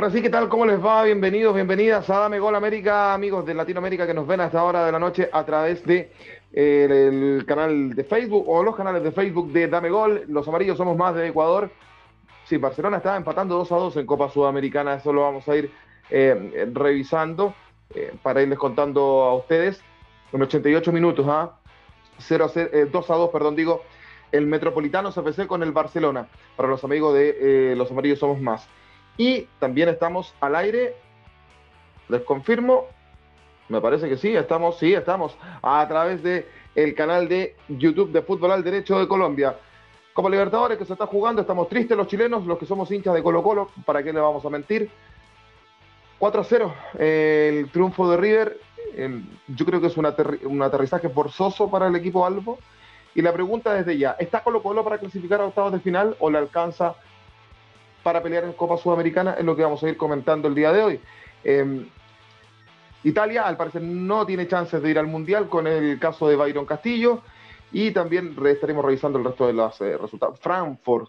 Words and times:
Ahora 0.00 0.12
sí, 0.14 0.22
¿qué 0.22 0.30
tal? 0.30 0.48
¿Cómo 0.48 0.64
les 0.64 0.82
va? 0.82 1.04
Bienvenidos, 1.04 1.54
bienvenidas 1.54 2.08
a 2.08 2.20
Dame 2.20 2.38
Gol 2.38 2.54
América, 2.54 3.12
amigos 3.12 3.44
de 3.44 3.52
Latinoamérica 3.52 4.06
que 4.06 4.14
nos 4.14 4.26
ven 4.26 4.40
a 4.40 4.46
esta 4.46 4.64
hora 4.64 4.86
de 4.86 4.92
la 4.92 4.98
noche 4.98 5.28
a 5.30 5.44
través 5.44 5.84
de 5.84 6.10
eh, 6.54 6.86
el 6.88 7.44
canal 7.44 7.94
de 7.94 8.02
Facebook 8.04 8.48
o 8.48 8.62
los 8.62 8.74
canales 8.74 9.02
de 9.02 9.12
Facebook 9.12 9.52
de 9.52 9.68
Dame 9.68 9.90
Gol. 9.90 10.24
Los 10.28 10.48
amarillos 10.48 10.78
somos 10.78 10.96
más 10.96 11.14
de 11.14 11.28
Ecuador. 11.28 11.70
Sí, 12.44 12.56
Barcelona 12.56 12.96
está 12.96 13.14
empatando 13.14 13.58
2 13.58 13.72
a 13.72 13.76
2 13.76 13.96
en 13.98 14.06
Copa 14.06 14.30
Sudamericana, 14.30 14.94
eso 14.94 15.12
lo 15.12 15.20
vamos 15.20 15.46
a 15.46 15.54
ir 15.54 15.70
eh, 16.08 16.70
revisando 16.72 17.52
eh, 17.94 18.14
para 18.22 18.40
irles 18.40 18.58
contando 18.58 19.02
a 19.24 19.34
ustedes. 19.34 19.82
En 20.32 20.40
88 20.40 20.92
minutos, 20.92 21.26
¿ah? 21.28 21.58
0 22.16 22.44
a 22.46 22.48
0, 22.48 22.70
eh, 22.72 22.88
2 22.90 23.10
a 23.10 23.14
2, 23.16 23.28
perdón, 23.28 23.54
digo, 23.54 23.82
el 24.32 24.46
Metropolitano 24.46 25.12
CFC 25.12 25.46
con 25.46 25.62
el 25.62 25.72
Barcelona, 25.72 26.26
para 26.56 26.70
los 26.70 26.82
amigos 26.84 27.12
de 27.12 27.74
Los 27.76 27.90
Amarillos 27.90 28.18
Somos 28.18 28.40
Más. 28.40 28.66
Y 29.20 29.46
también 29.58 29.90
estamos 29.90 30.32
al 30.40 30.56
aire, 30.56 30.94
les 32.08 32.22
confirmo, 32.22 32.86
me 33.68 33.78
parece 33.78 34.08
que 34.08 34.16
sí, 34.16 34.34
estamos, 34.34 34.78
sí, 34.78 34.94
estamos 34.94 35.36
a 35.60 35.86
través 35.86 36.22
de 36.22 36.46
canal 36.96 37.28
de 37.28 37.54
YouTube 37.68 38.12
de 38.12 38.22
Fútbol 38.22 38.52
al 38.52 38.64
Derecho 38.64 38.98
de 38.98 39.06
Colombia. 39.06 39.58
Copa 40.14 40.30
Libertadores 40.30 40.78
que 40.78 40.86
se 40.86 40.94
está 40.94 41.04
jugando, 41.04 41.42
estamos 41.42 41.68
tristes 41.68 41.98
los 41.98 42.06
chilenos, 42.06 42.46
los 42.46 42.56
que 42.56 42.64
somos 42.64 42.90
hinchas 42.90 43.12
de 43.12 43.22
Colo 43.22 43.42
Colo, 43.42 43.68
¿para 43.84 44.02
qué 44.02 44.10
le 44.10 44.20
vamos 44.20 44.42
a 44.46 44.48
mentir? 44.48 44.90
4 46.18 46.40
a 46.40 46.44
0, 46.44 46.74
eh, 46.98 47.60
el 47.60 47.70
triunfo 47.70 48.10
de 48.10 48.16
River, 48.16 48.58
eh, 48.94 49.22
yo 49.48 49.66
creo 49.66 49.82
que 49.82 49.88
es 49.88 49.98
un, 49.98 50.10
un 50.44 50.62
aterrizaje 50.62 51.10
forzoso 51.10 51.70
para 51.70 51.88
el 51.88 51.96
equipo 51.96 52.24
Albo. 52.24 52.58
Y 53.14 53.20
la 53.20 53.34
pregunta 53.34 53.74
desde 53.74 53.98
ya, 53.98 54.16
¿está 54.18 54.42
Colo 54.42 54.62
Colo 54.62 54.82
para 54.82 54.96
clasificar 54.96 55.42
a 55.42 55.46
octavos 55.46 55.72
de 55.72 55.80
final 55.80 56.16
o 56.20 56.30
le 56.30 56.38
alcanza 56.38 56.94
para 58.02 58.22
pelear 58.22 58.44
en 58.44 58.52
Copa 58.52 58.76
Sudamericana? 58.76 59.34
Es 59.38 59.44
lo 59.44 59.54
que 59.56 59.62
vamos 59.62 59.82
a 59.82 59.88
ir 59.88 59.96
comentando 59.96 60.48
el 60.48 60.54
día 60.54 60.72
de 60.72 60.82
hoy. 60.82 61.00
Eh, 61.44 61.86
Italia, 63.04 63.46
al 63.46 63.56
parecer, 63.56 63.82
no 63.82 64.26
tiene 64.26 64.46
chances 64.46 64.82
de 64.82 64.90
ir 64.90 64.98
al 64.98 65.06
Mundial 65.06 65.48
con 65.48 65.66
el 65.66 65.98
caso 65.98 66.28
de 66.28 66.36
Byron 66.36 66.66
Castillo. 66.66 67.22
Y 67.72 67.92
también 67.92 68.36
re- 68.36 68.52
estaremos 68.52 68.84
revisando 68.84 69.18
el 69.18 69.24
resto 69.24 69.46
de 69.46 69.52
los 69.52 69.80
eh, 69.80 69.96
resultados. 69.96 70.38
Frankfurt, 70.40 71.08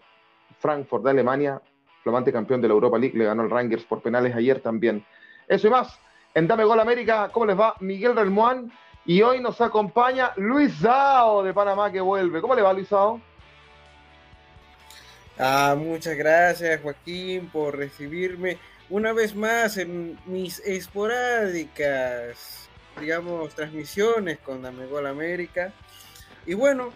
Frankfurt 0.60 1.04
de 1.04 1.10
Alemania, 1.10 1.60
flamante 2.02 2.32
campeón 2.32 2.60
de 2.60 2.68
la 2.68 2.74
Europa 2.74 2.98
League, 2.98 3.18
le 3.18 3.24
ganó 3.24 3.42
el 3.42 3.50
Rangers 3.50 3.84
por 3.84 4.00
penales 4.00 4.34
ayer 4.34 4.60
también. 4.60 5.04
Eso 5.48 5.66
y 5.66 5.70
más, 5.70 5.98
en 6.34 6.46
Dame 6.46 6.64
Gol 6.64 6.78
América, 6.78 7.30
¿cómo 7.32 7.46
les 7.46 7.58
va? 7.58 7.74
Miguel 7.80 8.14
Relmuán. 8.14 8.70
Y 9.04 9.20
hoy 9.22 9.40
nos 9.40 9.60
acompaña 9.60 10.30
Luis 10.36 10.72
Sao 10.80 11.42
de 11.42 11.52
Panamá 11.52 11.90
que 11.90 12.00
vuelve. 12.00 12.40
¿Cómo 12.40 12.54
le 12.54 12.62
va, 12.62 12.72
Luis 12.72 12.86
Sao? 12.86 13.20
Ah, 15.38 15.74
muchas 15.78 16.16
gracias 16.16 16.80
Joaquín 16.82 17.48
por 17.50 17.76
recibirme 17.76 18.58
una 18.90 19.14
vez 19.14 19.34
más 19.34 19.78
en 19.78 20.18
mis 20.26 20.58
esporádicas, 20.60 22.68
digamos, 23.00 23.54
transmisiones 23.54 24.38
con 24.40 24.60
Dame 24.60 24.86
Gol 24.86 25.06
América. 25.06 25.72
Y 26.44 26.52
bueno, 26.52 26.92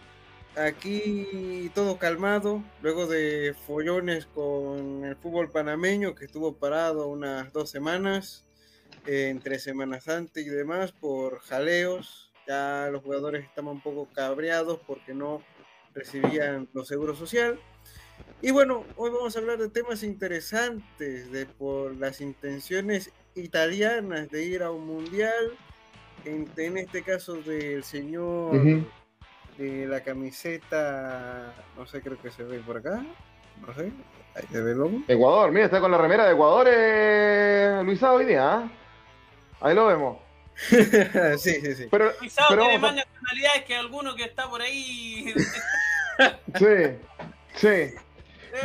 aquí 0.57 1.71
todo 1.75 1.99
calmado, 1.99 2.63
luego 2.83 3.07
de 3.07 3.55
follones 3.67 4.27
con 4.27 5.07
el 5.07 5.17
fútbol 5.17 5.51
panameño 5.51 6.15
que 6.15 6.27
estuvo 6.27 6.53
parado 6.53 7.09
unas 7.09 7.51
dos 7.55 7.71
semanas, 7.71 8.45
eh, 9.07 9.29
entre 9.31 9.59
Semana 9.59 10.01
Santa 10.01 10.41
y 10.41 10.45
demás, 10.45 10.93
por 10.93 11.41
jaleos. 11.41 12.31
Ya 12.47 12.89
los 12.93 13.03
jugadores 13.03 13.45
estaban 13.45 13.77
un 13.77 13.81
poco 13.81 14.09
cabreados 14.15 14.79
porque 14.87 15.15
no 15.15 15.43
recibían 15.95 16.69
los 16.75 16.87
seguros 16.87 17.19
social. 17.19 17.59
Y 18.43 18.51
bueno, 18.51 18.85
hoy 18.97 19.11
vamos 19.11 19.35
a 19.35 19.39
hablar 19.39 19.59
de 19.59 19.69
temas 19.69 20.03
interesantes, 20.03 21.33
de 21.33 21.47
por 21.47 21.97
las 21.97 22.21
intenciones 22.21 23.11
italianas 23.35 24.31
de 24.31 24.45
ir 24.45 24.63
a 24.63 24.71
un 24.71 24.87
mundial, 24.87 25.57
en, 26.25 26.49
en 26.57 26.79
este 26.79 27.03
caso 27.03 27.35
del 27.35 27.83
señor 27.83 28.85
de 29.57 29.87
la 29.87 30.01
camiseta, 30.03 31.55
no 31.77 31.87
sé, 31.87 32.03
creo 32.03 32.21
que 32.21 32.31
se 32.31 32.43
ve 32.43 32.59
por 32.61 32.77
acá, 32.77 33.03
no 33.67 33.75
sé, 33.75 33.91
ahí 34.35 34.45
se 34.53 34.61
ve 34.61 34.73
el 34.73 34.79
logo. 34.79 35.03
Ecuador, 35.09 35.51
mira, 35.51 35.65
está 35.65 35.81
con 35.81 35.91
la 35.91 35.99
remera 35.99 36.27
de 36.27 36.35
Ecuador, 36.35 36.67
eh, 36.71 37.81
Luis 37.85 37.99
Sao 37.99 38.17
hoy 38.17 38.27
día. 38.27 38.55
¿ah? 38.55 38.71
Ahí 39.61 39.75
lo 39.75 39.87
vemos. 39.87 40.19
sí, 41.39 41.61
sí, 41.61 41.75
sí. 41.75 41.89
Pero, 41.91 42.13
Luisao 42.21 42.47
pero 42.49 42.63
tiene 42.63 42.79
más 42.79 42.95
nacionalidades 42.95 43.65
que 43.65 43.77
alguno 43.77 44.15
que 44.15 44.25
está 44.25 44.49
por 44.49 44.63
ahí. 44.63 45.35
Sí, 46.59 46.67
sí. 47.55 47.95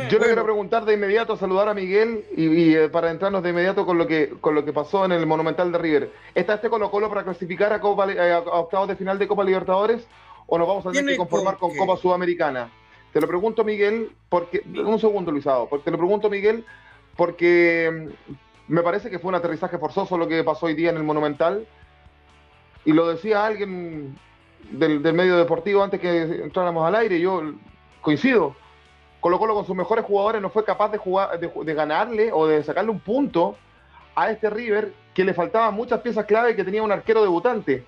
Yo 0.08 0.18
le 0.18 0.26
quiero 0.26 0.44
preguntar 0.44 0.84
de 0.84 0.94
inmediato, 0.94 1.36
saludar 1.36 1.68
a 1.68 1.74
Miguel 1.74 2.24
y, 2.36 2.46
y, 2.46 2.74
eh, 2.74 2.88
para 2.88 3.10
entrarnos 3.10 3.42
de 3.42 3.50
inmediato 3.50 3.84
con 3.84 3.98
lo 3.98 4.06
que 4.06 4.30
con 4.40 4.54
lo 4.54 4.64
que 4.64 4.72
pasó 4.72 5.04
en 5.04 5.12
el 5.12 5.26
Monumental 5.26 5.70
de 5.70 5.78
River. 5.78 6.12
¿Está 6.34 6.54
este 6.54 6.70
Colo 6.70 6.90
Colo 6.90 7.08
para 7.08 7.24
clasificar 7.24 7.72
a, 7.72 7.80
Copa, 7.80 8.10
eh, 8.10 8.32
a 8.32 8.40
octavos 8.40 8.88
de 8.88 8.96
final 8.96 9.18
de 9.18 9.28
Copa 9.28 9.44
Libertadores 9.44 10.06
o 10.46 10.58
nos 10.58 10.66
vamos 10.66 10.86
a 10.86 10.92
tener 10.92 11.12
que 11.12 11.16
conformar 11.16 11.58
con. 11.58 11.76
Copa 11.76 11.96
Sudamericana? 11.96 12.70
Te 13.12 13.20
lo 13.20 13.28
pregunto, 13.28 13.64
Miguel, 13.64 14.12
porque 14.28 14.62
un 14.66 14.98
segundo, 14.98 15.30
Luisado, 15.30 15.68
porque 15.68 15.84
te 15.84 15.90
lo 15.90 15.98
pregunto, 15.98 16.30
Miguel, 16.30 16.64
porque 17.16 18.08
mm, 18.28 18.72
me 18.72 18.82
parece 18.82 19.10
que 19.10 19.18
fue 19.18 19.28
un 19.28 19.34
aterrizaje 19.34 19.78
forzoso 19.78 20.16
lo 20.16 20.28
que 20.28 20.42
pasó 20.42 20.66
hoy 20.66 20.74
día 20.74 20.90
en 20.90 20.96
el 20.96 21.02
Monumental 21.02 21.66
y 22.84 22.92
lo 22.92 23.06
decía 23.08 23.44
alguien 23.44 24.18
del, 24.70 25.02
del 25.02 25.14
medio 25.14 25.36
deportivo 25.36 25.82
antes 25.82 26.00
que 26.00 26.22
entráramos 26.22 26.86
al 26.86 26.94
aire, 26.94 27.20
yo 27.20 27.42
coincido. 28.00 28.56
Colo 29.22 29.38
Colo 29.38 29.54
con 29.54 29.64
sus 29.64 29.76
mejores 29.76 30.04
jugadores 30.04 30.42
no 30.42 30.50
fue 30.50 30.64
capaz 30.64 30.88
de, 30.88 30.98
jugar, 30.98 31.38
de, 31.38 31.74
ganarle 31.74 32.32
o 32.32 32.48
de 32.48 32.64
sacarle 32.64 32.90
un 32.90 32.98
punto 32.98 33.56
a 34.16 34.32
este 34.32 34.50
River 34.50 34.92
que 35.14 35.22
le 35.22 35.32
faltaban 35.32 35.74
muchas 35.74 36.00
piezas 36.00 36.26
clave 36.26 36.56
que 36.56 36.64
tenía 36.64 36.82
un 36.82 36.90
arquero 36.90 37.22
debutante. 37.22 37.86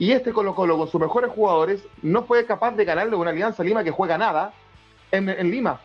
Y 0.00 0.10
este 0.10 0.32
Colo 0.32 0.56
Colo 0.56 0.76
con 0.76 0.90
sus 0.90 1.00
mejores 1.00 1.30
jugadores 1.30 1.86
no 2.02 2.24
fue 2.24 2.44
capaz 2.44 2.72
de 2.72 2.84
ganarle 2.84 3.14
una 3.14 3.30
Alianza 3.30 3.62
Lima 3.62 3.84
que 3.84 3.92
juega 3.92 4.18
nada 4.18 4.52
en, 5.12 5.28
en 5.28 5.48
Lima. 5.48 5.80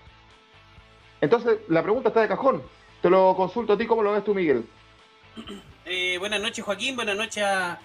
Entonces 1.21 1.59
la 1.67 1.83
pregunta 1.83 2.09
está 2.09 2.21
de 2.21 2.27
cajón. 2.27 2.63
Te 3.03 3.11
lo 3.11 3.35
consulto 3.35 3.73
a 3.73 3.77
ti, 3.77 3.85
¿cómo 3.85 4.01
lo 4.01 4.13
ves 4.13 4.23
tú, 4.23 4.33
Miguel? 4.33 4.65
Eh, 5.85 6.17
buenas 6.17 6.39
noches, 6.39 6.63
Joaquín. 6.63 6.95
Buenas 6.95 7.17
noches 7.17 7.43
a, 7.43 7.77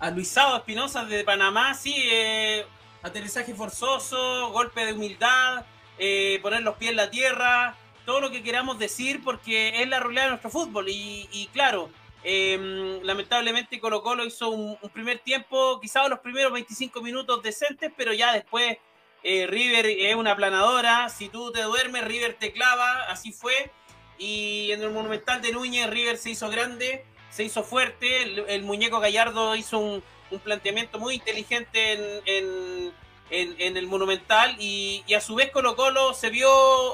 a 0.00 0.10
Luisado 0.10 0.56
Espinosa 0.56 1.04
de 1.04 1.22
Panamá. 1.22 1.72
Sí, 1.72 1.94
eh, 2.10 2.66
aterrizaje 3.00 3.54
forzoso, 3.54 4.50
golpe 4.50 4.84
de 4.84 4.92
humildad, 4.92 5.64
eh, 5.98 6.38
poner 6.42 6.62
los 6.62 6.76
pies 6.76 6.90
en 6.90 6.96
la 6.96 7.10
tierra, 7.10 7.76
todo 8.04 8.20
lo 8.20 8.30
que 8.30 8.42
queramos 8.42 8.78
decir, 8.78 9.22
porque 9.24 9.82
es 9.82 9.88
la 9.88 10.00
realidad 10.00 10.24
de 10.24 10.28
nuestro 10.30 10.50
fútbol. 10.50 10.86
Y, 10.88 11.48
claro, 11.52 11.90
eh, 12.22 13.00
lamentablemente 13.02 13.80
Colo 13.80 14.02
Colo 14.02 14.24
hizo 14.24 14.50
un, 14.50 14.76
primer 14.92 15.18
tiempo, 15.20 15.80
quizás 15.80 16.08
los 16.08 16.20
primeros 16.20 16.52
25 16.52 17.00
minutos 17.00 17.42
decentes, 17.42 17.92
pero 17.96 18.12
ya 18.12 18.32
después 18.32 18.78
eh, 19.22 19.46
River 19.46 19.86
es 19.86 20.14
una 20.14 20.32
aplanadora. 20.32 21.08
Si 21.08 21.28
tú 21.28 21.50
te 21.50 21.62
duermes, 21.62 22.04
River 22.04 22.34
te 22.34 22.52
clava. 22.52 23.04
Así 23.08 23.32
fue. 23.32 23.70
Y 24.18 24.70
en 24.72 24.82
el 24.82 24.90
Monumental 24.90 25.40
de 25.42 25.52
Núñez, 25.52 25.88
River 25.90 26.16
se 26.18 26.30
hizo 26.30 26.48
grande, 26.50 27.04
se 27.30 27.44
hizo 27.44 27.64
fuerte. 27.64 28.22
El, 28.54 28.62
muñeco 28.62 29.00
Gallardo 29.00 29.56
hizo 29.56 29.78
un, 29.78 30.02
planteamiento 30.42 30.98
muy 30.98 31.14
inteligente 31.14 31.92
en, 31.92 32.22
en, 32.26 32.92
en, 33.42 33.54
en 33.58 33.76
el 33.76 33.86
Monumental. 33.86 34.56
Y, 34.58 35.02
y, 35.06 35.14
a 35.14 35.20
su 35.20 35.34
vez, 35.34 35.50
Colo 35.50 35.76
Colo 35.76 36.14
se 36.14 36.30
vio 36.30 36.48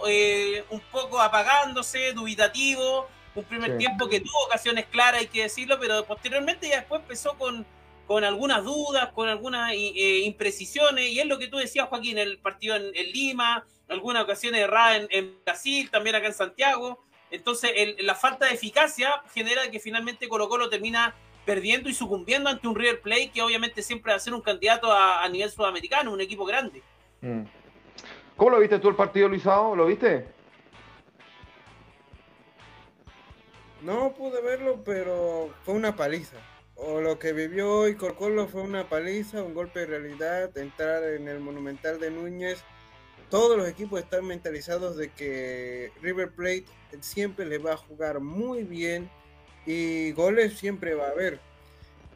eh, 0.08 0.64
un 0.70 0.80
poco 0.92 1.20
apagándose, 1.20 2.12
dubitativo. 2.12 3.08
Un 3.34 3.44
primer 3.44 3.72
Sí. 3.72 3.78
tiempo 3.78 4.08
que 4.08 4.20
tuvo 4.20 4.44
ocasiones 4.46 4.86
claras, 4.86 5.20
hay 5.20 5.28
que 5.28 5.42
decirlo, 5.42 5.78
pero 5.80 6.04
posteriormente 6.04 6.68
ya 6.68 6.76
después 6.78 7.00
empezó 7.02 7.38
con, 7.38 7.64
con 8.06 8.24
algunas 8.24 8.64
dudas, 8.64 9.12
con 9.12 9.28
algunas 9.28 9.72
eh, 9.72 10.22
imprecisiones, 10.24 11.10
y 11.12 11.20
es 11.20 11.26
lo 11.26 11.38
que 11.38 11.46
tú 11.46 11.56
decías, 11.58 11.88
Joaquín, 11.88 12.18
el 12.18 12.38
partido 12.38 12.74
en, 12.74 12.90
en 12.92 13.12
Lima, 13.12 13.64
algunas 13.88 14.24
ocasiones 14.24 14.60
erradas 14.62 14.96
en, 15.02 15.06
en, 15.10 15.44
Brasil, 15.44 15.90
también 15.90 16.16
acá 16.16 16.26
en 16.26 16.34
Santiago. 16.34 17.04
Entonces, 17.30 17.70
el, 17.76 17.96
la 18.00 18.16
falta 18.16 18.46
de 18.46 18.54
eficacia 18.54 19.22
genera 19.32 19.70
que 19.70 19.78
finalmente 19.78 20.28
Colo 20.28 20.48
Colo 20.48 20.68
termina 20.68 21.14
perdiendo 21.44 21.88
y 21.88 21.94
sucumbiendo 21.94 22.50
ante 22.50 22.68
un 22.68 22.76
River 22.76 23.00
Plate 23.00 23.30
que 23.32 23.42
obviamente 23.42 23.82
siempre 23.82 24.12
va 24.12 24.16
a 24.16 24.20
ser 24.20 24.34
un 24.34 24.42
candidato 24.42 24.92
a, 24.92 25.24
a 25.24 25.28
nivel 25.28 25.50
sudamericano, 25.50 26.12
un 26.12 26.20
equipo 26.20 26.44
grande. 26.44 26.82
Mm. 27.20 27.42
¿Cómo 28.36 28.50
lo 28.50 28.58
viste 28.60 28.78
tú 28.78 28.88
el 28.88 28.96
partido, 28.96 29.28
Luisao? 29.28 29.76
¿Lo 29.76 29.86
viste? 29.86 30.26
No 33.82 34.12
pude 34.12 34.40
verlo, 34.42 34.82
pero 34.84 35.50
fue 35.64 35.74
una 35.74 35.96
paliza. 35.96 36.36
O 36.74 37.00
lo 37.00 37.18
que 37.18 37.32
vivió 37.32 37.70
hoy 37.70 37.94
Colo 37.94 38.16
Colo 38.16 38.48
fue 38.48 38.62
una 38.62 38.88
paliza, 38.88 39.42
un 39.42 39.52
golpe 39.52 39.80
de 39.80 39.86
realidad, 39.86 40.56
entrar 40.56 41.02
en 41.04 41.28
el 41.28 41.40
Monumental 41.40 42.00
de 42.00 42.10
Núñez. 42.10 42.62
Todos 43.28 43.56
los 43.56 43.68
equipos 43.68 44.00
están 44.00 44.26
mentalizados 44.26 44.96
de 44.96 45.10
que 45.10 45.92
River 46.00 46.30
Plate 46.30 46.64
siempre 47.00 47.44
le 47.44 47.58
va 47.58 47.74
a 47.74 47.76
jugar 47.76 48.20
muy 48.20 48.64
bien 48.64 49.10
y 49.66 50.12
goles 50.12 50.58
siempre 50.58 50.94
va 50.94 51.08
a 51.08 51.10
haber. 51.10 51.40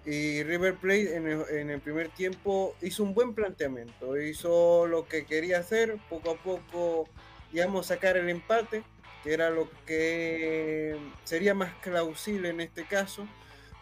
Y 0.07 0.43
River 0.43 0.75
Plate 0.75 1.17
en 1.17 1.71
el, 1.71 1.81
primer 1.81 2.11
tiempo 2.11 2.77
hizo 2.83 3.03
un 3.03 3.15
buen 3.15 3.35
planteamiento, 3.35 4.21
hizo 4.21 4.87
lo 4.87 5.09
que 5.09 5.25
quería 5.25 5.59
hacer, 5.59 5.97
poco 6.11 6.33
a 6.33 6.37
poco, 6.37 7.09
digamos, 7.53 7.87
sacar 7.87 8.19
el 8.19 8.29
empate, 8.29 8.83
que 9.23 9.33
era 9.33 9.49
lo 9.49 9.71
que 9.87 10.95
sería 11.25 11.55
más 11.55 11.73
clausible 11.81 12.51
en 12.51 12.61
este 12.61 12.85
caso, 12.85 13.27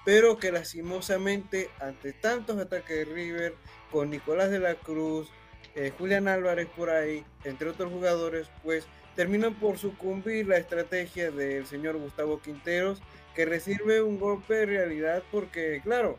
pero 0.04 0.38
que 0.38 0.52
lastimosamente 0.52 1.70
ante 1.80 2.12
tantos 2.12 2.58
ataques 2.58 2.98
de 2.98 3.04
River, 3.04 3.54
con 3.90 4.10
Nicolás 4.10 4.50
de 4.50 4.60
la 4.60 4.76
Cruz, 4.76 5.28
eh, 5.74 5.92
Julián 5.98 6.28
Álvarez 6.28 6.68
por 6.76 6.90
ahí, 6.90 7.24
entre 7.44 7.68
otros 7.68 7.92
jugadores, 7.92 8.48
pues 8.62 8.86
terminó 9.16 9.52
por 9.52 9.78
sucumbir 9.78 10.46
la 10.46 10.56
estrategia 10.56 11.30
del 11.30 11.66
señor 11.66 11.96
Gustavo 11.98 12.40
Quinteros, 12.40 13.02
que 13.34 13.44
recibe 13.44 14.02
un 14.02 14.18
golpe 14.18 14.54
de 14.54 14.66
realidad 14.66 15.22
porque, 15.30 15.80
claro, 15.82 16.18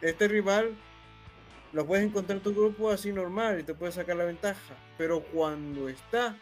este 0.00 0.28
rival 0.28 0.76
lo 1.72 1.86
puedes 1.86 2.04
encontrar 2.04 2.38
en 2.38 2.42
tu 2.42 2.54
grupo 2.54 2.90
así 2.90 3.12
normal 3.12 3.60
y 3.60 3.64
te 3.64 3.74
puede 3.74 3.92
sacar 3.92 4.16
la 4.16 4.24
ventaja, 4.24 4.74
pero 4.96 5.20
cuando 5.20 5.88
está 5.88 6.36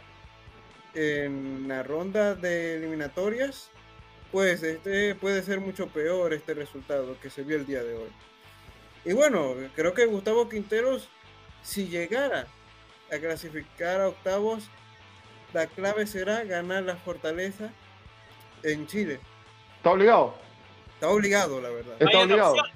en 0.95 1.69
la 1.69 1.83
ronda 1.83 2.35
de 2.35 2.77
eliminatorias, 2.77 3.71
pues 4.31 4.63
este 4.63 5.15
puede 5.15 5.43
ser 5.43 5.61
mucho 5.61 5.89
peor 5.89 6.33
este 6.35 6.55
resultado 6.55 7.19
que 7.21 7.31
se 7.31 7.43
vio 7.43 7.57
el 7.57 7.67
día 7.67 7.83
de 7.83 7.95
hoy. 7.95 8.11
Y 9.05 9.15
bueno, 9.15 9.55
creo 9.75 9.95
que 9.95 10.07
Gustavo 10.07 10.49
Quinteros, 10.49 11.09
si 11.63 11.89
llegara 11.89 12.47
a 13.11 13.19
clasificar 13.19 14.01
a 14.01 14.09
octavos, 14.09 14.69
la 15.53 15.67
clave 15.67 16.07
será 16.07 16.45
ganar 16.45 16.83
la 16.85 16.97
fortaleza 16.97 17.71
en 18.63 18.87
Chile. 18.87 19.21
¿Está 19.82 19.90
obligado? 19.90 20.34
Está 20.94 21.08
obligado, 21.08 21.61
la 21.61 21.69
verdad. 21.70 21.94
Está 21.94 22.06
otra 22.06 22.20
obligado. 22.23 22.52
opción. 22.52 22.67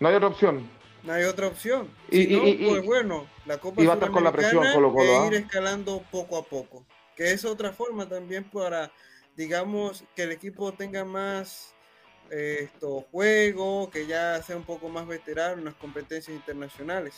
No 0.00 0.08
hay 0.08 0.14
otra 0.14 0.28
opción. 0.28 0.70
No 1.02 1.12
hay 1.12 1.24
otra 1.24 1.46
opción. 1.48 1.90
Y- 2.10 2.24
Si 2.24 2.36
no, 2.36 2.46
y- 2.46 2.50
y- 2.52 2.68
pues 2.70 2.84
bueno, 2.86 3.26
la 3.44 3.58
Copa 3.58 3.82
y 3.82 3.86
va 3.86 3.92
a 3.92 3.96
estar 3.96 4.10
con 4.10 4.24
la 4.24 4.32
presión 4.32 4.64
Sudamericana 4.64 4.74
Colo-Colo, 4.74 5.12
e 5.12 5.16
¿ah? 5.18 5.26
ir 5.26 5.34
escalando 5.34 6.02
poco 6.10 6.38
a 6.38 6.42
poco. 6.44 6.86
Que 7.14 7.32
es 7.32 7.44
otra 7.44 7.72
forma 7.72 8.08
también 8.08 8.44
para, 8.44 8.90
digamos, 9.36 10.04
que 10.16 10.22
el 10.22 10.32
equipo 10.32 10.72
tenga 10.72 11.04
más 11.04 11.74
eh, 12.30 12.60
esto, 12.72 13.04
juego, 13.12 13.90
que 13.90 14.06
ya 14.06 14.42
sea 14.42 14.56
un 14.56 14.64
poco 14.64 14.88
más 14.88 15.06
veterano 15.06 15.58
en 15.58 15.64
las 15.66 15.74
competencias 15.74 16.34
internacionales. 16.34 17.14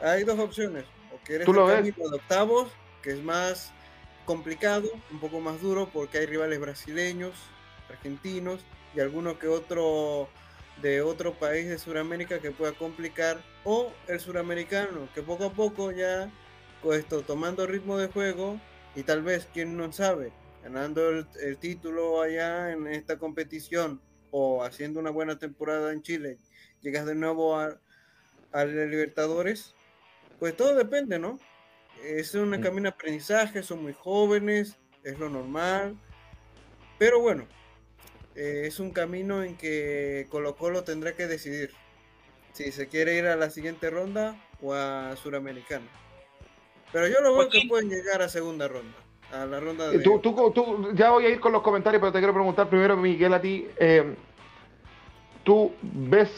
Hay 0.00 0.22
dos 0.24 0.38
opciones. 0.38 0.84
O 1.12 1.18
quieres 1.24 1.46
¿Tú 1.46 1.52
lo 1.52 1.62
el 1.68 1.82
ves? 1.82 1.94
camino 1.94 2.10
de 2.10 2.16
octavos, 2.16 2.68
que 3.02 3.10
es 3.10 3.22
más 3.22 3.72
complicado, 4.24 4.88
un 5.10 5.18
poco 5.20 5.40
más 5.40 5.60
duro, 5.60 5.88
porque 5.92 6.18
hay 6.18 6.26
rivales 6.26 6.60
brasileños, 6.60 7.34
argentinos 7.88 8.60
y 8.94 9.00
alguno 9.00 9.38
que 9.38 9.48
otro 9.48 10.28
de 10.80 11.02
otro 11.02 11.34
país 11.34 11.68
de 11.68 11.78
Sudamérica 11.78 12.40
que 12.40 12.50
pueda 12.50 12.72
complicar, 12.72 13.40
o 13.64 13.92
el 14.08 14.18
suramericano, 14.18 15.08
que 15.14 15.22
poco 15.22 15.44
a 15.44 15.52
poco 15.52 15.92
ya 15.92 16.30
con 16.82 16.96
esto, 16.96 17.22
tomando 17.22 17.66
ritmo 17.66 17.98
de 17.98 18.08
juego 18.08 18.60
y 18.96 19.02
tal 19.02 19.22
vez, 19.22 19.48
quién 19.52 19.76
no 19.76 19.92
sabe, 19.92 20.32
ganando 20.62 21.10
el, 21.10 21.26
el 21.40 21.58
título 21.58 22.20
allá 22.20 22.72
en 22.72 22.86
esta 22.88 23.18
competición 23.18 24.00
o 24.30 24.64
haciendo 24.64 24.98
una 24.98 25.10
buena 25.10 25.38
temporada 25.38 25.92
en 25.92 26.02
Chile, 26.02 26.38
llegas 26.80 27.06
de 27.06 27.14
nuevo 27.14 27.56
a, 27.56 27.78
a 28.50 28.64
Libertadores, 28.64 29.74
pues 30.40 30.56
todo 30.56 30.74
depende, 30.74 31.18
¿no? 31.18 31.38
Es 32.02 32.34
un 32.34 32.50
camino 32.60 32.84
de 32.84 32.94
aprendizaje, 32.94 33.62
son 33.62 33.82
muy 33.82 33.92
jóvenes, 33.92 34.76
es 35.04 35.18
lo 35.18 35.28
normal, 35.28 35.96
pero 36.98 37.20
bueno, 37.20 37.46
eh, 38.36 38.62
es 38.66 38.80
un 38.80 38.90
camino 38.90 39.42
en 39.42 39.56
que 39.56 40.26
Colo 40.30 40.56
Colo 40.56 40.84
tendrá 40.84 41.14
que 41.14 41.26
decidir 41.26 41.70
si 42.52 42.70
se 42.72 42.88
quiere 42.88 43.16
ir 43.16 43.26
a 43.26 43.36
la 43.36 43.50
siguiente 43.50 43.90
ronda 43.90 44.36
o 44.60 44.74
a 44.74 45.14
Suramericana. 45.16 45.86
Pero 46.92 47.08
yo 47.08 47.20
lo 47.22 47.34
veo 47.36 47.48
que 47.48 47.62
pueden 47.68 47.88
llegar 47.88 48.20
a 48.20 48.28
segunda 48.28 48.68
ronda, 48.68 48.92
a 49.32 49.46
la 49.46 49.58
ronda 49.60 49.90
Eh, 49.90 49.98
de... 49.98 50.04
Tú, 50.04 50.18
tú, 50.20 50.52
tú- 50.54 50.90
ya 50.94 51.10
voy 51.10 51.24
a 51.24 51.30
ir 51.30 51.40
con 51.40 51.52
los 51.52 51.62
comentarios, 51.62 52.00
pero 52.00 52.12
te 52.12 52.18
quiero 52.18 52.34
preguntar 52.34 52.68
primero, 52.68 52.96
Miguel, 52.96 53.32
a 53.32 53.40
ti. 53.40 53.66
eh, 53.78 54.14
¿Tú 55.44 55.72
ves 55.82 56.30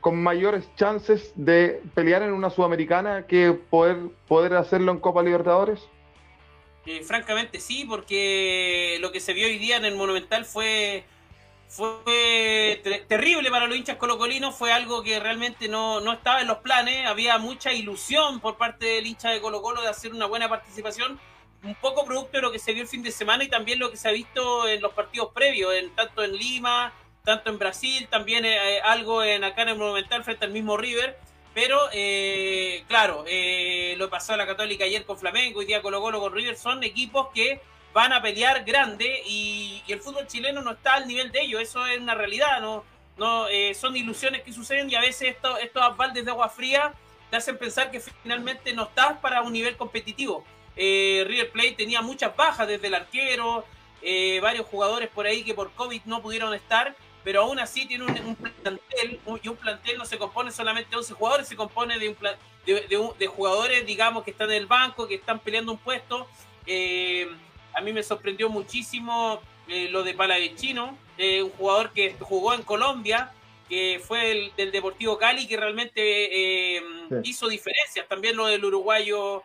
con 0.00 0.22
mayores 0.22 0.68
chances 0.76 1.32
de 1.34 1.80
pelear 1.94 2.22
en 2.22 2.32
una 2.32 2.50
sudamericana 2.50 3.26
que 3.26 3.52
poder, 3.52 3.98
poder 4.28 4.54
hacerlo 4.54 4.92
en 4.92 4.98
Copa 5.00 5.22
Libertadores? 5.22 5.80
Eh, 6.84 7.02
francamente 7.04 7.60
sí, 7.60 7.84
porque 7.88 8.96
lo 9.00 9.12
que 9.12 9.20
se 9.20 9.32
vio 9.34 9.46
hoy 9.46 9.58
día 9.58 9.76
en 9.76 9.84
el 9.84 9.94
Monumental 9.94 10.44
fue 10.44 11.04
fue 11.68 12.80
ter- 12.84 13.06
terrible 13.08 13.50
para 13.50 13.66
los 13.66 13.76
hinchas 13.76 13.96
colocolinos, 13.96 14.54
fue 14.56 14.72
algo 14.72 15.02
que 15.02 15.20
realmente 15.20 15.68
no, 15.68 16.00
no 16.00 16.12
estaba 16.12 16.40
en 16.42 16.48
los 16.48 16.58
planes, 16.58 17.06
había 17.06 17.38
mucha 17.38 17.72
ilusión 17.72 18.40
por 18.40 18.58
parte 18.58 18.86
del 18.86 19.06
hincha 19.06 19.30
de 19.30 19.40
Colo 19.40 19.62
Colo 19.62 19.82
de 19.82 19.88
hacer 19.88 20.12
una 20.12 20.26
buena 20.26 20.48
participación, 20.50 21.18
un 21.64 21.74
poco 21.76 22.04
producto 22.04 22.38
de 22.38 22.42
lo 22.42 22.52
que 22.52 22.58
se 22.58 22.74
vio 22.74 22.82
el 22.82 22.88
fin 22.88 23.02
de 23.02 23.10
semana 23.12 23.44
y 23.44 23.48
también 23.48 23.78
lo 23.78 23.90
que 23.90 23.96
se 23.96 24.08
ha 24.08 24.12
visto 24.12 24.68
en 24.68 24.82
los 24.82 24.92
partidos 24.92 25.30
previos, 25.34 25.74
en, 25.74 25.90
tanto 25.94 26.22
en 26.24 26.36
Lima, 26.36 26.92
tanto 27.24 27.50
en 27.50 27.58
Brasil, 27.58 28.08
también 28.10 28.44
eh, 28.44 28.80
algo 28.82 29.22
en 29.24 29.44
acá 29.44 29.62
en 29.62 29.70
el 29.70 29.78
Monumental 29.78 30.24
frente 30.24 30.44
al 30.44 30.52
mismo 30.52 30.76
River. 30.76 31.18
Pero, 31.54 31.78
eh, 31.92 32.84
claro, 32.88 33.24
eh, 33.26 33.94
lo 33.98 34.08
pasó 34.08 34.32
a 34.32 34.36
la 34.36 34.46
Católica 34.46 34.84
ayer 34.84 35.04
con 35.04 35.18
Flamengo, 35.18 35.60
hoy 35.60 35.66
día 35.66 35.82
Colo 35.82 36.00
Colo 36.00 36.18
con 36.20 36.32
River, 36.32 36.56
son 36.56 36.82
equipos 36.82 37.28
que 37.34 37.60
van 37.92 38.12
a 38.12 38.22
pelear 38.22 38.64
grande 38.64 39.22
y, 39.26 39.82
el 39.88 40.00
fútbol 40.00 40.26
chileno 40.26 40.62
no 40.62 40.72
está 40.72 40.94
al 40.94 41.06
nivel 41.06 41.30
de 41.30 41.42
ellos, 41.42 41.60
eso 41.60 41.84
es 41.84 42.00
una 42.00 42.14
realidad, 42.14 42.62
no, 42.62 42.84
no 43.18 43.48
eh, 43.48 43.74
son 43.74 43.94
ilusiones 43.94 44.42
que 44.42 44.52
suceden 44.52 44.88
y 44.90 44.94
a 44.94 45.00
veces 45.00 45.34
esto, 45.34 45.58
estos 45.58 45.94
baldes 45.98 46.24
de 46.24 46.30
agua 46.30 46.48
fría 46.48 46.94
te 47.28 47.36
hacen 47.36 47.58
pensar 47.58 47.90
que 47.90 48.00
finalmente 48.00 48.72
no 48.72 48.84
estás 48.84 49.18
para 49.18 49.42
un 49.42 49.52
nivel 49.52 49.76
competitivo. 49.76 50.44
Eh, 50.74 51.24
River 51.26 51.50
Plate 51.50 51.72
tenía 51.72 52.00
muchas 52.00 52.34
bajas 52.34 52.66
desde 52.66 52.86
el 52.86 52.94
arquero, 52.94 53.66
varios 54.40 54.66
jugadores 54.66 55.08
por 55.10 55.26
ahí 55.26 55.44
que 55.44 55.54
por 55.54 55.70
COVID 55.72 56.02
no 56.06 56.22
pudieron 56.22 56.54
estar, 56.54 56.96
pero 57.24 57.42
aún 57.42 57.58
así 57.60 57.86
tiene 57.86 58.04
un, 58.04 58.10
un 58.26 58.36
plantel, 58.36 59.20
un- 59.26 59.40
y 59.42 59.48
un 59.48 59.56
plantel 59.56 59.98
no 59.98 60.04
se 60.04 60.18
compone 60.18 60.50
solamente 60.50 60.90
de 60.90 60.96
11 60.96 61.14
jugadores, 61.14 61.48
se 61.48 61.56
compone 61.56 61.98
de, 61.98 62.08
un 62.10 62.16
de, 62.66 63.10
de 63.18 63.26
jugadores, 63.26 63.86
digamos, 63.86 64.24
que 64.24 64.30
están 64.32 64.50
en 64.50 64.56
el 64.56 64.66
banco, 64.66 65.06
que 65.08 65.14
están 65.16 65.38
peleando 65.40 65.72
un 65.72 65.78
puesto. 65.78 66.28
Eh, 66.66 67.28
a 67.74 67.80
mí 67.80 67.92
me 67.92 68.02
sorprendió 68.02 68.48
muchísimo 68.48 69.40
eh, 69.68 69.88
lo 69.88 70.02
de 70.02 70.14
Palavecino, 70.14 70.96
eh, 71.18 71.42
un 71.42 71.50
jugador 71.50 71.92
que 71.92 72.14
jugó 72.20 72.54
en 72.54 72.62
Colombia, 72.62 73.32
que 73.68 74.00
fue 74.04 74.30
el, 74.30 74.52
del 74.56 74.70
Deportivo 74.72 75.16
Cali, 75.18 75.46
que 75.46 75.56
realmente 75.56 76.80
Sí. 77.08 77.16
hizo 77.24 77.48
diferencias. 77.48 78.06
También 78.08 78.36
lo 78.36 78.46
del 78.46 78.64
uruguayo 78.64 79.42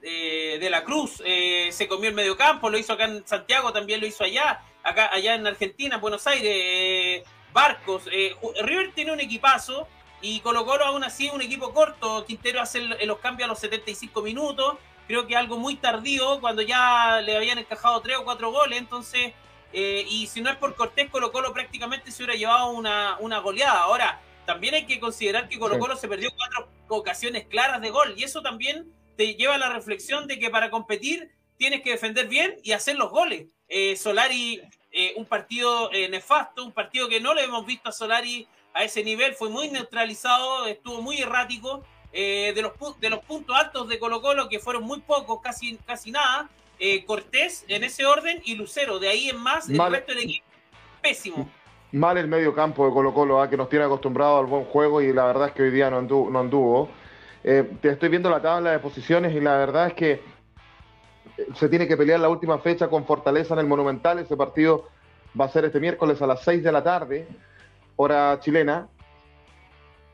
de 0.00 0.68
la 0.70 0.82
Cruz, 0.84 1.22
se 1.70 1.88
comió 1.88 2.08
el 2.08 2.14
mediocampo, 2.14 2.68
lo 2.70 2.78
hizo 2.78 2.92
acá 2.94 3.04
en 3.04 3.26
Santiago, 3.26 3.72
también 3.72 4.00
lo 4.00 4.06
hizo 4.06 4.24
allá, 4.24 4.60
acá 4.82 5.10
allá 5.12 5.34
en 5.34 5.46
Argentina, 5.46 5.96
Buenos 5.98 6.26
Aires, 6.26 6.52
eh, 6.54 7.24
Barcos. 7.52 8.04
eh, 8.10 8.34
River 8.62 8.92
tiene 8.94 9.12
un 9.12 9.20
equipazo 9.20 9.86
y 10.20 10.40
Colo 10.40 10.64
Colo 10.64 10.84
aún 10.84 11.04
así 11.04 11.30
un 11.30 11.42
equipo 11.42 11.72
corto. 11.74 12.24
Quintero 12.24 12.60
hace 12.60 12.78
el- 12.78 13.06
los 13.06 13.18
cambios 13.18 13.46
a 13.46 13.50
los 13.50 13.58
75 13.58 14.22
minutos. 14.22 14.76
Creo 15.06 15.26
que 15.26 15.36
algo 15.36 15.58
muy 15.58 15.76
tardío 15.76 16.40
cuando 16.40 16.62
ya 16.62 17.20
le 17.20 17.36
habían 17.36 17.58
encajado 17.58 18.00
tres 18.00 18.16
o 18.18 18.24
cuatro 18.24 18.50
goles. 18.50 18.78
Entonces, 18.78 19.32
eh, 19.72 20.04
y 20.08 20.26
si 20.28 20.40
no 20.40 20.50
es 20.50 20.56
por 20.56 20.74
Cortés, 20.76 21.10
Colo 21.10 21.32
Colo 21.32 21.52
prácticamente 21.52 22.10
se 22.10 22.22
hubiera 22.22 22.38
llevado 22.38 22.70
una, 22.70 23.16
una 23.20 23.38
goleada. 23.40 23.80
Ahora, 23.82 24.20
también 24.46 24.74
hay 24.74 24.86
que 24.86 25.00
considerar 25.00 25.48
que 25.48 25.58
Colo 25.58 25.74
Sí. 25.74 25.80
Colo 25.80 25.96
se 25.96 26.08
perdió 26.08 26.30
cuatro 26.36 26.68
ocasiones 26.88 27.46
claras 27.48 27.80
de 27.80 27.90
gol. 27.90 28.14
Y 28.16 28.22
eso 28.24 28.42
también 28.42 28.90
te 29.16 29.34
lleva 29.34 29.56
a 29.56 29.58
la 29.58 29.70
reflexión 29.70 30.26
de 30.26 30.38
que 30.38 30.50
para 30.50 30.70
competir 30.70 31.30
tienes 31.62 31.82
que 31.82 31.92
defender 31.92 32.26
bien 32.26 32.56
y 32.64 32.72
hacer 32.72 32.96
los 32.96 33.12
goles. 33.12 33.46
Eh, 33.68 33.94
Solari, 33.94 34.60
eh, 34.90 35.12
un 35.14 35.24
partido 35.26 35.92
eh, 35.92 36.08
nefasto, 36.08 36.64
un 36.64 36.72
partido 36.72 37.08
que 37.08 37.20
no 37.20 37.34
le 37.34 37.44
hemos 37.44 37.64
visto 37.64 37.88
a 37.88 37.92
Solari 37.92 38.48
a 38.74 38.82
ese 38.82 39.04
nivel, 39.04 39.34
fue 39.34 39.48
muy 39.48 39.70
neutralizado, 39.70 40.66
estuvo 40.66 41.00
muy 41.00 41.18
errático. 41.18 41.84
De, 42.12 42.60
los, 42.60 43.00
de 43.00 43.08
los 43.08 43.20
puntos 43.20 43.56
altos 43.56 43.88
de 43.88 43.98
Colo 43.98 44.20
Colo, 44.20 44.46
que 44.46 44.58
fueron 44.58 44.82
muy 44.82 45.00
pocos, 45.00 45.40
casi, 45.40 45.78
casi 45.86 46.10
nada, 46.10 46.50
Cortés 47.06 47.64
en 47.68 47.84
ese 47.84 48.04
orden 48.04 48.42
y 48.44 48.54
Lucero. 48.54 48.98
De 48.98 49.08
ahí 49.08 49.30
en 49.30 49.38
más, 49.38 49.66
el 49.70 49.78
Vale. 49.78 49.96
resto 49.96 50.12
del 50.12 50.24
equipo, 50.24 50.44
pésimo. 51.00 51.48
Mal 51.92 52.18
el 52.18 52.28
medio 52.28 52.54
campo 52.54 52.84
de 52.86 52.92
Colo 52.92 53.14
Colo, 53.14 53.40
ah, 53.40 53.48
que 53.48 53.56
nos 53.56 53.70
tiene 53.70 53.86
acostumbrado 53.86 54.36
al 54.40 54.44
buen 54.44 54.64
juego 54.64 55.00
y 55.00 55.10
la 55.14 55.24
verdad 55.24 55.48
es 55.48 55.54
que 55.54 55.62
hoy 55.62 55.70
día 55.70 55.88
no 55.88 55.96
anduvo. 55.96 56.28
No 56.28 56.40
anduvo. 56.40 56.90
Eh, 57.44 57.64
te 57.80 57.88
estoy 57.88 58.10
viendo 58.10 58.28
la 58.28 58.42
tabla 58.42 58.72
de 58.72 58.78
posiciones 58.78 59.34
y 59.34 59.40
la 59.40 59.56
verdad 59.56 59.86
es 59.86 59.94
que 59.94 60.31
se 61.54 61.68
tiene 61.68 61.86
que 61.88 61.96
pelear 61.96 62.20
la 62.20 62.28
última 62.28 62.58
fecha 62.58 62.88
con 62.88 63.04
Fortaleza 63.04 63.54
en 63.54 63.60
el 63.60 63.66
Monumental. 63.66 64.18
Ese 64.18 64.36
partido 64.36 64.88
va 65.38 65.46
a 65.46 65.48
ser 65.48 65.64
este 65.64 65.80
miércoles 65.80 66.20
a 66.22 66.26
las 66.26 66.42
6 66.42 66.62
de 66.62 66.72
la 66.72 66.82
tarde, 66.82 67.26
hora 67.96 68.38
chilena. 68.40 68.88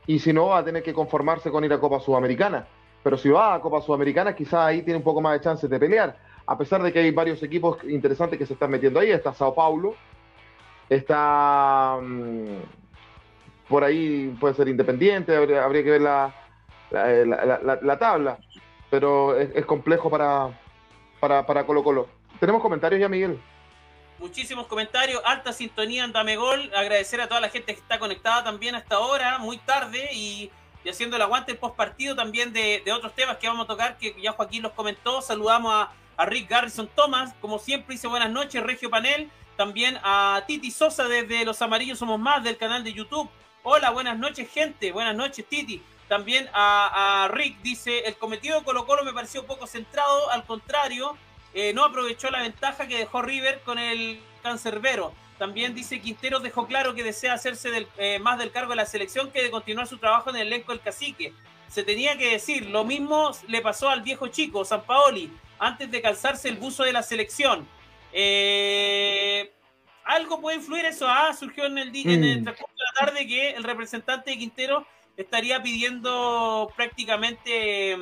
Y 0.07 0.19
si 0.19 0.33
no, 0.33 0.47
va 0.47 0.59
a 0.59 0.65
tener 0.65 0.81
que 0.83 0.93
conformarse 0.93 1.51
con 1.51 1.63
ir 1.63 1.73
a 1.73 1.79
Copa 1.79 1.99
Sudamericana. 1.99 2.67
Pero 3.03 3.17
si 3.17 3.29
va 3.29 3.53
a 3.53 3.61
Copa 3.61 3.81
Sudamericana, 3.81 4.35
quizás 4.35 4.65
ahí 4.65 4.81
tiene 4.81 4.97
un 4.97 5.03
poco 5.03 5.21
más 5.21 5.33
de 5.33 5.41
chances 5.41 5.69
de 5.69 5.79
pelear. 5.79 6.17
A 6.45 6.57
pesar 6.57 6.81
de 6.81 6.91
que 6.91 6.99
hay 6.99 7.11
varios 7.11 7.41
equipos 7.43 7.77
interesantes 7.83 8.37
que 8.39 8.45
se 8.45 8.53
están 8.53 8.71
metiendo 8.71 8.99
ahí. 8.99 9.11
Está 9.11 9.33
Sao 9.33 9.53
Paulo, 9.53 9.93
está 10.89 11.97
mm, 12.01 12.57
por 13.67 13.83
ahí, 13.83 14.35
puede 14.39 14.55
ser 14.55 14.67
independiente, 14.67 15.35
habría, 15.35 15.83
que 15.83 15.91
ver 15.91 16.01
la, 16.01 16.33
la, 16.89 17.07
la- 17.25 17.59
la- 17.63 17.79
la 17.81 17.99
tabla, 17.99 18.37
pero 18.89 19.37
es 19.37 19.65
complejo 19.65 20.09
para, 20.09 20.49
para, 21.19 21.45
para 21.45 21.65
Colo 21.65 21.83
Colo. 21.83 22.07
¿Tenemos 22.39 22.61
comentarios 22.61 23.01
ya, 23.01 23.09
Miguel? 23.09 23.39
Muchísimos 24.19 24.67
comentarios, 24.67 25.21
alta 25.25 25.53
sintonía 25.53 26.03
en 26.03 26.39
Gol. 26.39 26.71
Agradecer 26.75 27.21
a 27.21 27.27
toda 27.27 27.39
la 27.39 27.49
gente 27.49 27.73
que 27.73 27.79
está 27.79 27.99
conectada 27.99 28.43
también 28.43 28.75
hasta 28.75 28.95
ahora, 28.95 29.37
muy 29.37 29.57
tarde, 29.59 30.09
y, 30.13 30.51
haciendo 30.89 31.15
el 31.15 31.21
aguante 31.21 31.55
post 31.55 31.75
partido 31.75 32.15
también 32.15 32.51
de, 32.51 32.81
de 32.83 32.91
otros 32.91 33.13
temas 33.13 33.37
que 33.37 33.47
vamos 33.47 33.65
a 33.65 33.67
tocar, 33.67 33.97
que 33.97 34.15
ya 34.21 34.33
Joaquín 34.33 34.63
los 34.63 34.73
comentó. 34.73 35.21
Saludamos 35.21 35.73
a, 35.73 35.91
a 36.17 36.25
Rick 36.25 36.49
Garrison 36.49 36.89
Thomas, 36.95 37.33
como 37.39 37.59
siempre, 37.59 37.95
dice 37.95 38.07
buenas 38.07 38.29
noches, 38.29 38.61
Regio 38.61 38.89
Panel. 38.89 39.29
También 39.55 39.97
a 40.03 40.43
Titi 40.47 40.71
Sosa 40.71 41.07
desde 41.07 41.43
Los 41.45 41.61
Amarillos 41.61 41.99
Somos 41.99 42.19
Más 42.19 42.43
del 42.43 42.57
canal 42.57 42.83
de 42.83 42.93
YouTube. 42.93 43.29
Hola, 43.63 43.89
buenas 43.91 44.17
noches, 44.17 44.49
gente. 44.49 44.91
Buenas 44.91 45.15
noches, 45.15 45.45
Titi. 45.47 45.81
También 46.09 46.49
a, 46.53 47.23
a 47.23 47.27
Rick 47.29 47.61
dice: 47.61 47.99
El 47.99 48.17
cometido 48.17 48.59
de 48.59 48.65
Colo 48.65 48.85
Colo 48.85 49.05
me 49.05 49.13
pareció 49.13 49.45
poco 49.45 49.65
centrado, 49.67 50.29
al 50.31 50.43
contrario, 50.43 51.15
eh, 51.53 51.71
no 51.73 51.85
aprovechó 51.85 52.29
la 52.29 52.41
ventaja 52.41 52.87
que 52.87 52.97
dejó 52.97 53.21
River 53.21 53.61
con 53.61 53.79
el 53.79 54.19
cancerbero. 54.43 55.13
También 55.37 55.73
dice 55.73 56.01
Quinteros 56.01 56.43
dejó 56.43 56.67
claro 56.67 56.93
que 56.95 57.03
desea 57.03 57.33
hacerse 57.33 57.71
del- 57.71 57.87
eh, 57.97 58.19
más 58.19 58.37
del 58.37 58.51
cargo 58.51 58.71
de 58.71 58.75
la 58.75 58.85
selección 58.85 59.31
que 59.31 59.41
de 59.41 59.49
continuar 59.51 59.87
su 59.87 59.97
trabajo 59.97 60.31
en 60.31 60.35
el 60.35 60.47
elenco 60.47 60.73
del 60.73 60.81
cacique. 60.81 61.33
Se 61.69 61.83
tenía 61.83 62.17
que 62.17 62.31
decir, 62.31 62.65
lo 62.65 62.83
mismo 62.83 63.31
le 63.47 63.61
pasó 63.61 63.87
al 63.87 64.01
viejo 64.01 64.27
chico, 64.27 64.65
San 64.65 64.81
Paoli, 64.81 65.31
antes 65.59 65.89
de 65.89 66.01
calzarse 66.01 66.49
el 66.49 66.57
buzo 66.57 66.83
de 66.83 66.91
la 66.91 67.03
selección. 67.03 67.65
Eh, 68.11 69.51
algo 70.03 70.41
puede 70.41 70.57
influir 70.57 70.85
eso. 70.85 71.07
Ah, 71.07 71.33
surgió 71.33 71.65
en 71.65 71.77
el, 71.77 71.95
en 71.95 72.23
el 72.23 72.43
transcurso 72.43 72.73
de 72.75 72.83
la 72.83 73.05
tarde 73.05 73.27
que 73.27 73.51
el 73.51 73.63
representante 73.63 74.31
de 74.31 74.37
Quintero 74.39 74.85
estaría 75.19 75.61
pidiendo 75.61 76.71
prácticamente 76.77 77.97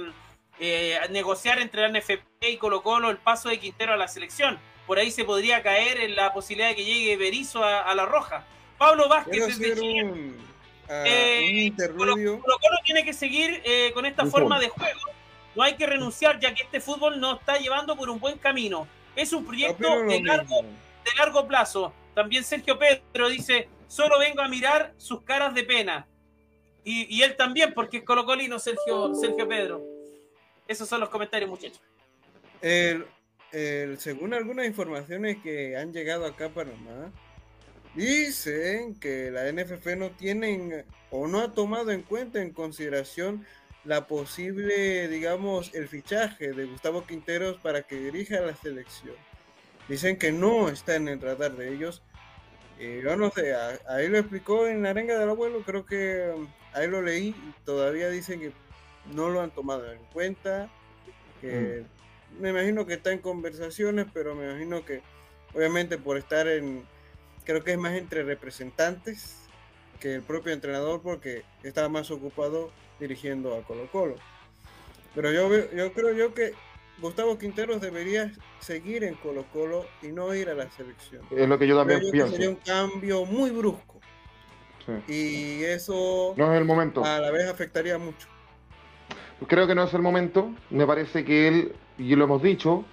eh, 0.59 0.99
negociar 1.09 1.59
entre 1.59 1.81
la 1.81 1.99
NFP 1.99 2.51
y 2.51 2.57
Colo 2.57 2.83
Colo 2.83 3.09
el 3.09 3.17
paso 3.17 3.49
de 3.49 3.59
Quintero 3.59 3.93
a 3.93 3.97
la 3.97 4.07
selección. 4.07 4.59
Por 4.85 4.99
ahí 4.99 5.09
se 5.09 5.25
podría 5.25 5.63
caer 5.63 5.99
en 5.99 6.15
la 6.15 6.31
posibilidad 6.31 6.69
de 6.69 6.75
que 6.75 6.85
llegue 6.85 7.17
Berizzo 7.17 7.63
a, 7.63 7.81
a 7.81 7.95
la 7.95 8.05
roja. 8.05 8.45
Pablo 8.77 9.09
Vázquez 9.09 9.47
desde 9.47 9.75
Chile. 9.75 10.03
un, 10.03 10.37
ah, 10.87 11.03
Eh, 11.07 11.73
un 11.75 11.97
Colo. 11.97 12.13
Colo 12.13 12.39
Colo 12.41 12.77
tiene 12.85 13.03
que 13.03 13.13
seguir 13.13 13.61
eh, 13.65 13.91
con 13.95 14.05
esta 14.05 14.25
forma 14.27 14.59
de 14.59 14.69
juego. 14.69 15.01
No 15.55 15.63
hay 15.63 15.75
que 15.75 15.87
renunciar 15.87 16.39
ya 16.39 16.53
que 16.53 16.63
este 16.63 16.79
fútbol 16.79 17.19
nos 17.19 17.39
está 17.39 17.57
llevando 17.57 17.97
por 17.97 18.11
un 18.11 18.19
buen 18.19 18.37
camino. 18.37 18.87
Es 19.15 19.33
un 19.33 19.43
proyecto 19.43 20.03
de 20.03 20.21
largo, 20.21 20.61
mismo. 20.61 20.77
de 21.03 21.15
largo 21.17 21.47
plazo. 21.47 21.91
También 22.13 22.43
Sergio 22.43 22.77
Pedro 22.77 23.27
dice, 23.27 23.67
solo 23.87 24.19
vengo 24.19 24.41
a 24.41 24.47
mirar 24.47 24.93
sus 24.97 25.23
caras 25.23 25.55
de 25.55 25.63
pena. 25.63 26.07
Y, 26.89 27.21
él 27.21 27.35
también, 27.35 27.73
porque 27.73 27.97
es 27.97 28.03
colocolino 28.03 28.59
Sergio, 28.59 29.13
Sergio 29.13 29.45
Pedro. 29.45 29.83
Esos 30.69 30.87
son 30.87 31.01
los 31.01 31.09
comentarios, 31.09 31.49
muchachos. 31.49 31.81
Según 33.51 34.33
algunas 34.33 34.65
informaciones 34.65 35.37
que 35.43 35.75
han 35.75 35.91
llegado 35.91 36.25
acá 36.25 36.45
a 36.45 36.49
Panamá, 36.49 37.11
dicen 37.93 38.97
que 39.01 39.29
la 39.31 39.51
NFF 39.51 39.97
no 39.97 40.11
tienen 40.11 40.85
o 41.11 41.27
no 41.27 41.41
ha 41.41 41.51
tomado 41.51 41.91
en 41.91 42.03
cuenta 42.03 42.41
en 42.41 42.53
consideración 42.53 43.45
la 43.83 44.07
posible, 44.07 45.09
digamos, 45.09 45.73
el 45.73 45.89
fichaje 45.89 46.53
de 46.53 46.65
Gustavo 46.67 47.05
Quinteros 47.05 47.57
para 47.57 47.81
que 47.81 47.97
dirija 47.97 48.39
la 48.39 48.55
selección. 48.55 49.15
Dicen 49.89 50.17
que 50.17 50.31
no 50.31 50.69
está 50.69 50.95
en 50.95 51.09
el 51.09 51.19
radar 51.19 51.57
de 51.57 51.73
ellos. 51.73 52.01
Eh, 52.79 53.01
yo 53.03 53.17
no 53.17 53.29
sé, 53.31 53.53
ahí 53.89 54.07
lo 54.07 54.19
explicó 54.19 54.67
en 54.67 54.83
la 54.83 54.91
arenga 54.91 55.19
del 55.19 55.29
abuelo, 55.29 55.63
creo 55.65 55.85
que 55.85 56.31
ahí 56.73 56.87
lo 56.87 57.01
leí 57.01 57.29
y 57.29 57.53
todavía 57.65 58.09
dicen 58.09 58.39
que 58.39 58.51
no 59.13 59.29
lo 59.29 59.41
han 59.41 59.51
tomado 59.51 59.91
en 59.91 59.99
cuenta, 60.13 60.69
que 61.41 61.85
me 62.39 62.49
imagino 62.49 62.85
que 62.85 62.95
está 62.95 63.11
en 63.11 63.19
conversaciones, 63.19 64.05
pero 64.13 64.35
me 64.35 64.49
imagino 64.49 64.83
que 64.85 65.01
obviamente 65.53 65.97
por 65.97 66.17
estar 66.17 66.47
en, 66.47 66.83
creo 67.45 67.63
que 67.63 67.71
es 67.73 67.77
más 67.77 67.93
entre 67.93 68.23
representantes 68.23 69.37
que 69.99 70.15
el 70.15 70.21
propio 70.21 70.53
entrenador 70.53 71.01
porque 71.01 71.43
está 71.63 71.87
más 71.89 72.11
ocupado 72.11 72.71
dirigiendo 72.99 73.55
a 73.55 73.63
Colo 73.63 73.89
Colo. 73.91 74.15
Pero 75.15 75.31
yo, 75.31 75.49
veo- 75.49 75.71
yo 75.73 75.93
creo 75.93 76.11
yo 76.13 76.33
que 76.33 76.53
Gustavo 76.99 77.37
Quinteros 77.39 77.79
debería 77.81 78.31
seguir 78.59 79.03
en 79.03 79.15
Colo 79.15 79.45
Colo 79.53 79.85
y 80.01 80.07
no 80.07 80.33
ir 80.35 80.49
a 80.49 80.53
la 80.55 80.69
selección. 80.71 81.23
Es 81.31 81.47
lo 81.47 81.57
que 81.57 81.67
yo 81.67 81.77
también 81.77 82.01
yo 82.01 82.11
pienso. 82.11 82.31
sería 82.33 82.49
un 82.49 82.55
cambio 82.57 83.25
muy 83.25 83.49
brusco 83.51 83.99
Sí. 85.07 85.13
y 85.13 85.63
eso 85.65 86.33
No 86.37 86.53
es 86.53 86.57
el 86.59 86.65
momento. 86.65 87.03
a 87.03 87.19
la 87.19 87.29
vez 87.31 87.49
afectaría 87.49 87.97
mucho. 87.97 88.27
Creo 89.47 89.67
que 89.67 89.75
no 89.75 89.83
es 89.83 89.93
el 89.93 90.01
momento. 90.01 90.49
Me 90.69 90.87
parece 90.87 91.23
que 91.25 91.47
él, 91.47 91.75
y 91.97 92.15
lo 92.15 92.23
hemos 92.23 92.41
dicho, 92.41 92.85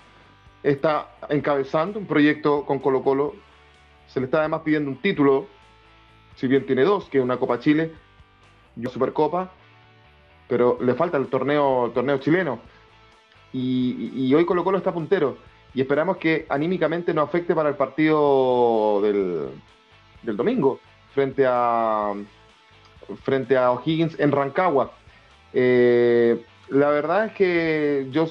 está 0.62 1.16
encabezando 1.30 1.98
un 1.98 2.06
proyecto 2.06 2.66
con 2.66 2.80
Colo 2.80 3.02
Colo. 3.02 3.34
Se 4.08 4.20
le 4.20 4.26
está 4.26 4.40
además 4.40 4.60
pidiendo 4.64 4.90
un 4.90 5.00
título, 5.00 5.46
si 6.36 6.46
bien 6.48 6.66
tiene 6.66 6.82
dos, 6.82 7.08
que 7.08 7.18
es 7.18 7.24
una 7.24 7.38
Copa 7.38 7.60
Chile 7.60 7.92
y 8.76 8.80
una 8.80 8.90
Supercopa, 8.90 9.52
pero 10.48 10.78
le 10.82 10.94
falta 10.94 11.16
el 11.16 11.28
torneo, 11.28 11.86
el 11.86 11.92
torneo 11.92 12.18
chileno. 12.18 12.58
Y, 13.52 14.10
y- 14.14 14.26
y 14.26 14.34
hoy 14.34 14.44
Colo 14.44 14.64
Colo 14.64 14.78
está 14.78 14.92
puntero. 14.92 15.38
Y 15.74 15.80
esperamos 15.80 16.18
que 16.18 16.44
anímicamente 16.48 17.14
no 17.14 17.22
afecte 17.22 17.54
para 17.54 17.68
el 17.68 17.76
partido 17.76 19.00
del, 19.02 19.48
del 20.22 20.36
domingo 20.36 20.78
frente 21.14 21.44
a 21.46 22.12
frente 23.22 23.56
a 23.56 23.70
O'Higgins 23.70 24.18
en 24.18 24.32
Rancagua. 24.32 24.92
Eh, 25.52 26.42
la 26.68 26.88
verdad 26.88 27.26
es 27.26 27.32
que 27.32 28.06
yo, 28.10 28.26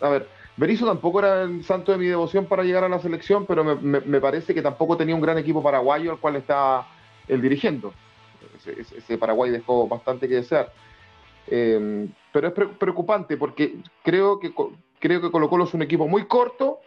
a 0.00 0.08
ver, 0.10 0.28
Berizzo 0.56 0.86
tampoco 0.86 1.20
era 1.20 1.42
el 1.42 1.64
santo 1.64 1.92
de 1.92 1.98
mi 1.98 2.06
devoción 2.06 2.46
para 2.46 2.62
llegar 2.62 2.84
a 2.84 2.88
la 2.88 2.98
selección, 2.98 3.46
pero 3.46 3.64
me, 3.64 4.20
parece 4.20 4.54
que 4.54 4.62
tampoco 4.62 4.96
tenía 4.96 5.14
un 5.14 5.20
gran 5.20 5.38
equipo 5.38 5.62
paraguayo 5.62 6.12
al 6.12 6.18
cual 6.18 6.36
está 6.36 6.86
el 7.28 7.40
dirigiendo. 7.42 7.92
Ese, 8.64 9.18
Paraguay 9.18 9.50
dejó 9.50 9.88
bastante 9.88 10.28
que 10.28 10.36
desear. 10.36 10.72
Eh, 11.48 12.08
pero 12.32 12.48
es 12.48 12.54
pre- 12.54 12.68
preocupante 12.68 13.36
porque 13.36 13.76
creo 14.02 14.40
que, 14.40 14.52
creo 14.98 15.20
que 15.20 15.30
Colo 15.30 15.48
Colo 15.48 15.64
es 15.64 15.74
un 15.74 15.82
equipo 15.82 16.06
muy 16.08 16.26
corto, 16.26 16.80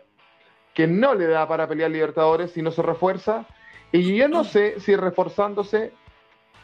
que 0.74 0.88
no 0.88 1.16
le 1.16 1.28
da 1.28 1.48
para 1.48 1.68
pelear 1.68 1.92
Libertadores 1.92 2.52
si 2.52 2.62
no 2.62 2.72
se 2.72 2.82
refuerza. 2.82 3.46
Y 3.92 4.16
yo 4.16 4.28
no 4.28 4.44
sé 4.44 4.80
si 4.80 4.96
reforzándose 4.96 5.92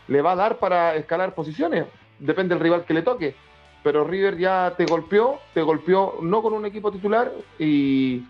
le 0.08 0.22
va 0.22 0.34
a 0.34 0.36
dar 0.36 0.60
para 0.60 0.96
escalar 0.96 1.34
posiciones. 1.34 1.86
Depende 2.20 2.56
del 2.56 2.64
rival 2.64 2.86
que 2.86 2.94
le 2.94 3.02
toque. 3.02 3.36
Pero 3.84 4.04
River 4.04 4.38
ya 4.38 4.74
te 4.76 4.86
golpeó, 4.86 5.40
te 5.54 5.62
golpeó 5.62 6.18
no 6.22 6.42
con 6.42 6.54
un 6.54 6.66
equipo 6.66 6.92
titular 6.92 7.32
y, 7.60 8.24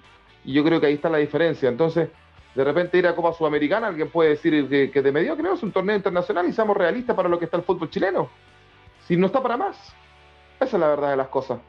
y 0.44 0.54
yo 0.54 0.64
creo 0.64 0.82
que 0.82 0.88
ahí 0.88 0.96
está 0.96 1.10
la 1.10 1.18
diferencia. 1.18 1.70
Entonces, 1.70 2.10
de 2.56 2.64
repente 2.64 2.98
ir 2.98 3.08
a 3.08 3.16
Copa 3.16 3.34
Sudamericana, 3.34 3.88
alguien 3.88 4.10
puede 4.10 4.32
decir 4.32 4.68
que, 4.68 4.92
que 4.92 5.02
de 5.02 5.12
medio 5.12 5.36
creo 5.36 5.54
es 5.54 5.64
un 5.64 5.72
torneo 5.72 5.96
internacional 5.96 6.48
y 6.48 6.54
seamos 6.54 6.76
realistas 6.76 7.16
para 7.16 7.30
lo 7.30 7.40
que 7.40 7.46
está 7.46 7.58
el 7.58 7.64
fútbol 7.64 7.90
chileno. 7.90 8.30
Si 9.08 9.16
no 9.18 9.28
está 9.28 9.42
para 9.42 9.58
más. 9.58 9.78
Esa 10.60 10.78
es 10.78 10.80
la 10.80 10.88
verdad 10.88 11.12
de 11.12 11.18
las 11.18 11.28
cosas. 11.28 11.60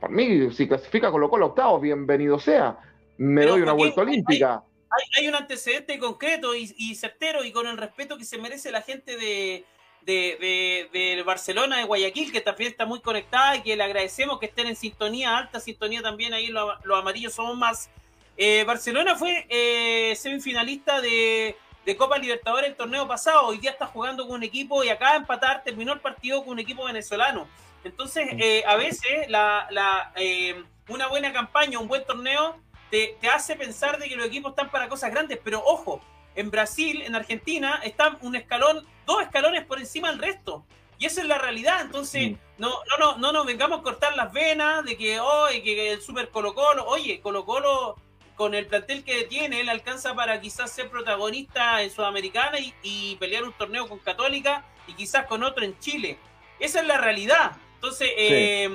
Para 0.00 0.12
mí, 0.12 0.50
si 0.50 0.68
clasifica 0.68 1.10
Colo 1.10 1.30
Colo 1.30 1.46
octavo, 1.46 1.80
bienvenido 1.80 2.38
sea. 2.38 2.78
Me 3.18 3.42
Pero, 3.42 3.52
doy 3.52 3.62
una 3.62 3.72
vuelta 3.72 4.02
olímpica. 4.02 4.62
Hay, 4.94 5.22
hay 5.22 5.28
un 5.28 5.34
antecedente 5.34 5.98
concreto 5.98 6.54
y, 6.54 6.74
y 6.76 6.94
certero 6.94 7.44
y 7.44 7.52
con 7.52 7.66
el 7.66 7.76
respeto 7.76 8.16
que 8.18 8.24
se 8.24 8.38
merece 8.38 8.70
la 8.70 8.82
gente 8.82 9.16
de, 9.16 9.64
de, 10.02 10.88
de- 10.92 11.14
de 11.16 11.22
Barcelona, 11.22 11.78
de 11.78 11.84
Guayaquil, 11.84 12.32
que 12.32 12.40
también 12.40 12.70
está 12.72 12.84
muy 12.86 13.00
conectada 13.00 13.56
y 13.56 13.62
que 13.62 13.76
le 13.76 13.84
agradecemos 13.84 14.38
que 14.38 14.46
estén 14.46 14.66
en 14.66 14.76
sintonía, 14.76 15.36
alta 15.38 15.60
sintonía 15.60 16.02
también 16.02 16.34
ahí, 16.34 16.48
los, 16.48 16.72
los 16.84 16.98
amarillos 16.98 17.34
somos 17.34 17.56
más. 17.56 17.88
Eh, 18.36 18.64
Barcelona 18.64 19.14
fue 19.16 19.46
eh, 19.48 20.14
semifinalista 20.16 21.00
de, 21.00 21.54
de 21.84 21.96
Copa 21.96 22.18
Libertadores 22.18 22.70
el 22.70 22.76
torneo 22.76 23.06
pasado, 23.06 23.46
hoy 23.46 23.58
día 23.58 23.70
está 23.70 23.86
jugando 23.86 24.26
con 24.26 24.36
un 24.36 24.42
equipo 24.42 24.82
y 24.84 24.88
acaba 24.88 25.12
de 25.12 25.18
empatar, 25.18 25.62
terminó 25.64 25.92
el 25.92 26.00
partido 26.00 26.40
con 26.42 26.54
un 26.54 26.58
equipo 26.58 26.84
venezolano. 26.84 27.46
Entonces, 27.84 28.28
eh, 28.38 28.62
a 28.66 28.76
veces 28.76 29.28
la, 29.28 29.66
la, 29.70 30.12
eh, 30.16 30.62
una 30.88 31.08
buena 31.08 31.32
campaña, 31.32 31.78
un 31.78 31.88
buen 31.88 32.04
torneo, 32.04 32.58
te, 32.92 33.16
te 33.22 33.28
hace 33.30 33.56
pensar 33.56 33.98
de 33.98 34.06
que 34.06 34.16
los 34.16 34.26
equipos 34.26 34.50
están 34.50 34.70
para 34.70 34.86
cosas 34.86 35.10
grandes, 35.10 35.38
pero 35.42 35.64
ojo, 35.64 36.02
en 36.34 36.50
Brasil, 36.50 37.00
en 37.00 37.14
Argentina, 37.14 37.80
están 37.82 38.18
un 38.20 38.36
escalón, 38.36 38.86
dos 39.06 39.22
escalones 39.22 39.64
por 39.64 39.78
encima 39.78 40.10
del 40.10 40.18
resto. 40.18 40.66
Y 40.98 41.06
esa 41.06 41.22
es 41.22 41.26
la 41.26 41.38
realidad. 41.38 41.80
Entonces, 41.80 42.36
no, 42.58 42.68
no, 42.68 42.98
no, 42.98 43.16
no 43.16 43.32
nos 43.32 43.46
vengamos 43.46 43.80
a 43.80 43.82
cortar 43.82 44.14
las 44.14 44.30
venas 44.30 44.84
de 44.84 44.98
que, 44.98 45.18
oh, 45.20 45.50
y 45.50 45.62
que 45.62 45.92
el 45.92 46.02
Super 46.02 46.28
Colo 46.28 46.54
Colo, 46.54 46.84
oye, 46.86 47.22
Colo 47.22 47.46
Colo 47.46 47.96
con 48.36 48.54
el 48.54 48.66
plantel 48.66 49.04
que 49.04 49.24
tiene, 49.24 49.60
él 49.60 49.70
alcanza 49.70 50.14
para 50.14 50.38
quizás 50.42 50.70
ser 50.70 50.90
protagonista 50.90 51.82
en 51.82 51.90
Sudamericana 51.90 52.58
y, 52.60 52.74
y 52.82 53.16
pelear 53.16 53.44
un 53.44 53.54
torneo 53.54 53.88
con 53.88 54.00
Católica 54.00 54.66
y 54.86 54.92
quizás 54.92 55.26
con 55.26 55.42
otro 55.42 55.64
en 55.64 55.78
Chile. 55.78 56.18
Esa 56.60 56.80
es 56.80 56.86
la 56.86 56.98
realidad. 56.98 57.52
Entonces, 57.76 58.10
eh, 58.18 58.68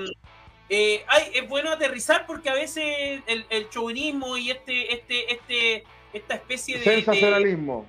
eh, 0.69 1.03
hay- 1.07 1.31
es 1.33 1.47
bueno 1.47 1.71
aterrizar 1.71 2.25
porque 2.25 2.49
a 2.49 2.53
veces 2.53 3.21
el, 3.27 3.45
el 3.49 3.69
chauvinismo 3.69 4.37
y 4.37 4.51
este, 4.51 4.93
este, 4.93 5.31
este, 5.33 5.83
esta 6.13 6.35
especie 6.35 6.79
de, 6.79 6.83
de 6.85 6.95
Sensacionalismo. 6.97 7.85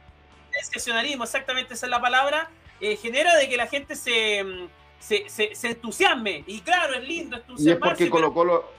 sensacionalismo, 0.53 1.25
exactamente 1.25 1.75
esa 1.75 1.87
es 1.87 1.91
la 1.91 2.01
palabra, 2.01 2.51
eh, 2.81 2.97
genera 2.97 3.35
de 3.37 3.49
que 3.49 3.57
la 3.57 3.67
gente 3.67 3.97
se, 3.97 4.43
mm, 4.45 4.69
se, 4.99 5.29
se- 5.29 5.55
se 5.55 5.69
entusiasme. 5.69 6.45
Y 6.47 6.61
claro, 6.61 6.95
es 6.95 7.03
lindo 7.07 7.37
Y 7.37 7.39
es 7.41 7.45
entusiasmarse, 7.49 7.89
porque 7.97 8.11
Colo 8.11 8.33
Colo, 8.33 8.73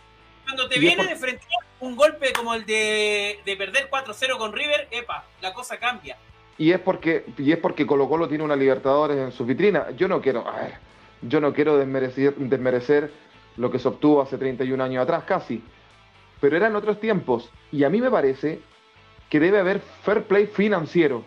cuando 0.43 0.67
te 0.69 0.79
viene 0.79 1.05
de 1.05 1.15
frente 1.15 1.45
un 1.81 1.95
golpe 1.95 2.33
como 2.33 2.53
el 2.53 2.65
de, 2.65 3.39
de 3.45 3.55
perder 3.55 3.89
4-0 3.89 4.37
con 4.37 4.51
River, 4.53 4.87
epa, 4.91 5.25
la 5.41 5.53
cosa 5.53 5.77
cambia. 5.77 6.17
y 6.57 6.71
es 6.71 6.79
porque, 6.79 7.23
y 7.37 7.51
es 7.53 7.57
porque 7.57 7.85
Colo 7.85 8.09
Colo 8.09 8.27
tiene 8.27 8.43
una 8.43 8.55
Libertadores 8.55 9.17
en 9.17 9.31
su 9.31 9.45
vitrina. 9.45 9.91
Yo 9.95 10.07
no 10.09 10.21
quiero, 10.21 10.45
a 10.47 10.59
ver, 10.59 10.73
yo 11.21 11.39
no 11.39 11.53
quiero 11.53 11.77
desmerecer, 11.77 12.35
desmerecer 12.35 13.11
lo 13.57 13.69
que 13.71 13.79
se 13.79 13.87
obtuvo 13.87 14.21
hace 14.21 14.37
31 14.37 14.83
años 14.83 15.03
atrás, 15.03 15.23
casi. 15.25 15.63
Pero 16.39 16.55
eran 16.55 16.75
otros 16.75 16.99
tiempos. 16.99 17.49
Y 17.71 17.83
a 17.83 17.89
mí 17.89 17.99
me 18.01 18.09
parece 18.09 18.59
que 19.29 19.39
debe 19.39 19.59
haber 19.59 19.79
fair 19.79 20.23
play 20.23 20.47
financiero. 20.47 21.23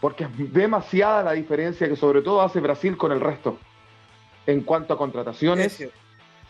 Porque 0.00 0.24
es 0.24 0.52
demasiada 0.52 1.22
la 1.22 1.32
diferencia 1.32 1.88
que 1.88 1.96
sobre 1.96 2.22
todo 2.22 2.42
hace 2.42 2.60
Brasil 2.60 2.96
con 2.96 3.12
el 3.12 3.20
resto. 3.20 3.58
En 4.46 4.60
cuanto 4.62 4.94
a 4.94 4.98
contrataciones, 4.98 5.72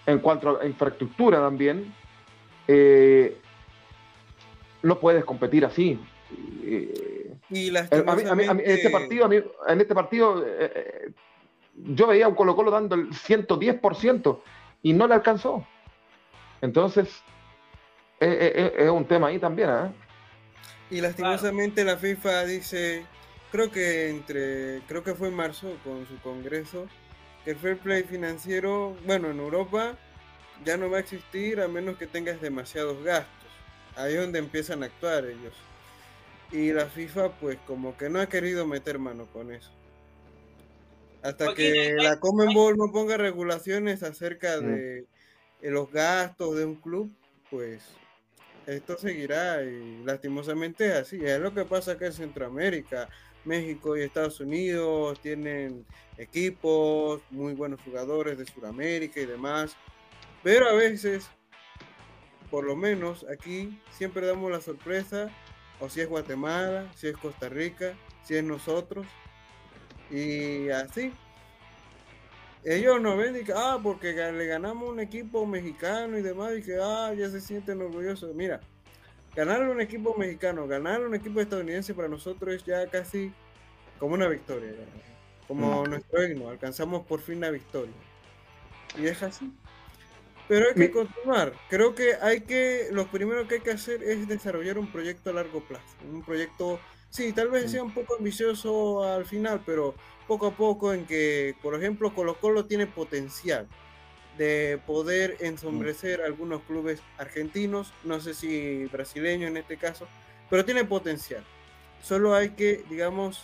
en 0.06 0.18
cuanto 0.18 0.60
a 0.60 0.66
infraestructura 0.66 1.38
también, 1.40 1.92
eh, 2.68 3.36
no 4.82 4.98
puedes 4.98 5.24
competir 5.24 5.64
así. 5.64 5.98
Eh, 6.64 7.34
Y 7.94 8.10
a 8.10 8.14
mí, 8.16 8.22
a 8.30 8.34
mí- 8.34 8.44
a 8.46 8.54
mí- 8.54 8.62
en 8.64 8.70
este 8.70 8.90
partido, 8.90 9.24
a 9.24 9.28
mí- 9.28 9.42
en 9.68 9.80
este 9.80 9.94
partido 9.94 10.44
eh, 10.44 10.72
eh, 10.74 11.10
yo 11.76 12.06
veía 12.08 12.24
a 12.24 12.28
un 12.28 12.34
Colo 12.34 12.56
Colo 12.56 12.70
dando 12.70 12.96
el 12.96 13.12
110% 13.14 14.42
y 14.86 14.92
no 14.92 15.08
le 15.08 15.14
alcanzó. 15.14 15.66
Entonces, 16.60 17.08
es 18.20 18.88
un 18.88 19.04
tema 19.04 19.26
ahí 19.26 19.38
también. 19.40 19.68
¿eh? 19.68 19.90
Y 20.90 21.00
lastimosamente 21.00 21.82
la 21.82 21.96
FIFA 21.96 22.44
dice, 22.44 23.04
creo 23.50 23.68
que 23.68 24.10
entre, 24.10 24.82
creo 24.86 25.02
que 25.02 25.16
fue 25.16 25.26
en 25.26 25.34
marzo 25.34 25.76
con 25.82 26.06
su 26.06 26.16
congreso, 26.20 26.86
que 27.44 27.50
el 27.50 27.56
fair 27.56 27.78
play 27.78 28.04
financiero, 28.04 28.96
bueno, 29.04 29.28
en 29.28 29.40
Europa 29.40 29.96
ya 30.64 30.76
no 30.76 30.88
va 30.88 30.98
a 30.98 31.00
existir 31.00 31.60
a 31.60 31.66
menos 31.66 31.96
que 31.96 32.06
tengas 32.06 32.40
demasiados 32.40 33.02
gastos. 33.02 33.50
Ahí 33.96 34.14
es 34.14 34.20
donde 34.20 34.38
empiezan 34.38 34.84
a 34.84 34.86
actuar 34.86 35.24
ellos. 35.24 35.54
Y 36.52 36.72
la 36.72 36.86
FIFA 36.86 37.30
pues 37.40 37.58
como 37.66 37.96
que 37.96 38.08
no 38.08 38.20
ha 38.20 38.28
querido 38.28 38.64
meter 38.68 39.00
mano 39.00 39.26
con 39.32 39.52
eso. 39.52 39.75
Hasta 41.28 41.54
que 41.54 41.72
hay- 41.98 42.04
la 42.04 42.18
Comenbol 42.20 42.76
no 42.76 42.92
ponga 42.92 43.16
regulaciones 43.16 44.02
acerca 44.02 44.60
de, 44.60 45.06
de 45.60 45.70
los 45.70 45.90
gastos 45.90 46.56
de 46.56 46.64
un 46.64 46.76
club, 46.76 47.10
pues 47.50 47.82
esto 48.66 48.96
seguirá 48.98 49.62
y 49.62 50.02
lastimosamente 50.04 50.86
es 50.86 50.94
así. 50.94 51.18
Es 51.24 51.38
lo 51.40 51.54
que 51.54 51.64
pasa 51.64 51.92
acá 51.92 52.06
en 52.06 52.12
Centroamérica. 52.12 53.08
México 53.44 53.96
y 53.96 54.02
Estados 54.02 54.40
Unidos 54.40 55.20
tienen 55.20 55.86
equipos, 56.18 57.22
muy 57.30 57.54
buenos 57.54 57.80
jugadores 57.82 58.36
de 58.38 58.44
Sudamérica 58.44 59.20
y 59.20 59.26
demás. 59.26 59.76
Pero 60.42 60.68
a 60.68 60.72
veces, 60.72 61.28
por 62.50 62.64
lo 62.64 62.74
menos 62.74 63.24
aquí, 63.32 63.80
siempre 63.90 64.26
damos 64.26 64.50
la 64.50 64.60
sorpresa. 64.60 65.30
O 65.78 65.88
si 65.90 66.00
es 66.00 66.08
Guatemala, 66.08 66.90
si 66.96 67.06
es 67.08 67.16
Costa 67.16 67.48
Rica, 67.48 67.94
si 68.24 68.34
es 68.34 68.42
nosotros. 68.42 69.06
Y 70.10 70.68
así. 70.70 71.12
Ellos 72.64 73.00
no 73.00 73.16
ven 73.16 73.36
y 73.36 73.44
que, 73.44 73.52
ah, 73.54 73.78
porque 73.82 74.12
le 74.12 74.46
ganamos 74.46 74.88
un 74.88 74.98
equipo 74.98 75.46
mexicano 75.46 76.18
y 76.18 76.22
demás, 76.22 76.52
y 76.58 76.62
que, 76.62 76.78
ah, 76.82 77.12
ya 77.14 77.30
se 77.30 77.40
sienten 77.40 77.80
orgullosos. 77.80 78.34
Mira, 78.34 78.60
ganarle 79.36 79.70
un 79.70 79.80
equipo 79.80 80.16
mexicano, 80.16 80.66
ganarle 80.66 81.06
un 81.06 81.14
equipo 81.14 81.40
estadounidense 81.40 81.94
para 81.94 82.08
nosotros 82.08 82.54
es 82.54 82.64
ya 82.64 82.86
casi 82.88 83.32
como 84.00 84.14
una 84.14 84.26
victoria. 84.28 84.72
Como 85.46 85.84
Mm. 85.84 85.90
nuestro 85.90 86.24
himno, 86.24 86.48
alcanzamos 86.48 87.06
por 87.06 87.20
fin 87.20 87.40
la 87.40 87.50
victoria. 87.50 87.94
Y 88.98 89.06
es 89.06 89.22
así. 89.22 89.52
Pero 90.48 90.66
hay 90.68 90.74
que 90.74 90.90
continuar. 90.90 91.52
Creo 91.68 91.94
que 91.94 92.14
hay 92.20 92.40
que, 92.40 92.88
lo 92.90 93.06
primero 93.08 93.46
que 93.46 93.56
hay 93.56 93.60
que 93.60 93.72
hacer 93.72 94.02
es 94.02 94.26
desarrollar 94.26 94.78
un 94.78 94.90
proyecto 94.90 95.30
a 95.30 95.34
largo 95.34 95.60
plazo. 95.60 95.84
Un 96.10 96.22
proyecto, 96.22 96.80
sí, 97.16 97.32
tal 97.32 97.48
vez 97.48 97.70
sea 97.70 97.82
un 97.82 97.94
poco 97.94 98.16
ambicioso 98.16 99.02
al 99.02 99.24
final, 99.24 99.62
pero 99.64 99.94
poco 100.28 100.48
a 100.48 100.50
poco 100.50 100.92
en 100.92 101.06
que, 101.06 101.56
por 101.62 101.74
ejemplo, 101.74 102.14
Colo 102.14 102.38
Colo 102.38 102.66
tiene 102.66 102.86
potencial 102.86 103.66
de 104.36 104.78
poder 104.86 105.38
ensombrecer 105.40 106.20
a 106.20 106.26
algunos 106.26 106.60
clubes 106.64 107.00
argentinos, 107.16 107.94
no 108.04 108.20
sé 108.20 108.34
si 108.34 108.84
brasileños 108.86 109.48
en 109.48 109.56
este 109.56 109.78
caso, 109.78 110.06
pero 110.50 110.66
tiene 110.66 110.84
potencial. 110.84 111.42
Solo 112.02 112.34
hay 112.34 112.50
que, 112.50 112.84
digamos, 112.90 113.42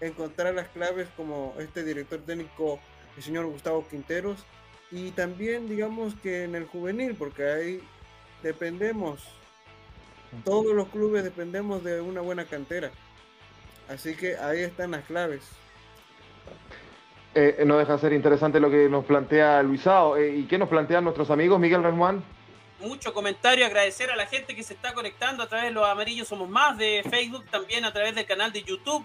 encontrar 0.00 0.54
las 0.54 0.68
claves 0.68 1.08
como 1.14 1.54
este 1.58 1.84
director 1.84 2.20
técnico, 2.20 2.80
el 3.18 3.22
señor 3.22 3.44
Gustavo 3.46 3.86
Quinteros, 3.86 4.46
y 4.90 5.10
también, 5.10 5.68
digamos, 5.68 6.14
que 6.22 6.44
en 6.44 6.54
el 6.54 6.64
juvenil, 6.64 7.14
porque 7.16 7.44
ahí 7.44 7.82
dependemos, 8.42 9.22
todos 10.44 10.74
los 10.74 10.88
clubes 10.88 11.24
dependemos 11.24 11.84
de 11.84 12.00
una 12.00 12.20
buena 12.20 12.44
cantera. 12.44 12.90
Así 13.88 14.14
que 14.14 14.36
ahí 14.36 14.60
están 14.60 14.92
las 14.92 15.04
claves. 15.04 15.42
Eh, 17.34 17.62
no 17.66 17.78
deja 17.78 17.94
de 17.94 17.98
ser 17.98 18.12
interesante 18.12 18.60
lo 18.60 18.70
que 18.70 18.88
nos 18.88 19.04
plantea 19.04 19.62
Luisao. 19.62 20.16
Eh, 20.16 20.36
¿Y 20.36 20.44
qué 20.44 20.58
nos 20.58 20.68
plantean 20.68 21.04
nuestros 21.04 21.30
amigos, 21.30 21.58
Miguel 21.58 21.82
Ramón? 21.82 22.22
mucho 22.82 23.14
comentario, 23.14 23.64
agradecer 23.64 24.10
a 24.10 24.16
la 24.16 24.26
gente 24.26 24.54
que 24.54 24.62
se 24.62 24.74
está 24.74 24.92
conectando 24.92 25.42
a 25.42 25.48
través 25.48 25.66
de 25.68 25.72
los 25.72 25.86
amarillos 25.86 26.28
somos 26.28 26.48
más 26.48 26.76
de 26.76 27.04
Facebook, 27.08 27.44
también 27.50 27.84
a 27.84 27.92
través 27.92 28.14
del 28.14 28.26
canal 28.26 28.52
de 28.52 28.62
YouTube 28.62 29.04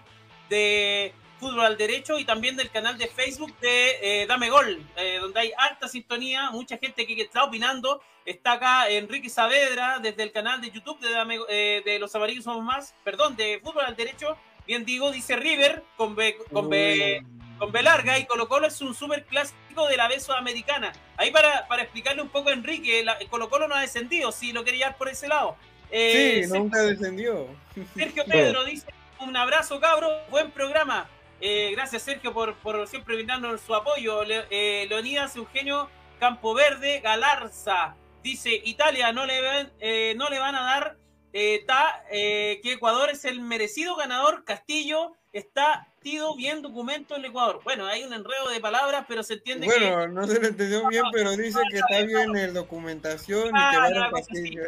de 0.49 1.13
Fútbol 1.39 1.65
al 1.65 1.77
Derecho 1.77 2.17
y 2.19 2.25
también 2.25 2.55
del 2.55 2.69
canal 2.71 2.97
de 2.97 3.07
Facebook 3.07 3.57
de 3.59 4.21
eh, 4.23 4.25
Dame 4.27 4.49
Gol, 4.49 4.81
eh, 4.95 5.17
donde 5.21 5.39
hay 5.39 5.51
alta 5.57 5.87
sintonía, 5.87 6.49
mucha 6.51 6.77
gente 6.77 7.05
que, 7.05 7.15
que 7.15 7.21
está 7.23 7.43
opinando. 7.43 8.01
Está 8.25 8.53
acá 8.53 8.89
Enrique 8.89 9.29
Saavedra 9.29 9.99
desde 9.99 10.23
el 10.23 10.31
canal 10.31 10.59
de 10.59 10.69
YouTube 10.71 10.99
de, 10.99 11.09
Dame- 11.11 11.39
eh, 11.49 11.81
de 11.85 11.99
los 11.99 12.13
amarillos 12.15 12.43
somos 12.43 12.63
más, 12.63 12.93
perdón, 13.03 13.35
de 13.35 13.59
Fútbol 13.63 13.85
al 13.85 13.95
Derecho. 13.95 14.35
Bien 14.65 14.83
digo, 14.83 15.11
dice 15.11 15.35
River 15.37 15.83
con 15.95 16.13
B, 16.15 16.37
con 16.51 16.69
B, 16.69 17.23
con 17.57 17.71
B 17.71 17.81
larga 17.83 18.19
y 18.19 18.25
Colo 18.25 18.49
Colo 18.49 18.67
es 18.67 18.81
un 18.81 18.93
super 18.93 19.23
clásico 19.23 19.87
de 19.87 19.95
la 19.95 20.09
B 20.09 20.19
sudamericana. 20.19 20.91
Ahí 21.15 21.31
para, 21.31 21.67
para 21.69 21.83
explicarle 21.83 22.21
un 22.21 22.27
poco 22.29 22.49
a 22.49 22.53
Enrique, 22.53 23.01
la- 23.03 23.17
Colo 23.29 23.49
Colo 23.49 23.67
no 23.69 23.75
ha 23.75 23.81
descendido, 23.81 24.31
si 24.33 24.51
lo 24.51 24.63
quería 24.65 24.87
llevar 24.87 24.97
por 24.97 25.07
ese 25.07 25.27
lado. 25.29 25.55
Eh, 25.89 26.41
Sí, 26.43 26.51
nunca 26.53 26.81
descendió. 26.81 27.47
Sergio 27.95 28.25
Pedro 28.25 28.65
dice, 28.65 28.87
un 29.21 29.37
abrazo 29.37 29.79
cabro, 29.79 30.09
buen 30.29 30.51
programa. 30.51 31.07
Eh, 31.39 31.71
gracias 31.73 32.01
Sergio 32.03 32.33
por, 32.33 32.55
por 32.57 32.87
siempre 32.87 33.15
brindarnos 33.15 33.61
su 33.61 33.75
apoyo. 33.75 34.23
Le- 34.23 34.45
eh, 34.49 34.87
Leonidas 34.89 35.35
Eugenio 35.35 35.89
Campoverde 36.19 36.99
Galarza 36.99 37.95
dice, 38.23 38.59
Italia 38.65 39.11
no 39.11 39.25
le, 39.25 39.41
van, 39.41 39.71
eh, 39.79 40.13
no 40.17 40.29
le 40.29 40.39
van 40.39 40.55
a 40.55 40.63
dar 40.63 40.97
eh, 41.33 41.63
ta, 41.67 42.03
eh, 42.11 42.59
que 42.63 42.73
Ecuador 42.73 43.09
es 43.09 43.23
el 43.25 43.39
merecido 43.39 43.95
ganador. 43.95 44.43
Castillo 44.43 45.13
está 45.31 45.87
tido 46.01 46.35
bien 46.35 46.61
documento 46.63 47.15
en 47.15 47.25
Ecuador. 47.25 47.61
Bueno, 47.63 47.85
hay 47.85 48.03
un 48.03 48.13
enredo 48.13 48.49
de 48.49 48.59
palabras, 48.59 49.05
pero 49.07 49.21
se 49.21 49.33
entiende 49.35 49.67
que... 49.67 49.73
Bueno, 49.77 50.07
no 50.07 50.25
se 50.25 50.39
lo 50.39 50.47
entendió 50.47 50.87
bien, 50.87 51.03
pero 51.11 51.31
dice 51.37 51.59
que 51.69 51.77
está 51.77 52.01
bien 52.01 52.35
en 52.35 52.53
documentación 52.53 53.49
y 53.49 53.51
que 53.51 53.57
Ah, 53.59 53.79
va 53.79 53.89
ya, 53.93 54.05
a. 54.05 54.11
Castillo. 54.11 54.63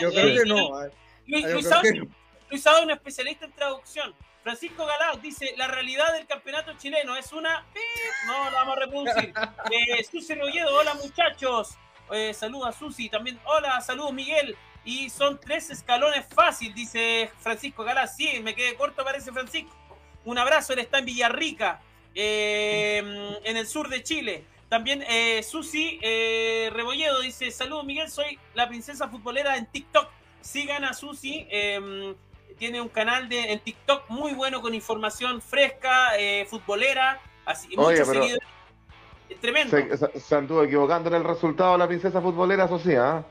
Yo 0.00 0.10
creo 0.10 0.42
que 0.42 0.44
no. 0.48 0.70
Luis, 1.26 1.44
Luis. 1.52 1.66
Luis 2.50 2.62
Sado, 2.62 2.82
un 2.82 2.90
especialista 2.90 3.46
en 3.46 3.52
traducción. 3.52 4.14
Francisco 4.42 4.86
Galao 4.86 5.16
dice, 5.18 5.54
la 5.56 5.68
realidad 5.68 6.12
del 6.14 6.26
campeonato 6.26 6.72
chileno 6.78 7.14
es 7.16 7.32
una... 7.32 7.66
No 8.26 8.50
la 8.50 8.50
vamos 8.50 8.76
a 8.76 8.80
reproducir. 8.80 9.34
Eh, 9.70 10.02
Susi 10.04 10.34
Rolledo, 10.34 10.74
hola 10.74 10.94
muchachos. 10.94 11.76
Eh, 12.10 12.34
saludos 12.34 12.68
a 12.68 12.72
Susi, 12.72 13.08
también 13.08 13.38
hola, 13.44 13.80
saludos 13.80 14.12
Miguel. 14.12 14.56
Y 14.84 15.10
son 15.10 15.38
tres 15.38 15.70
escalones 15.70 16.26
fácil, 16.34 16.74
dice 16.74 17.30
Francisco 17.38 17.84
Galá. 17.84 18.06
Sí, 18.06 18.40
me 18.42 18.54
quedé 18.54 18.74
corto, 18.74 19.04
parece 19.04 19.30
Francisco. 19.30 19.70
Un 20.24 20.38
abrazo, 20.38 20.72
él 20.72 20.80
está 20.80 20.98
en 20.98 21.04
Villarrica, 21.04 21.80
eh, 22.14 23.38
en 23.44 23.56
el 23.56 23.66
sur 23.66 23.88
de 23.88 24.02
Chile. 24.02 24.44
También 24.68 25.04
eh, 25.08 25.42
Susi 25.42 25.98
Rebolledo 26.72 27.20
dice, 27.20 27.50
saludos 27.50 27.84
Miguel, 27.84 28.10
soy 28.10 28.38
la 28.54 28.68
princesa 28.68 29.08
futbolera 29.08 29.56
en 29.56 29.66
TikTok. 29.66 30.08
Sigan 30.40 30.84
a 30.84 30.94
Susi, 30.94 31.46
eh, 31.50 32.14
tiene 32.60 32.80
un 32.80 32.90
canal 32.90 33.26
de, 33.28 33.52
en 33.52 33.58
TikTok 33.60 34.08
muy 34.10 34.34
bueno 34.34 34.60
con 34.60 34.74
información 34.74 35.40
fresca, 35.40 36.16
eh, 36.18 36.46
futbolera, 36.48 37.18
así, 37.46 37.68
y 37.70 37.76
Oye, 37.78 37.92
muchos 37.98 38.08
pero- 38.08 38.20
seguidores. 38.22 38.48
Es 39.30 39.40
tremendo. 39.40 39.76
Se, 39.76 39.96
se- 39.96 40.20
se 40.20 40.34
anduvo 40.36 40.62
equivocando 40.62 41.08
en 41.08 41.14
el 41.16 41.24
resultado 41.24 41.72
de 41.72 41.78
la 41.78 41.88
princesa 41.88 42.20
futbolera, 42.20 42.66
eso 42.66 42.78
sí, 42.78 42.94
¿ah? 42.94 43.24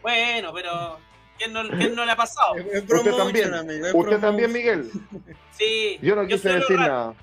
Bueno, 0.00 0.52
pero 0.54 0.98
¿quién 1.36 1.52
no, 1.52 1.68
quién 1.68 1.94
no 1.94 2.04
le 2.06 2.12
ha 2.12 2.16
pasado? 2.16 2.54
Es- 2.56 2.64
es 2.84 2.90
Usted 2.90 3.14
también, 3.14 3.52
amigo, 3.54 3.86
es 3.86 3.94
usted 3.94 4.18
también, 4.20 4.52
Miguel. 4.52 4.90
Sí, 5.52 5.98
Yo 6.00 6.16
no 6.16 6.26
quise 6.26 6.48
decir 6.54 6.76
errar, 6.76 6.88
nada. 6.88 7.14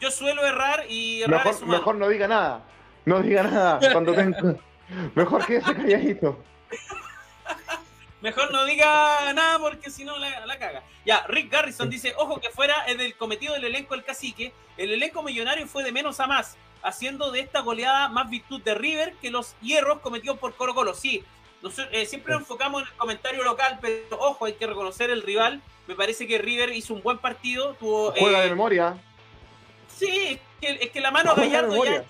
Yo 0.00 0.10
suelo 0.12 0.46
errar 0.46 0.84
y 0.88 1.22
errar 1.22 1.40
es 1.40 1.44
Mejor, 1.46 1.62
humano. 1.64 1.78
mejor 1.78 1.94
no 1.96 2.08
diga 2.08 2.28
nada. 2.28 2.62
No 3.04 3.20
diga 3.20 3.42
nada 3.42 3.80
cuando 3.92 4.14
tenga... 4.14 4.56
Mejor 5.16 5.44
quédese 5.44 5.74
calladito. 5.74 6.38
Mejor 8.24 8.50
no 8.52 8.64
diga 8.64 9.34
nada 9.34 9.58
porque 9.58 9.90
si 9.90 10.02
no 10.02 10.16
la, 10.16 10.46
la 10.46 10.58
caga. 10.58 10.82
Ya, 11.04 11.26
Rick 11.28 11.52
Garrison 11.52 11.90
dice, 11.90 12.14
ojo 12.16 12.40
que 12.40 12.48
fuera 12.48 12.86
el 12.86 12.96
del 12.96 13.14
cometido 13.18 13.52
del 13.52 13.64
elenco 13.64 13.92
del 13.92 14.02
cacique, 14.02 14.54
el 14.78 14.92
elenco 14.92 15.22
millonario 15.22 15.66
fue 15.66 15.84
de 15.84 15.92
menos 15.92 16.20
a 16.20 16.26
más, 16.26 16.56
haciendo 16.82 17.30
de 17.30 17.40
esta 17.40 17.60
goleada 17.60 18.08
más 18.08 18.30
virtud 18.30 18.62
de 18.62 18.74
River 18.74 19.12
que 19.20 19.30
los 19.30 19.54
hierros 19.60 20.00
cometidos 20.00 20.38
por 20.38 20.54
Colo 20.54 20.74
Colo. 20.74 20.94
Sí, 20.94 21.22
nosotros, 21.60 21.88
eh, 21.92 22.06
siempre 22.06 22.32
nos 22.32 22.40
enfocamos 22.40 22.80
en 22.80 22.88
el 22.88 22.94
comentario 22.94 23.44
local, 23.44 23.78
pero 23.82 24.18
ojo, 24.18 24.46
hay 24.46 24.54
que 24.54 24.66
reconocer 24.66 25.10
el 25.10 25.20
rival. 25.20 25.60
Me 25.86 25.94
parece 25.94 26.26
que 26.26 26.38
River 26.38 26.72
hizo 26.72 26.94
un 26.94 27.02
buen 27.02 27.18
partido. 27.18 27.74
Tuvo, 27.74 28.12
Juega 28.12 28.40
de 28.40 28.46
eh, 28.46 28.50
memoria. 28.50 28.96
Sí, 29.94 30.08
es 30.30 30.40
que, 30.62 30.82
es 30.82 30.90
que 30.90 31.00
la 31.02 31.10
mano 31.10 31.34
Juega 31.34 31.60
de 31.60 31.68
Gallardo 31.68 31.84
ya. 31.84 32.04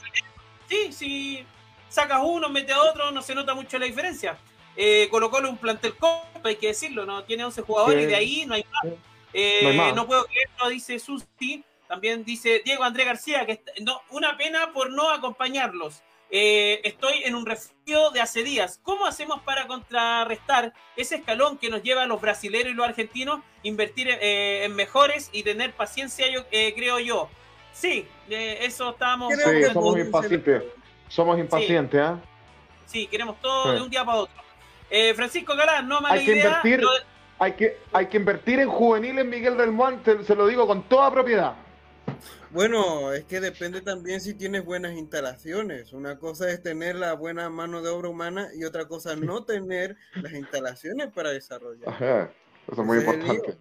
Sí, 0.69 0.93
si 0.93 1.47
sacas 1.89 2.21
uno, 2.23 2.49
mete 2.51 2.73
a 2.73 2.81
otro, 2.81 3.11
no 3.11 3.21
se 3.21 3.35
nota 3.35 3.53
mucho 3.53 3.81
la 3.81 3.87
diferencia. 3.87 4.39
Eh, 4.77 5.09
Colo 5.11 5.31
Colo 5.31 5.49
un 5.51 5.59
plantel 5.59 5.97
copa, 5.97 6.25
hay 6.45 6.57
que 6.57 6.69
decirlo, 6.69 7.05
¿no? 7.07 7.25
Tiene 7.25 7.45
11 7.45 7.63
jugadores 7.63 8.01
Sí. 8.01 8.05
y 8.05 8.07
de 8.09 8.17
ahí 8.17 8.47
no 8.47 8.55
hay 8.55 8.65
más. 8.71 8.83
Sí. 8.93 8.99
Eh, 9.35 9.61
No 9.63 9.69
hay 9.71 9.77
más. 9.77 9.95
no 9.95 10.07
puedo 10.07 10.25
creerlo, 10.27 10.69
dice 10.69 10.99
Susi. 10.99 11.65
También 11.89 12.25
dice 12.25 12.63
Diego 12.65 12.83
Andrés 12.83 13.07
García, 13.07 13.45
que 13.47 13.53
está- 13.53 13.73
no, 13.83 14.01
una 14.11 14.37
pena 14.37 14.73
por 14.73 14.91
no 14.91 15.11
acompañarlos. 15.11 16.03
Eh, 16.31 16.81
estoy 16.83 17.23
en 17.25 17.35
un 17.37 17.47
resfrío 17.47 18.11
de 18.11 18.21
hace 18.21 18.43
días. 18.43 18.81
¿Cómo 18.83 19.07
hacemos 19.07 19.41
para 19.43 19.67
contrarrestar 19.69 20.73
ese 20.97 21.17
escalón 21.17 21.59
que 21.59 21.69
nos 21.69 21.83
lleva 21.83 22.03
a 22.03 22.07
los 22.07 22.21
brasileños 22.21 22.71
y 22.71 22.75
los 22.75 22.87
argentinos 22.89 23.41
invertir 23.63 24.09
eh, 24.09 24.65
en 24.65 24.75
mejores 24.75 25.29
y 25.33 25.43
tener 25.45 25.73
paciencia, 25.75 26.29
yo 26.29 26.41
eh, 26.51 26.73
creo 26.75 26.99
yo? 26.99 27.29
Sí, 27.73 28.07
eh, 28.31 28.59
eso 28.63 28.91
estábamos. 28.91 29.33
Sí, 29.35 29.41
somos 29.73 29.99
impacientes. 29.99 30.63
Somos 31.09 31.39
impacientes, 31.39 32.01
¿ah? 32.01 32.19
Sí, 32.87 33.07
queremos 33.07 33.41
todo 33.41 33.71
Sí. 33.71 33.77
de 33.77 33.83
un 33.83 33.91
día 33.91 34.05
para 34.05 34.19
otro. 34.19 34.35
Eh, 34.91 35.15
Francisco 35.15 35.57
Galán, 35.57 35.89
no 35.89 36.01
mala 36.01 36.15
Hay 36.15 36.25
que 36.25 36.33
idea. 36.33 36.45
invertir. 36.47 36.81
Lo- 36.83 36.91
Hay 37.39 37.53
que, 37.55 37.79
hay 37.93 38.07
que 38.07 38.17
invertir 38.17 38.61
en 38.61 38.69
juveniles, 38.69 39.25
Miguel 39.27 39.57
del 39.57 39.73
Monte, 39.73 40.23
se 40.25 40.35
lo 40.37 40.47
digo 40.47 40.67
con 40.69 40.89
toda 40.89 41.11
propiedad. 41.11 41.55
Bueno, 42.51 43.13
es 43.13 43.25
que 43.25 43.41
depende 43.41 43.81
también 43.81 44.21
si 44.21 44.35
tienes 44.35 44.65
buenas 44.65 44.93
instalaciones. 44.93 45.93
Una 45.93 46.17
cosa 46.19 46.49
es 46.51 46.63
tener 46.63 46.95
la 46.95 47.15
buena 47.15 47.51
mano 47.51 47.83
de 47.83 47.91
obra 47.91 48.09
humana 48.09 48.49
y 48.55 48.63
otra 48.65 48.87
cosa 48.87 49.17
no 49.17 49.45
tener 49.45 49.97
las 50.15 50.33
instalaciones 50.33 51.09
para 51.13 51.31
desarrollar. 51.31 51.89
Ajá, 51.89 52.31
Eso 52.71 52.81
es 52.83 52.87
muy 52.87 52.99
Ese 52.99 53.11
importante. 53.13 53.57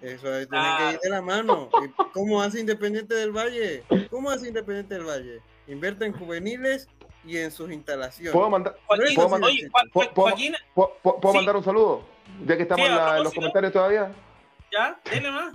Eso 0.00 0.34
es, 0.36 0.48
tiene 0.48 0.64
que 0.78 0.92
ir 0.94 1.00
de 1.00 1.10
la 1.10 1.22
mano. 1.22 1.70
¿Y 1.84 1.88
¿Cómo 2.12 2.40
hace 2.40 2.60
Independiente 2.60 3.14
del 3.16 3.32
Valle? 3.32 3.82
¿Cómo 4.10 4.30
hace 4.30 4.46
Independiente 4.48 4.94
del 4.94 5.04
Valle? 5.04 5.40
Invierte 5.66 6.04
en 6.04 6.12
juveniles 6.12 6.88
y 7.24 7.36
en 7.38 7.50
sus 7.50 7.70
instalaciones. 7.70 8.32
¿Puedo, 8.32 8.50
mandar, 8.50 8.76
Joaquín, 8.86 9.14
¿Puedo 9.14 9.28
mandar- 9.28 9.50
oye, 9.50 9.68
Joa- 9.70 9.82
¿Puedo- 9.92 10.10
puedo- 10.14 10.28
Joaquín, 10.28 10.54
puedo- 10.74 10.92
puedo- 11.02 11.20
puedo 11.20 11.32
Sí. 11.32 11.38
mandar 11.38 11.56
un 11.56 11.64
saludo? 11.64 12.02
Ya 12.46 12.56
que 12.56 12.62
estamos 12.62 12.84
Sí, 12.86 12.90
en, 12.90 12.96
la- 12.98 13.16
en 13.18 13.24
los 13.24 13.34
comentarios 13.34 13.72
todavía. 13.72 14.12
ya, 14.72 14.98
dele 15.10 15.30
más. 15.30 15.52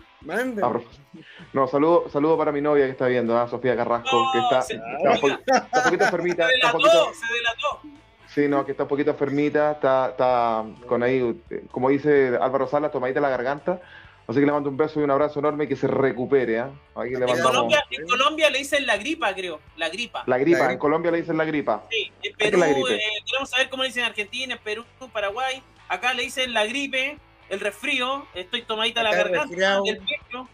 No, 1.54 1.68
saludo, 1.68 2.10
saludo 2.10 2.38
para 2.38 2.52
mi 2.52 2.62
novia 2.62 2.86
que 2.86 2.92
está 2.92 3.08
viendo, 3.08 3.38
¿ah? 3.38 3.48
Sofía 3.48 3.76
Carrasco, 3.76 4.10
No, 4.16 4.32
que 4.32 4.40
está, 4.40 4.62
se- 4.62 4.74
está 4.76 5.12
un, 5.12 5.20
po- 5.20 5.28
está 5.30 5.68
un 5.74 5.84
poquito 5.84 6.04
Se 6.04 6.10
enfermita. 6.10 6.50
Está 6.50 6.76
un 6.76 6.82
delató, 6.82 7.06
poquito, 7.06 7.14
se 7.14 7.34
delató. 7.34 7.98
sí, 8.28 8.48
no, 8.48 8.66
que 8.66 8.72
está 8.72 8.84
un 8.84 8.90
poquito 8.90 9.12
enfermita, 9.12 9.72
está, 9.72 10.10
está 10.10 10.66
con 10.88 11.04
ahí, 11.04 11.42
eh, 11.50 11.66
como 11.72 11.90
dice 11.90 12.38
Álvaro 12.40 12.68
Salas, 12.68 12.92
tomadita 12.92 13.20
la 13.22 13.30
garganta. 13.30 13.80
Así 14.28 14.40
que 14.42 14.46
le 14.46 14.52
mando 14.52 14.70
un 14.70 14.76
beso 14.76 15.00
y 15.00 15.04
un 15.04 15.12
abrazo 15.12 15.40
enorme 15.40 15.64
y 15.64 15.68
que 15.70 15.76
se 15.78 15.88
recupere. 15.88 16.60
¿ah? 16.60 16.70
Le 16.98 17.14
En 17.14 17.20
mandamos 17.22 17.42
Colombia, 17.44 17.84
en 17.90 18.06
Colombia 18.08 18.50
le 18.50 18.58
dicen 18.60 18.86
la 18.86 18.98
gripa, 18.98 19.34
creo. 19.34 19.62
La 19.78 19.88
gripa. 19.90 20.24
la 20.26 20.38
gripa. 20.38 20.66
La 20.66 20.72
En. 20.74 20.78
Colombia 20.80 21.12
le 21.12 21.22
dicen 21.22 21.38
la 21.38 21.46
gripa. 21.46 21.84
Sí, 21.90 22.12
en 22.24 22.36
Perú, 22.36 22.58
la 22.60 22.68
gripe. 22.68 22.96
eh, 22.96 23.02
queremos 23.26 23.50
saber 23.50 23.70
cómo 23.70 23.84
le 23.84 23.90
dicen 23.90 24.04
en 24.04 24.10
Argentina, 24.10 24.54
en 24.56 24.60
Perú, 24.60 24.84
Paraguay. 25.14 25.64
Acá 25.88 26.14
le 26.14 26.24
dicen 26.24 26.54
la 26.54 26.66
gripe, 26.66 27.18
el 27.48 27.60
resfrío, 27.62 28.28
estoy 28.36 28.64
tomadita 28.64 29.02
la 29.02 29.16
garganta, 29.16 29.80
el 29.86 29.98
pecho. 30.00 30.50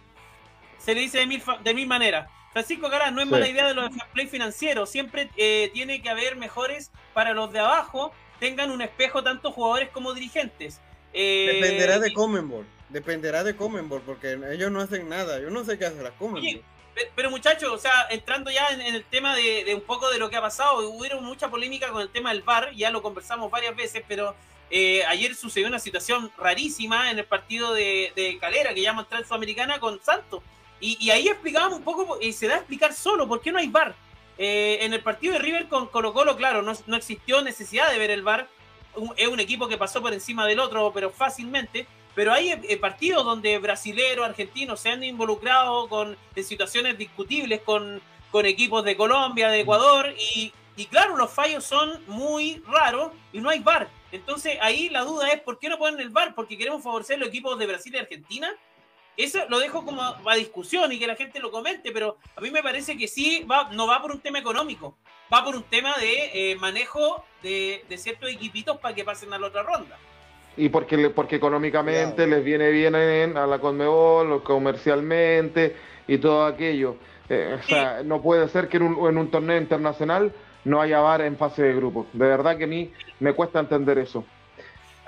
Se 0.77 0.93
le 0.93 1.01
dice 1.01 1.17
de 1.19 1.25
mil, 1.25 1.41
fa- 1.41 1.57
de 1.57 1.73
mil 1.73 1.87
maneras. 1.87 2.29
Francisco 2.51 2.87
Galán, 2.89 3.15
no 3.15 3.21
es 3.21 3.27
Sí. 3.27 3.31
mala 3.31 3.47
idea 3.47 3.67
de 3.67 3.73
los 3.73 3.89
play 4.13 4.27
financieros. 4.27 4.87
Siempre 4.91 5.31
eh, 5.37 5.71
tiene 5.73 6.03
que 6.03 6.09
haber 6.09 6.35
mejores 6.35 6.91
para 7.15 7.33
los 7.33 7.51
de 7.51 7.57
abajo, 7.59 8.11
tengan 8.39 8.69
un 8.69 8.83
espejo 8.83 9.23
tanto 9.23 9.51
jugadores 9.51 9.89
como 9.89 10.13
dirigentes. 10.13 10.79
Eh, 11.13 11.59
Dependerá 11.61 11.99
de 11.99 12.13
Comenbol. 12.13 12.65
Dependerá 12.89 13.43
de 13.43 13.55
Comenbol, 13.55 14.01
porque 14.05 14.37
ellos 14.51 14.71
no 14.71 14.81
hacen 14.81 15.07
nada. 15.09 15.39
Yo 15.39 15.49
no 15.49 15.63
sé 15.63 15.77
qué 15.77 15.85
hace 15.85 16.01
la 16.03 16.11
Comenbol. 16.11 16.41
Oye, 16.41 16.61
Pe- 16.93 17.09
Pero 17.15 17.31
muchachos, 17.31 17.71
o 17.71 17.77
sea, 17.79 18.07
entrando 18.11 18.51
ya 18.51 18.67
en, 18.69 18.79
en 18.81 18.93
el 18.93 19.03
tema 19.03 19.35
de, 19.35 19.63
de 19.63 19.73
un 19.73 19.81
poco 19.81 20.11
de 20.11 20.19
lo 20.19 20.29
que 20.29 20.35
ha 20.35 20.41
pasado, 20.41 20.87
hubo 20.89 21.21
mucha 21.21 21.49
polémica 21.49 21.89
con 21.89 22.01
el 22.03 22.09
tema 22.09 22.31
del 22.31 22.43
VAR, 22.43 22.71
ya 22.75 22.91
lo 22.91 23.01
conversamos 23.01 23.49
varias 23.49 23.75
veces, 23.75 24.03
pero 24.07 24.35
eh, 24.69 25.03
ayer 25.05 25.33
sucedió 25.33 25.67
una 25.67 25.79
situación 25.79 26.31
rarísima 26.37 27.09
en 27.09 27.17
el 27.17 27.25
partido 27.25 27.73
de, 27.73 28.11
de 28.15 28.37
Calera, 28.37 28.75
que 28.75 28.83
Trans 29.09 29.27
Sudamericana 29.27 29.79
con 29.79 29.99
Santos. 30.03 30.41
Y, 30.79 30.97
y 31.03 31.09
ahí 31.09 31.27
explicábamos 31.27 31.79
un 31.79 31.83
poco, 31.83 32.19
y 32.21 32.31
se 32.31 32.45
da 32.47 32.55
a 32.55 32.57
explicar 32.57 32.93
solo, 32.93 33.27
¿por 33.27 33.41
qué 33.41 33.51
no 33.51 33.57
hay 33.57 33.69
VAR? 33.69 33.95
Eh, 34.37 34.79
en 34.81 34.93
el 34.93 35.01
partido 35.01 35.33
de 35.33 35.39
River 35.39 35.67
con 35.69 35.87
Colo 35.87 36.13
Colo, 36.13 36.35
claro, 36.37 36.61
no, 36.61 36.73
no 36.85 36.95
existió 36.95 37.41
necesidad 37.41 37.89
de 37.91 37.97
ver 37.97 38.11
el 38.11 38.21
VAR, 38.21 38.47
Un- 38.95 39.13
es 39.17 39.27
un 39.27 39.39
equipo 39.39 39.67
que 39.67 39.77
pasó 39.77 40.01
por 40.01 40.13
encima 40.13 40.45
del 40.45 40.59
otro, 40.59 40.91
pero 40.93 41.09
fácilmente. 41.09 41.87
Pero 42.15 42.31
hay 42.31 42.51
eh, 42.51 42.77
partidos 42.77 43.25
donde 43.25 43.57
brasileros, 43.57 44.25
argentinos 44.25 44.79
se 44.79 44.89
han 44.89 45.03
involucrado 45.03 45.89
con, 45.89 46.15
en 46.35 46.43
situaciones 46.43 46.95
discutibles 46.97 47.61
con, 47.61 48.01
con 48.31 48.45
equipos 48.45 48.83
de 48.85 48.95
Colombia, 48.95 49.49
de 49.49 49.61
Ecuador, 49.61 50.13
y, 50.35 50.53
y 50.75 50.85
claro, 50.85 51.17
los 51.17 51.31
fallos 51.31 51.63
son 51.63 52.03
muy 52.05 52.61
raros 52.67 53.11
y 53.31 53.39
no 53.39 53.49
hay 53.49 53.59
VAR. 53.59 53.89
Entonces 54.11 54.59
ahí 54.61 54.89
la 54.89 55.01
duda 55.01 55.29
es, 55.29 55.41
¿por 55.41 55.57
qué 55.57 55.69
no 55.69 55.79
ponen 55.79 55.99
el 55.99 56.09
VAR? 56.09 56.35
¿Porque 56.35 56.55
queremos 56.55 56.83
favorecer 56.83 57.17
los 57.17 57.29
equipos 57.29 57.57
de 57.57 57.65
Brasil 57.65 57.95
y 57.95 57.97
Argentina? 57.97 58.51
Eso 59.15 59.39
lo 59.49 59.59
dejo 59.59 59.85
como 59.85 60.01
a 60.01 60.35
discusión 60.35 60.91
y 60.91 60.97
que 60.99 61.05
la 61.07 61.15
gente 61.15 61.39
lo 61.39 61.51
comente, 61.51 61.91
pero 61.91 62.17
a 62.35 62.41
mí 62.41 62.49
me 62.49 62.63
parece 62.63 62.97
que 62.97 63.07
sí, 63.07 63.45
va, 63.49 63.69
no 63.71 63.85
va 63.87 64.01
por 64.01 64.11
un 64.11 64.19
tema 64.19 64.39
económico, 64.39 64.95
va 65.31 65.43
por 65.43 65.55
un 65.55 65.63
tema 65.63 65.95
de 65.97 66.51
eh, 66.51 66.55
manejo 66.55 67.23
de, 67.43 67.83
de 67.87 67.97
ciertos 67.97 68.29
equipitos 68.31 68.77
para 68.79 68.95
que 68.95 69.03
pasen 69.03 69.31
a 69.33 69.37
la 69.37 69.47
otra 69.47 69.61
ronda. 69.63 69.97
Y 70.57 70.69
porque, 70.69 70.97
le- 70.97 71.09
porque 71.11 71.35
económicamente 71.37 72.25
les 72.27 72.43
viene 72.43 72.69
bien 72.71 72.95
en- 72.95 73.37
a 73.37 73.45
la 73.47 73.59
Conmebol, 73.59 74.31
o 74.31 74.43
comercialmente 74.43 75.75
y 76.07 76.17
todo 76.17 76.45
aquello. 76.45 76.97
Eh, 77.29 77.57
o 77.59 77.63
sea, 77.63 78.01
no 78.03 78.21
puede 78.21 78.47
ser 78.49 78.67
que 78.67 78.77
en 78.77 78.83
un, 78.83 79.09
en 79.09 79.17
un 79.17 79.31
torneo 79.31 79.57
internacional 79.57 80.33
no 80.65 80.81
haya 80.81 80.99
VAR 81.01 81.21
en 81.21 81.37
fase 81.37 81.63
de 81.63 81.73
grupo. 81.75 82.05
De 82.13 82.27
verdad 82.27 82.57
que 82.57 82.65
a 82.65 82.67
mí 82.67 82.91
me 83.19 83.33
cuesta 83.33 83.59
entender 83.59 83.97
eso. 83.97 84.25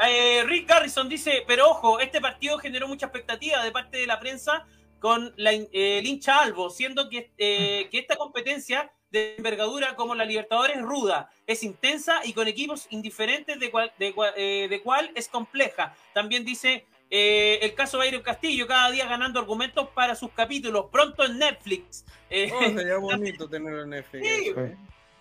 Eh, 0.05 0.43
Rick 0.45 0.67
Garrison 0.67 1.07
dice, 1.07 1.43
pero 1.47 1.69
ojo, 1.69 1.99
este 1.99 2.19
partido 2.19 2.57
generó 2.57 2.87
mucha 2.87 3.05
expectativa 3.05 3.63
de 3.63 3.71
parte 3.71 3.97
de 3.97 4.07
la 4.07 4.19
prensa 4.19 4.65
con 4.99 5.33
la, 5.37 5.53
eh, 5.53 5.69
el 5.71 6.05
hincha 6.05 6.39
Albo, 6.39 6.69
siendo 6.69 7.09
que, 7.09 7.31
eh, 7.37 7.87
que 7.91 7.99
esta 7.99 8.15
competencia 8.15 8.91
de 9.11 9.35
envergadura 9.37 9.95
como 9.95 10.15
la 10.15 10.25
Libertadores 10.25 10.77
es 10.77 10.81
ruda, 10.81 11.29
es 11.47 11.63
intensa 11.63 12.21
y 12.25 12.33
con 12.33 12.47
equipos 12.47 12.87
indiferentes 12.89 13.59
de 13.59 13.71
cual, 13.71 13.93
de, 13.97 14.13
eh, 14.35 14.67
de 14.69 14.81
cual 14.81 15.11
es 15.15 15.27
compleja. 15.29 15.95
También 16.13 16.43
dice 16.43 16.85
eh, 17.09 17.59
el 17.61 17.73
caso 17.75 17.97
Byron 17.99 18.23
Castillo, 18.23 18.67
cada 18.67 18.91
día 18.91 19.05
ganando 19.05 19.39
argumentos 19.39 19.89
para 19.89 20.15
sus 20.15 20.31
capítulos, 20.31 20.87
pronto 20.91 21.23
en 21.23 21.37
Netflix. 21.37 22.03
Eh, 22.29 22.51
Oh, 22.51 22.59
sería 22.59 22.97
bonito 22.97 23.47
tenerlo 23.47 23.83
en 23.83 23.91
Netflix. 23.91 24.27
Sí. 24.27 24.53
¿eh? 24.57 24.77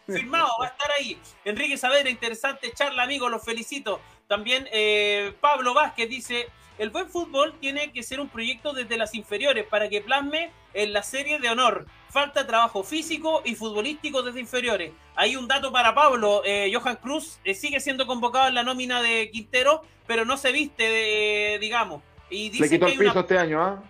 firmado, 0.06 0.48
va 0.60 0.66
a 0.66 0.68
estar 0.68 0.90
ahí. 0.98 1.18
Enrique 1.44 1.76
Saavedra, 1.76 2.10
interesante 2.10 2.72
charla, 2.72 3.04
amigo, 3.04 3.28
los 3.28 3.42
felicito. 3.42 4.00
También 4.28 4.68
eh, 4.72 5.32
Pablo 5.40 5.74
Vázquez 5.74 6.08
dice, 6.08 6.48
el 6.78 6.90
buen 6.90 7.08
fútbol 7.08 7.54
tiene 7.60 7.92
que 7.92 8.02
ser 8.02 8.20
un 8.20 8.28
proyecto 8.28 8.72
desde 8.72 8.96
las 8.96 9.14
inferiores 9.14 9.66
para 9.66 9.88
que 9.88 10.00
plasme 10.00 10.50
en 10.72 10.92
la 10.92 11.02
serie 11.02 11.38
de 11.38 11.48
honor. 11.50 11.86
Falta 12.10 12.46
trabajo 12.46 12.84
físico 12.84 13.42
y 13.44 13.54
futbolístico 13.54 14.22
desde 14.22 14.40
inferiores. 14.40 14.92
Hay 15.16 15.36
un 15.36 15.46
dato 15.48 15.72
para 15.72 15.94
Pablo, 15.94 16.42
eh, 16.44 16.70
Johan 16.72 16.96
Cruz 16.96 17.38
eh, 17.44 17.54
sigue 17.54 17.80
siendo 17.80 18.06
convocado 18.06 18.48
en 18.48 18.54
la 18.54 18.62
nómina 18.62 19.02
de 19.02 19.30
Quintero, 19.30 19.82
pero 20.06 20.24
no 20.24 20.36
se 20.36 20.52
viste, 20.52 20.84
de, 20.84 21.58
digamos. 21.60 22.02
Y 22.30 22.46
Le 22.46 22.50
dicen, 22.50 22.70
quitó 22.70 22.86
que 22.86 22.92
el 22.92 23.00
una, 23.00 23.10
piso 23.10 23.20
este 23.20 23.38
año, 23.38 23.62
¿ah? 23.62 23.82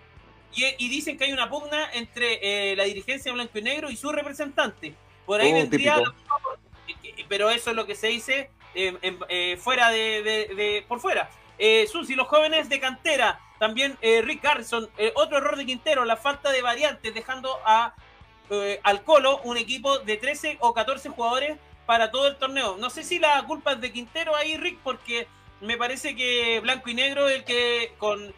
y, 0.53 0.65
y 0.77 0.89
dicen 0.89 1.17
que 1.17 1.25
hay 1.25 1.33
una 1.33 1.49
pugna 1.49 1.89
entre 1.93 2.71
eh, 2.71 2.75
la 2.75 2.83
dirigencia 2.83 3.31
blanco 3.31 3.57
y 3.57 3.61
negro 3.61 3.89
y 3.89 3.95
su 3.95 4.11
representante. 4.11 4.93
Por 5.25 5.41
ahí 5.41 5.51
Oh, 5.51 5.55
vendría 5.55 5.95
típico. 5.95 7.25
pero 7.29 7.49
eso 7.49 7.71
es 7.71 7.75
lo 7.75 7.85
que 7.87 7.95
se 7.95 8.07
dice 8.07 8.49
eh, 8.75 9.17
eh, 9.29 9.57
fuera 9.57 9.89
de, 9.89 10.85
por 10.87 10.99
fuera. 10.99 11.29
Eh, 11.57 11.87
Susi, 11.87 12.15
los 12.15 12.27
jóvenes 12.27 12.69
de 12.69 12.79
cantera, 12.79 13.39
también 13.59 13.97
eh, 14.01 14.21
Rick 14.21 14.43
Garrison, 14.43 14.89
otro 15.15 15.37
error 15.37 15.55
de 15.55 15.65
Quintero, 15.65 16.03
la 16.05 16.17
falta 16.17 16.51
de 16.51 16.61
variantes, 16.61 17.13
dejando 17.13 17.57
a 17.65 17.95
al 18.83 19.01
Colo 19.01 19.41
un 19.43 19.57
equipo 19.57 19.97
de 19.99 20.17
13 20.17 20.57
o 20.59 20.71
14 20.71 21.09
jugadores 21.09 21.57
para 21.87 22.11
todo 22.11 22.27
el 22.27 22.35
torneo. 22.35 22.77
No 22.77 22.91
sé 22.91 23.03
si 23.03 23.17
la 23.17 23.41
culpa 23.43 23.71
es 23.71 23.81
de 23.81 23.91
Quintero 23.91 24.35
ahí, 24.35 24.55
Rick, 24.55 24.77
porque 24.83 25.27
me 25.61 25.77
parece 25.77 26.15
que 26.15 26.59
Blanco 26.59 26.89
y 26.89 26.93
Negro 26.93 27.27
el 27.27 27.43
que 27.43 27.93
con 27.97 28.35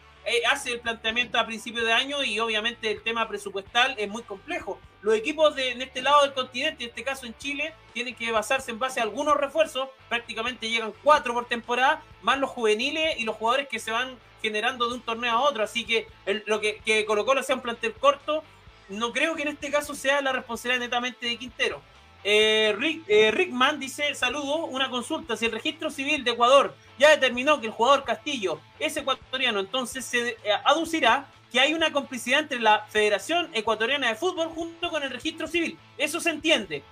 hace 0.50 0.72
el 0.72 0.80
planteamiento 0.80 1.38
a 1.38 1.46
principio 1.46 1.84
de 1.84 1.92
año 1.92 2.22
y 2.22 2.38
obviamente 2.40 2.90
el 2.90 3.02
tema 3.02 3.28
presupuestal 3.28 3.94
es 3.98 4.08
muy 4.08 4.22
complejo. 4.22 4.78
Los 5.00 5.14
equipos 5.14 5.54
de 5.54 5.72
en 5.72 5.82
este 5.82 6.02
lado 6.02 6.22
del 6.22 6.32
continente, 6.32 6.84
en 6.84 6.90
este 6.90 7.04
caso 7.04 7.26
en 7.26 7.36
Chile, 7.38 7.74
tienen 7.92 8.14
que 8.14 8.30
basarse 8.32 8.70
en 8.70 8.78
base 8.78 9.00
a 9.00 9.04
algunos 9.04 9.36
refuerzos, 9.36 9.88
prácticamente 10.08 10.68
llegan 10.68 10.92
cuatro 11.02 11.34
por 11.34 11.46
temporada, 11.46 12.02
más 12.22 12.38
los 12.38 12.50
juveniles 12.50 13.18
y 13.18 13.24
los 13.24 13.36
jugadores 13.36 13.68
que 13.68 13.78
se 13.78 13.90
van 13.90 14.18
generando 14.42 14.88
de 14.88 14.94
un 14.94 15.00
torneo 15.00 15.32
a 15.32 15.40
otro, 15.40 15.64
así 15.64 15.84
que 15.84 16.08
lo 16.46 16.60
que, 16.60 16.80
que 16.84 17.04
Colo 17.04 17.24
Colo 17.24 17.42
sea 17.42 17.56
un 17.56 17.62
plantel 17.62 17.92
corto, 17.94 18.44
no 18.88 19.12
creo 19.12 19.34
que 19.34 19.42
en 19.42 19.48
este 19.48 19.70
caso 19.70 19.94
sea 19.94 20.20
la 20.20 20.32
responsabilidad 20.32 20.80
netamente 20.80 21.26
de 21.26 21.36
Quintero. 21.36 21.82
Eh, 22.24 22.74
Rick, 22.78 23.04
eh, 23.08 23.30
Rickman 23.30 23.78
dice, 23.78 24.14
saludo, 24.14 24.66
una 24.66 24.90
consulta, 24.90 25.36
si 25.36 25.46
el 25.46 25.52
registro 25.52 25.90
civil 25.90 26.24
de 26.24 26.32
Ecuador 26.32 26.74
ya 26.98 27.10
determinó 27.10 27.60
que 27.60 27.66
el 27.68 27.72
jugador 27.72 28.04
Castillo 28.04 28.60
es 28.78 28.96
ecuatoriano, 28.96 29.60
entonces 29.60 30.04
se 30.04 30.30
eh, 30.30 30.36
aducirá 30.64 31.30
que 31.52 31.60
hay 31.60 31.74
una 31.74 31.92
complicidad 31.92 32.40
entre 32.40 32.60
la 32.60 32.86
Federación 32.88 33.48
Ecuatoriana 33.54 34.08
de 34.08 34.16
Fútbol 34.16 34.48
junto 34.48 34.90
con 34.90 35.02
el 35.02 35.10
registro 35.10 35.46
civil. 35.46 35.78
Eso 35.96 36.20
se 36.20 36.30
entiende. 36.30 36.82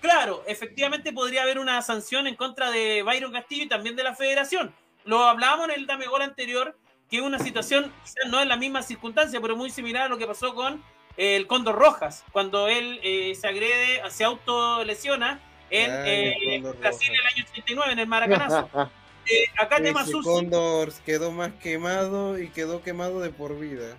Claro, 0.00 0.42
efectivamente 0.48 1.12
podría 1.12 1.42
haber 1.42 1.60
una 1.60 1.80
sanción 1.82 2.26
en 2.26 2.34
contra 2.34 2.70
de 2.72 3.02
Byron 3.04 3.30
Castillo 3.30 3.64
y 3.64 3.68
también 3.68 3.94
de 3.94 4.02
la 4.02 4.16
Federación. 4.16 4.74
Lo 5.04 5.24
hablábamos 5.24 5.68
en 5.68 5.74
el 5.74 5.86
Dame 5.86 6.06
Gol 6.06 6.22
anterior, 6.22 6.76
que 7.08 7.18
es 7.18 7.22
una 7.22 7.38
situación, 7.38 7.92
quizás 8.02 8.28
no 8.28 8.40
en 8.40 8.48
la 8.48 8.56
misma 8.56 8.82
circunstancia, 8.82 9.40
pero 9.40 9.54
muy 9.54 9.70
similar 9.70 10.04
a 10.04 10.08
lo 10.08 10.18
que 10.18 10.26
pasó 10.26 10.54
con 10.54 10.82
el 11.16 11.46
Cóndor 11.46 11.76
Rojas, 11.76 12.24
cuando 12.32 12.68
él 12.68 13.00
eh, 13.02 13.34
se 13.34 13.46
agrede, 13.48 14.02
se 14.10 14.24
autolesiona 14.24 15.40
en 15.70 15.90
Ay, 15.90 16.10
eh, 16.10 16.54
el 16.56 16.62
Brasil 16.62 17.08
Rojas. 17.08 17.20
el 17.20 17.26
año 17.34 17.44
89 17.50 17.92
en 17.92 17.98
el 17.98 18.06
Maracanazo. 18.06 18.68
Eh, 19.24 19.44
acá 19.56 19.76
tema 19.80 20.02
Ese 20.02 20.10
Susi. 20.10 20.28
Cóndor 20.28 20.92
quedó 21.06 21.30
más 21.30 21.52
quemado 21.62 22.40
y 22.40 22.48
quedó 22.48 22.82
quemado 22.82 23.20
de 23.20 23.30
por 23.30 23.56
vida. 23.56 23.96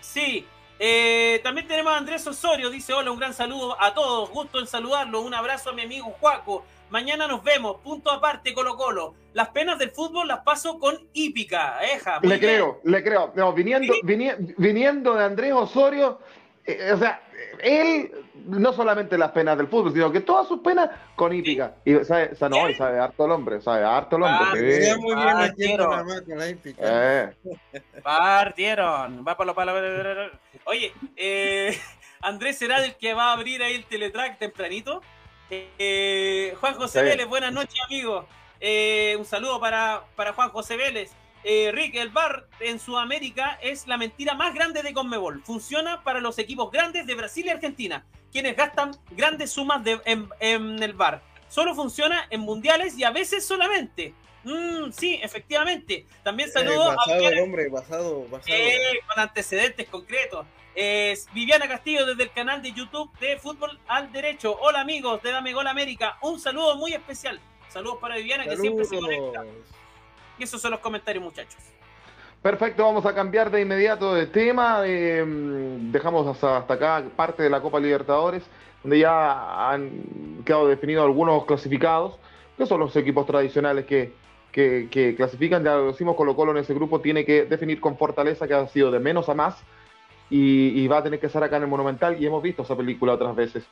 Sí. 0.00 0.46
Eh, 0.78 1.40
también 1.44 1.68
tenemos 1.68 1.92
a 1.92 1.98
Andrés 1.98 2.26
Osorio, 2.26 2.70
dice 2.70 2.94
hola, 2.94 3.10
un 3.10 3.18
gran 3.18 3.34
saludo 3.34 3.76
a 3.78 3.92
todos, 3.92 4.30
gusto 4.30 4.58
en 4.58 4.66
saludarlo, 4.66 5.20
un 5.20 5.34
abrazo 5.34 5.68
a 5.68 5.72
mi 5.74 5.82
amigo 5.82 6.06
Juaco, 6.18 6.64
mañana 6.88 7.28
nos 7.28 7.44
vemos, 7.44 7.82
punto 7.82 8.10
aparte 8.10 8.54
Colo 8.54 8.74
Colo, 8.76 9.14
las 9.34 9.50
penas 9.50 9.78
del 9.78 9.90
fútbol 9.90 10.26
las 10.26 10.40
paso 10.40 10.78
con 10.78 10.98
hípica, 11.12 11.78
eja, 11.84 12.18
Le 12.22 12.28
bien. 12.28 12.40
creo, 12.40 12.80
le 12.84 13.04
creo. 13.04 13.30
No, 13.36 13.52
viniendo, 13.52 13.92
vini- 14.04 14.54
viniendo 14.56 15.12
de 15.14 15.22
Andrés 15.24 15.52
Osorio, 15.52 16.18
o 16.92 16.96
sea, 16.96 17.22
él 17.60 18.10
no 18.46 18.72
solamente 18.72 19.18
las 19.18 19.32
penas 19.32 19.56
del 19.56 19.68
fútbol, 19.68 19.92
sino 19.92 20.10
que 20.12 20.20
todas 20.20 20.48
sus 20.48 20.60
penas 20.60 20.90
con 21.16 21.32
hípica. 21.32 21.74
Y 21.84 21.96
sabe, 22.04 22.30
no, 22.50 22.68
y 22.68 22.74
sabe 22.74 22.98
harto 22.98 23.24
el 23.24 23.30
hombre, 23.32 23.60
sabe 23.60 23.84
harto 23.84 24.16
el 24.16 24.22
hombre. 24.22 24.46
Ah, 24.48 24.52
sí. 24.94 25.00
Muy 25.00 25.14
bien 25.14 25.78
con 25.78 26.38
la 26.38 26.48
hípica. 26.48 26.82
Eh, 26.84 27.36
Partieron. 28.02 29.24
Va 29.26 29.36
para 29.36 29.46
los 29.46 29.56
palos. 29.56 30.30
Oye, 30.64 30.92
eh, 31.16 31.78
Andrés 32.20 32.58
será 32.58 32.84
el 32.84 32.96
que 32.96 33.14
va 33.14 33.30
a 33.30 33.32
abrir 33.32 33.62
ahí 33.62 33.74
el 33.74 33.84
teletrack 33.84 34.38
tempranito. 34.38 35.02
Eh, 35.50 36.54
Juan 36.60 36.74
José 36.74 37.00
Sí. 37.00 37.04
Vélez, 37.04 37.26
buenas 37.26 37.52
noches, 37.52 37.78
amigo. 37.84 38.26
Eh, 38.60 39.16
un 39.18 39.24
saludo 39.24 39.60
para, 39.60 40.02
para 40.16 40.32
Juan 40.32 40.50
José 40.50 40.76
Vélez. 40.76 41.10
Eh, 41.44 41.70
Rick, 41.72 41.96
el 41.96 42.10
bar 42.10 42.46
en 42.60 42.78
Sudamérica 42.78 43.58
es 43.62 43.86
la 43.88 43.96
mentira 43.96 44.34
más 44.34 44.54
grande 44.54 44.82
de 44.82 44.92
Conmebol. 44.92 45.42
Funciona 45.44 46.02
para 46.04 46.20
los 46.20 46.38
equipos 46.38 46.70
grandes 46.70 47.06
de 47.06 47.14
Brasil 47.14 47.46
y 47.46 47.50
Argentina, 47.50 48.04
quienes 48.30 48.56
gastan 48.56 48.92
grandes 49.10 49.50
sumas 49.50 49.82
de- 49.82 50.00
en, 50.04 50.28
en 50.40 50.82
el 50.82 50.92
bar. 50.94 51.20
Solo 51.48 51.74
funciona 51.74 52.26
en 52.30 52.40
mundiales 52.40 52.96
y 52.96 53.04
a 53.04 53.10
veces 53.10 53.44
solamente. 53.44 54.14
Mm, 54.44 54.90
sí, 54.92 55.18
efectivamente. 55.22 56.06
También 56.22 56.48
Eh, 56.48 56.52
saludo 56.52 56.90
a 56.92 56.96
Viviana- 57.06 57.42
hombre, 57.42 57.68
basado, 57.68 58.22
basado. 58.28 58.46
eh, 58.56 59.00
con 59.08 59.18
antecedentes 59.20 59.88
concretos. 59.88 60.46
Es 60.74 61.28
Viviana 61.34 61.68
Castillo 61.68 62.06
desde 62.06 62.22
el 62.22 62.30
canal 62.32 62.62
de 62.62 62.72
YouTube 62.72 63.10
de 63.18 63.36
Fútbol 63.38 63.78
al 63.88 64.10
Derecho. 64.10 64.56
Hola 64.60 64.80
amigos 64.80 65.22
de 65.22 65.30
Dame 65.32 65.52
Gol 65.52 65.66
América. 65.66 66.16
Un 66.22 66.40
saludo 66.40 66.76
muy 66.76 66.94
especial. 66.94 67.38
Saludos 67.68 67.98
para 68.00 68.16
Viviana 68.16 68.44
que 68.44 68.56
siempre 68.56 68.84
se 68.86 68.98
conecta. 68.98 69.44
Esos 70.42 70.60
son 70.60 70.72
los 70.72 70.80
comentarios 70.80 71.22
muchachos. 71.22 71.56
Perfecto, 72.42 72.82
vamos 72.84 73.06
a 73.06 73.14
cambiar 73.14 73.52
de 73.52 73.60
inmediato 73.60 74.14
de 74.14 74.26
tema. 74.26 74.82
eh, 74.84 75.24
dejamos 75.92 76.26
hasta, 76.26 76.58
acá 76.58 77.04
parte 77.14 77.44
de 77.44 77.50
la 77.50 77.60
Copa 77.60 77.78
Libertadores, 77.78 78.42
donde 78.82 78.98
ya 78.98 79.70
han 79.70 80.42
quedado 80.44 80.66
definidos 80.66 81.04
algunos 81.04 81.44
clasificados, 81.44 82.18
que 82.58 82.66
son 82.66 82.80
los 82.80 82.96
equipos 82.96 83.26
tradicionales 83.26 83.86
que, 83.86 84.12
que, 84.50 84.88
que 84.90 85.14
clasifican. 85.14 85.62
Ya 85.62 85.76
lo 85.76 85.92
decimos, 85.92 86.16
Colo 86.16 86.34
Colo 86.34 86.50
en 86.50 86.58
ese 86.58 86.74
grupo 86.74 87.00
tiene 87.00 87.24
que 87.24 87.44
definir 87.44 87.80
con 87.80 87.96
fortaleza 87.96 88.48
que 88.48 88.54
ha 88.54 88.66
sido 88.66 88.90
de 88.90 88.98
menos 88.98 89.28
a 89.28 89.34
más 89.34 89.62
y, 90.28 90.80
y 90.82 90.88
va 90.88 90.98
a 90.98 91.02
tener 91.04 91.20
que 91.20 91.26
estar 91.26 91.44
acá 91.44 91.58
en 91.58 91.62
el 91.62 91.68
Monumental. 91.68 92.20
Y 92.20 92.26
hemos 92.26 92.42
visto 92.42 92.62
esa 92.62 92.74
película 92.76 93.12
otras 93.12 93.36
veces. 93.36 93.64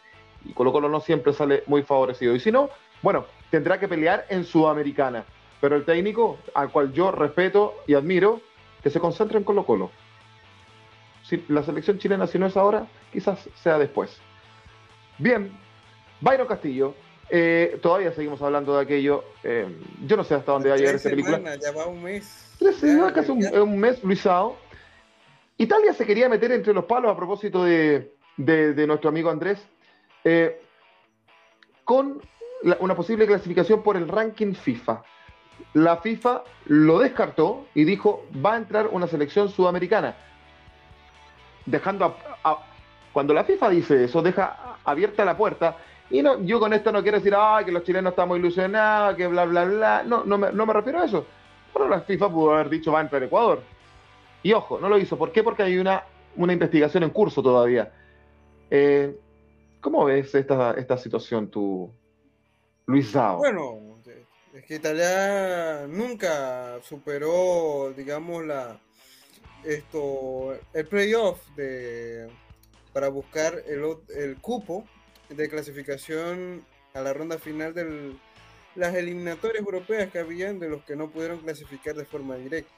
Y 0.44 0.52
Colo 0.52 0.70
Colo 0.70 0.88
no 0.88 1.00
siempre 1.00 1.32
sale 1.32 1.64
muy 1.66 1.82
favorecido. 1.82 2.36
Y 2.36 2.38
si 2.40 2.52
no, 2.52 2.70
bueno, 3.02 3.26
tendrá 3.50 3.80
que 3.80 3.88
pelear 3.88 4.26
en 4.28 4.44
Sudamericana. 4.44 5.24
Pero 5.60 5.76
el 5.76 5.84
técnico, 5.84 6.38
al 6.54 6.70
cual 6.70 6.92
yo 6.92 7.10
respeto 7.10 7.74
y 7.86 7.94
admiro, 7.94 8.40
que 8.82 8.90
se 8.90 8.98
concentre 9.00 9.38
en 9.38 9.44
Colo 9.44 9.64
Colo. 9.66 9.90
Si 11.22 11.44
la 11.48 11.62
selección 11.62 11.98
chilena, 11.98 12.26
si 12.26 12.38
no 12.38 12.46
es 12.46 12.56
ahora, 12.56 12.86
quizás 13.12 13.48
sea 13.62 13.78
después. 13.78 14.18
Bien, 15.18 15.52
Byron 16.20 16.46
Castillo, 16.46 16.94
eh, 17.28 17.78
todavía 17.82 18.12
seguimos 18.12 18.40
hablando 18.42 18.74
de 18.76 18.82
aquello. 18.82 19.24
eh, 19.44 19.66
yo 20.06 20.16
no 20.16 20.24
sé 20.24 20.34
hasta 20.34 20.52
dónde 20.52 20.70
va 20.70 20.74
a 20.76 20.78
llegar 20.78 20.94
esta 20.94 21.10
película. 21.10 21.56
ya 21.56 21.72
va 21.72 21.86
un 21.86 22.02
mes. 22.02 22.56
Tres 22.58 22.80
Ya, 22.80 22.88
semanas, 22.88 23.12
casi 23.12 23.30
un, 23.30 23.46
un 23.58 23.78
mes, 23.78 24.02
Luisao. 24.02 24.56
Italia 25.58 25.92
se 25.92 26.06
quería 26.06 26.28
meter 26.28 26.52
entre 26.52 26.72
los 26.72 26.86
palos 26.86 27.12
a 27.12 27.16
propósito 27.16 27.62
de, 27.64 28.14
de- 28.38 28.72
de 28.72 28.86
nuestro 28.86 29.10
amigo 29.10 29.28
Andrés, 29.30 29.62
eh, 30.24 30.58
con 31.84 32.20
la- 32.62 32.78
una 32.80 32.94
posible 32.96 33.26
clasificación 33.26 33.82
por 33.82 33.96
el 33.98 34.08
ranking 34.08 34.54
FIFA. 34.54 35.02
La 35.74 35.98
FIFA 35.98 36.42
lo 36.66 36.98
descartó 36.98 37.66
y 37.74 37.84
dijo, 37.84 38.24
va 38.44 38.54
a 38.54 38.56
entrar 38.56 38.88
una 38.88 39.06
selección 39.06 39.48
sudamericana. 39.48 40.14
Dejando 41.66 42.16
a- 42.44 42.58
cuando 43.12 43.34
la 43.34 43.44
FIFA 43.44 43.70
dice 43.70 44.04
eso, 44.04 44.22
deja 44.22 44.76
abierta 44.84 45.24
la 45.24 45.36
puerta. 45.36 45.76
Y 46.10 46.22
no, 46.22 46.40
yo 46.42 46.58
con 46.58 46.72
esto 46.72 46.90
no 46.92 47.02
quiero 47.02 47.18
decir, 47.18 47.34
que 47.64 47.72
los 47.72 47.84
chilenos 47.84 48.10
estamos 48.12 48.38
ilusionados, 48.38 49.16
que 49.16 49.26
bla, 49.26 49.44
bla, 49.44 49.64
bla. 49.64 50.02
No, 50.04 50.24
no 50.24 50.38
me, 50.38 50.52
no 50.52 50.66
me 50.66 50.72
refiero 50.72 51.00
a 51.00 51.04
eso. 51.04 51.26
Pero 51.72 51.88
la 51.88 52.00
FIFA 52.00 52.28
pudo 52.30 52.54
haber 52.54 52.68
dicho, 52.68 52.90
va 52.92 52.98
a 52.98 53.02
entrar 53.02 53.22
Ecuador. 53.22 53.62
Y 54.42 54.52
ojo, 54.52 54.78
no 54.80 54.88
lo 54.88 54.98
hizo. 54.98 55.16
¿Por 55.18 55.30
qué? 55.32 55.42
Porque 55.42 55.62
hay 55.62 55.78
una, 55.78 56.02
una 56.36 56.52
investigación 56.52 57.02
en 57.02 57.10
curso 57.10 57.42
todavía. 57.42 57.92
Eh, 58.70 59.16
¿Cómo 59.80 60.04
ves 60.04 60.34
esta, 60.34 60.72
esta 60.72 60.96
situación 60.96 61.48
tú, 61.48 61.90
Luis 62.86 63.10
Zao? 63.12 63.38
Bueno, 63.38 63.89
es 64.54 64.64
que 64.64 64.76
Italia 64.76 65.86
nunca 65.88 66.80
superó, 66.82 67.92
digamos, 67.96 68.44
la 68.44 68.80
esto 69.64 70.58
el 70.72 70.86
playoff 70.86 71.38
de 71.54 72.28
para 72.92 73.08
buscar 73.08 73.62
el, 73.66 73.84
el 74.16 74.38
cupo 74.38 74.84
de 75.28 75.48
clasificación 75.48 76.64
a 76.94 77.00
la 77.02 77.12
ronda 77.12 77.38
final 77.38 77.74
de 77.74 78.14
las 78.74 78.94
eliminatorias 78.94 79.62
europeas 79.62 80.10
que 80.10 80.18
habían 80.18 80.58
de 80.58 80.68
los 80.68 80.82
que 80.84 80.96
no 80.96 81.10
pudieron 81.10 81.40
clasificar 81.40 81.94
de 81.94 82.04
forma 82.04 82.36
directa. 82.36 82.72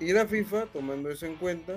Y 0.00 0.12
la 0.12 0.26
FIFA, 0.26 0.66
tomando 0.66 1.10
eso 1.10 1.26
en 1.26 1.36
cuenta, 1.36 1.74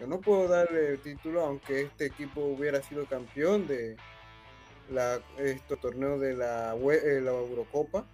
yo 0.00 0.06
no 0.06 0.20
puedo 0.20 0.48
darle 0.48 0.90
el 0.90 0.98
título 0.98 1.42
aunque 1.42 1.82
este 1.82 2.06
equipo 2.06 2.40
hubiera 2.40 2.82
sido 2.82 3.06
campeón 3.06 3.66
de, 3.68 3.96
la, 4.90 5.20
este 5.38 5.76
torneo 5.76 6.18
de 6.18 6.34
la, 6.34 6.74
eh, 6.74 7.20
la 7.22 7.30
Eurocopa. 7.32 8.06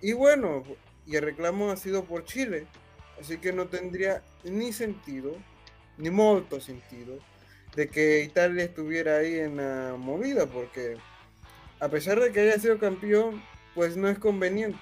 Y 0.00 0.12
bueno, 0.12 0.64
y 1.06 1.16
el 1.16 1.22
reclamo 1.22 1.70
ha 1.70 1.76
sido 1.76 2.04
por 2.04 2.24
Chile, 2.24 2.66
así 3.20 3.38
que 3.38 3.52
no 3.52 3.66
tendría 3.66 4.22
ni 4.42 4.72
sentido, 4.72 5.36
ni 5.96 6.10
molto 6.10 6.60
sentido, 6.60 7.18
de 7.74 7.88
que 7.88 8.22
Italia 8.22 8.64
estuviera 8.64 9.18
ahí 9.18 9.38
en 9.38 9.56
la 9.56 9.96
movida, 9.98 10.46
porque 10.46 10.96
a 11.80 11.88
pesar 11.88 12.20
de 12.20 12.32
que 12.32 12.40
haya 12.40 12.58
sido 12.58 12.78
campeón, 12.78 13.42
pues 13.74 13.96
no 13.96 14.08
es 14.08 14.18
conveniente, 14.18 14.78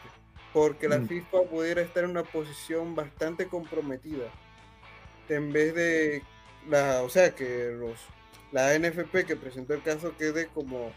porque 0.53 0.89
la 0.89 0.99
Mm. 0.99 1.09
FIFA 1.09 1.43
pudiera 1.51 1.83
estar 1.83 2.05
en 2.05 2.11
una 2.11 2.25
posición 2.25 2.95
bastante 2.95 3.47
comprometida, 3.47 4.27
en 5.29 5.53
vez 5.53 5.75
de 5.75 6.23
la, 6.69 7.03
o 7.03 7.09
sea, 7.09 7.35
que 7.35 7.71
los 7.79 7.99
la 8.53 8.79
NFP 8.79 9.25
que 9.27 9.37
presentó 9.37 9.75
el 9.75 9.83
caso 9.83 10.15
quede 10.17 10.47
como 10.49 10.93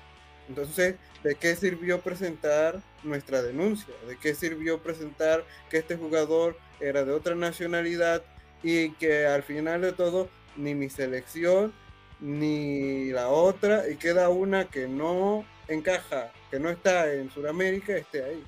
entonces 0.48 0.96
de 1.24 1.36
qué 1.36 1.56
sirvió 1.56 2.02
presentar 2.02 2.82
nuestra 3.04 3.42
denuncia 3.42 3.94
de 4.08 4.18
qué 4.18 4.36
sirvió 4.36 4.82
presentar 4.84 5.44
que 5.70 5.78
este 5.78 5.96
jugador 5.96 6.58
era 6.80 7.04
de 7.04 7.12
otra 7.12 7.36
nacionalidad 7.36 8.24
y 8.62 8.92
que 8.92 9.26
al 9.26 9.44
final 9.44 9.82
de 9.82 9.94
todo 9.94 10.30
ni 10.56 10.76
mi 10.76 10.90
selección 10.90 11.74
ni 12.20 13.10
la 13.12 13.30
otra 13.30 13.90
y 13.90 13.96
queda 13.96 14.30
una 14.30 14.66
que 14.66 14.88
no 14.88 15.46
encaja 15.68 16.32
que 16.52 16.60
no 16.60 16.70
está 16.70 17.12
en 17.12 17.32
Sudamérica 17.32 17.98
esté 17.98 18.24
ahí 18.24 18.44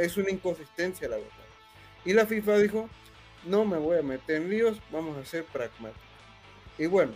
es 0.00 0.16
una 0.16 0.30
inconsistencia 0.30 1.08
la 1.08 1.16
verdad. 1.16 1.32
Y 2.04 2.12
la 2.12 2.26
FIFA 2.26 2.58
dijo, 2.58 2.88
no 3.44 3.64
me 3.64 3.78
voy 3.78 3.98
a 3.98 4.02
meter 4.02 4.36
en 4.36 4.50
líos, 4.50 4.80
vamos 4.90 5.16
a 5.16 5.24
ser 5.24 5.44
pragmáticos. 5.44 6.02
Y 6.78 6.86
bueno, 6.86 7.12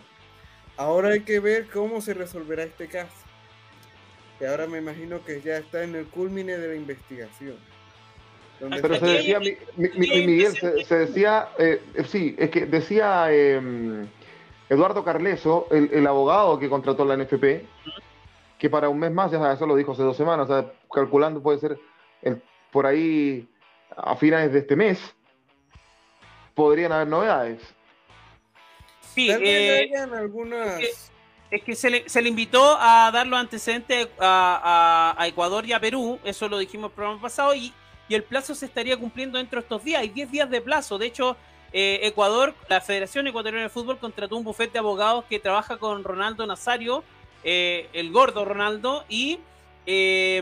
ahora 0.80 1.10
hay 1.10 1.20
que 1.20 1.40
ver 1.40 1.66
cómo 1.68 2.00
se 2.00 2.14
resolverá 2.14 2.62
este 2.64 2.88
caso. 2.88 3.12
Que 4.38 4.46
ahora 4.46 4.66
me 4.66 4.78
imagino 4.78 5.22
que 5.24 5.42
ya 5.42 5.58
está 5.58 5.82
en 5.84 5.94
el 5.94 6.06
culmine 6.06 6.56
de 6.56 6.68
la 6.68 6.74
investigación. 6.74 7.56
Pero 8.58 8.94
se 8.96 9.06
decía, 9.06 9.38
mi- 9.40 9.56
mi- 9.76 10.08
Miguel, 10.26 10.52
se, 10.86 10.94
decía, 10.98 11.48
eh, 11.58 11.82
eh, 11.94 12.04
sí, 12.04 12.34
es 12.38 12.50
que 12.50 12.64
decía 12.66 13.26
eh, 13.30 14.06
Eduardo 14.68 15.04
Carleso, 15.04 15.66
el, 15.70 15.90
el 15.92 16.06
abogado 16.06 16.58
que 16.58 16.68
contrató 16.68 17.04
la 17.04 17.16
NFP, 17.16 17.64
que 18.58 18.70
para 18.70 18.88
un 18.88 18.98
mes 18.98 19.12
más, 19.12 19.30
ya 19.30 19.52
eso 19.52 19.66
lo 19.66 19.76
dijo 19.76 19.92
hace 19.92 20.02
dos 20.02 20.16
semanas, 20.16 20.48
o 20.48 20.60
sea, 20.60 20.72
calculando 20.92 21.42
puede 21.42 21.58
ser 21.58 21.78
el- 22.22 22.42
por 22.70 22.86
ahí 22.86 23.48
a 23.96 24.16
finales 24.16 24.52
de 24.52 24.60
este 24.60 24.76
mes, 24.76 24.98
podrían 26.54 26.92
haber 26.92 27.08
novedades. 27.08 27.60
Sí, 29.14 29.28
Tal 29.28 29.40
vez 29.40 29.48
eh, 29.48 29.88
hayan 29.92 30.14
algunas... 30.14 30.80
es 30.80 31.10
Es 31.50 31.62
que 31.62 31.74
se 31.74 31.90
le, 31.90 32.08
se 32.08 32.22
le 32.22 32.28
invitó 32.28 32.76
a 32.80 33.10
dar 33.12 33.26
los 33.26 33.38
antecedentes 33.40 34.08
a, 34.20 35.14
a- 35.16 35.22
a 35.22 35.26
Ecuador 35.26 35.66
y 35.66 35.72
a 35.72 35.80
Perú, 35.80 36.18
eso 36.24 36.48
lo 36.48 36.58
dijimos 36.58 36.90
el 36.90 36.94
programa 36.94 37.20
pasado, 37.20 37.54
y, 37.54 37.72
y 38.08 38.14
el 38.14 38.22
plazo 38.22 38.54
se 38.54 38.66
estaría 38.66 38.96
cumpliendo 38.96 39.36
dentro 39.38 39.60
de 39.60 39.64
estos 39.64 39.82
días. 39.82 40.00
Hay 40.00 40.08
10 40.10 40.30
días 40.30 40.48
de 40.50 40.60
plazo. 40.60 40.96
De 40.98 41.06
hecho, 41.06 41.36
eh, 41.72 42.00
Ecuador, 42.04 42.54
la 42.68 42.80
Federación 42.80 43.26
Ecuatoriana 43.26 43.64
de 43.64 43.68
Fútbol 43.68 43.98
contrató 43.98 44.36
un 44.36 44.44
bufete 44.44 44.74
de 44.74 44.78
abogados 44.80 45.24
que 45.28 45.38
trabaja 45.40 45.76
con 45.76 46.04
Ronaldo 46.04 46.46
Nazario, 46.46 47.02
eh, 47.42 47.88
el 47.92 48.10
gordo 48.12 48.44
Ronaldo, 48.44 49.04
y 49.08 49.38
eh, 49.86 50.36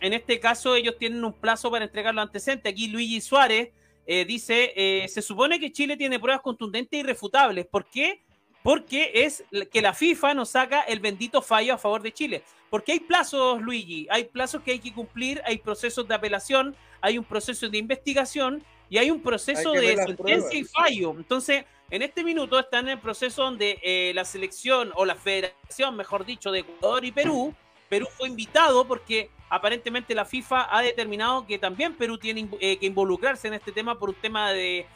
en 0.00 0.12
este 0.12 0.40
caso 0.40 0.74
ellos 0.74 0.96
tienen 0.98 1.24
un 1.24 1.32
plazo 1.32 1.70
para 1.70 1.84
entregar 1.84 2.14
los 2.14 2.22
antecedentes. 2.22 2.72
Aquí 2.72 2.88
Luigi 2.88 3.20
Suárez 3.20 3.70
eh, 4.10 4.24
dice, 4.24 4.72
eh, 4.74 5.06
se 5.06 5.20
supone 5.20 5.60
que 5.60 5.70
Chile 5.70 5.94
tiene 5.94 6.18
pruebas 6.18 6.40
contundentes 6.40 6.96
e 6.96 7.00
irrefutables. 7.00 7.66
¿Por 7.66 7.84
qué? 7.84 8.22
Porque 8.62 9.12
es 9.12 9.44
que 9.70 9.82
la 9.82 9.92
FIFA 9.92 10.32
nos 10.32 10.48
saca 10.48 10.80
el 10.80 10.98
bendito 10.98 11.42
fallo 11.42 11.74
a 11.74 11.78
favor 11.78 12.00
de 12.00 12.10
Chile. 12.10 12.42
Porque 12.70 12.92
hay 12.92 13.00
plazos, 13.00 13.60
Luigi, 13.60 14.06
hay 14.10 14.24
plazos 14.24 14.62
que 14.62 14.70
hay 14.70 14.78
que 14.78 14.94
cumplir, 14.94 15.42
hay 15.44 15.58
procesos 15.58 16.08
de 16.08 16.14
apelación, 16.14 16.74
hay 17.02 17.18
un 17.18 17.24
proceso 17.24 17.68
de 17.68 17.76
investigación 17.76 18.64
y 18.88 18.96
hay 18.96 19.10
un 19.10 19.20
proceso 19.20 19.72
Hay 19.72 19.86
de 19.86 19.96
sentencia 19.98 20.58
y 20.58 20.64
fallo. 20.64 21.14
Entonces, 21.14 21.66
en 21.90 22.00
este 22.00 22.24
minuto 22.24 22.58
están 22.58 22.86
en 22.86 22.92
el 22.92 23.00
proceso 23.00 23.42
donde 23.42 23.78
eh, 23.82 24.12
la 24.14 24.24
selección 24.24 24.90
o 24.94 25.04
la 25.04 25.16
federación, 25.16 25.96
mejor 25.96 26.24
dicho, 26.24 26.50
de 26.50 26.60
Ecuador 26.60 27.04
y 27.04 27.12
Perú, 27.12 27.54
Perú 27.88 28.06
fue 28.16 28.28
invitado 28.28 28.86
porque 28.86 29.30
aparentemente 29.48 30.14
la 30.14 30.24
FIFA 30.24 30.68
ha 30.70 30.82
determinado 30.82 31.46
que 31.46 31.58
también 31.58 31.94
Perú 31.94 32.18
tiene 32.18 32.48
eh, 32.60 32.78
que 32.78 32.86
involucrarse 32.86 33.48
en 33.48 33.54
este 33.54 33.72
tema 33.72 33.98
por 33.98 34.10
un 34.10 34.14
tema 34.16 34.52
de, 34.52 34.86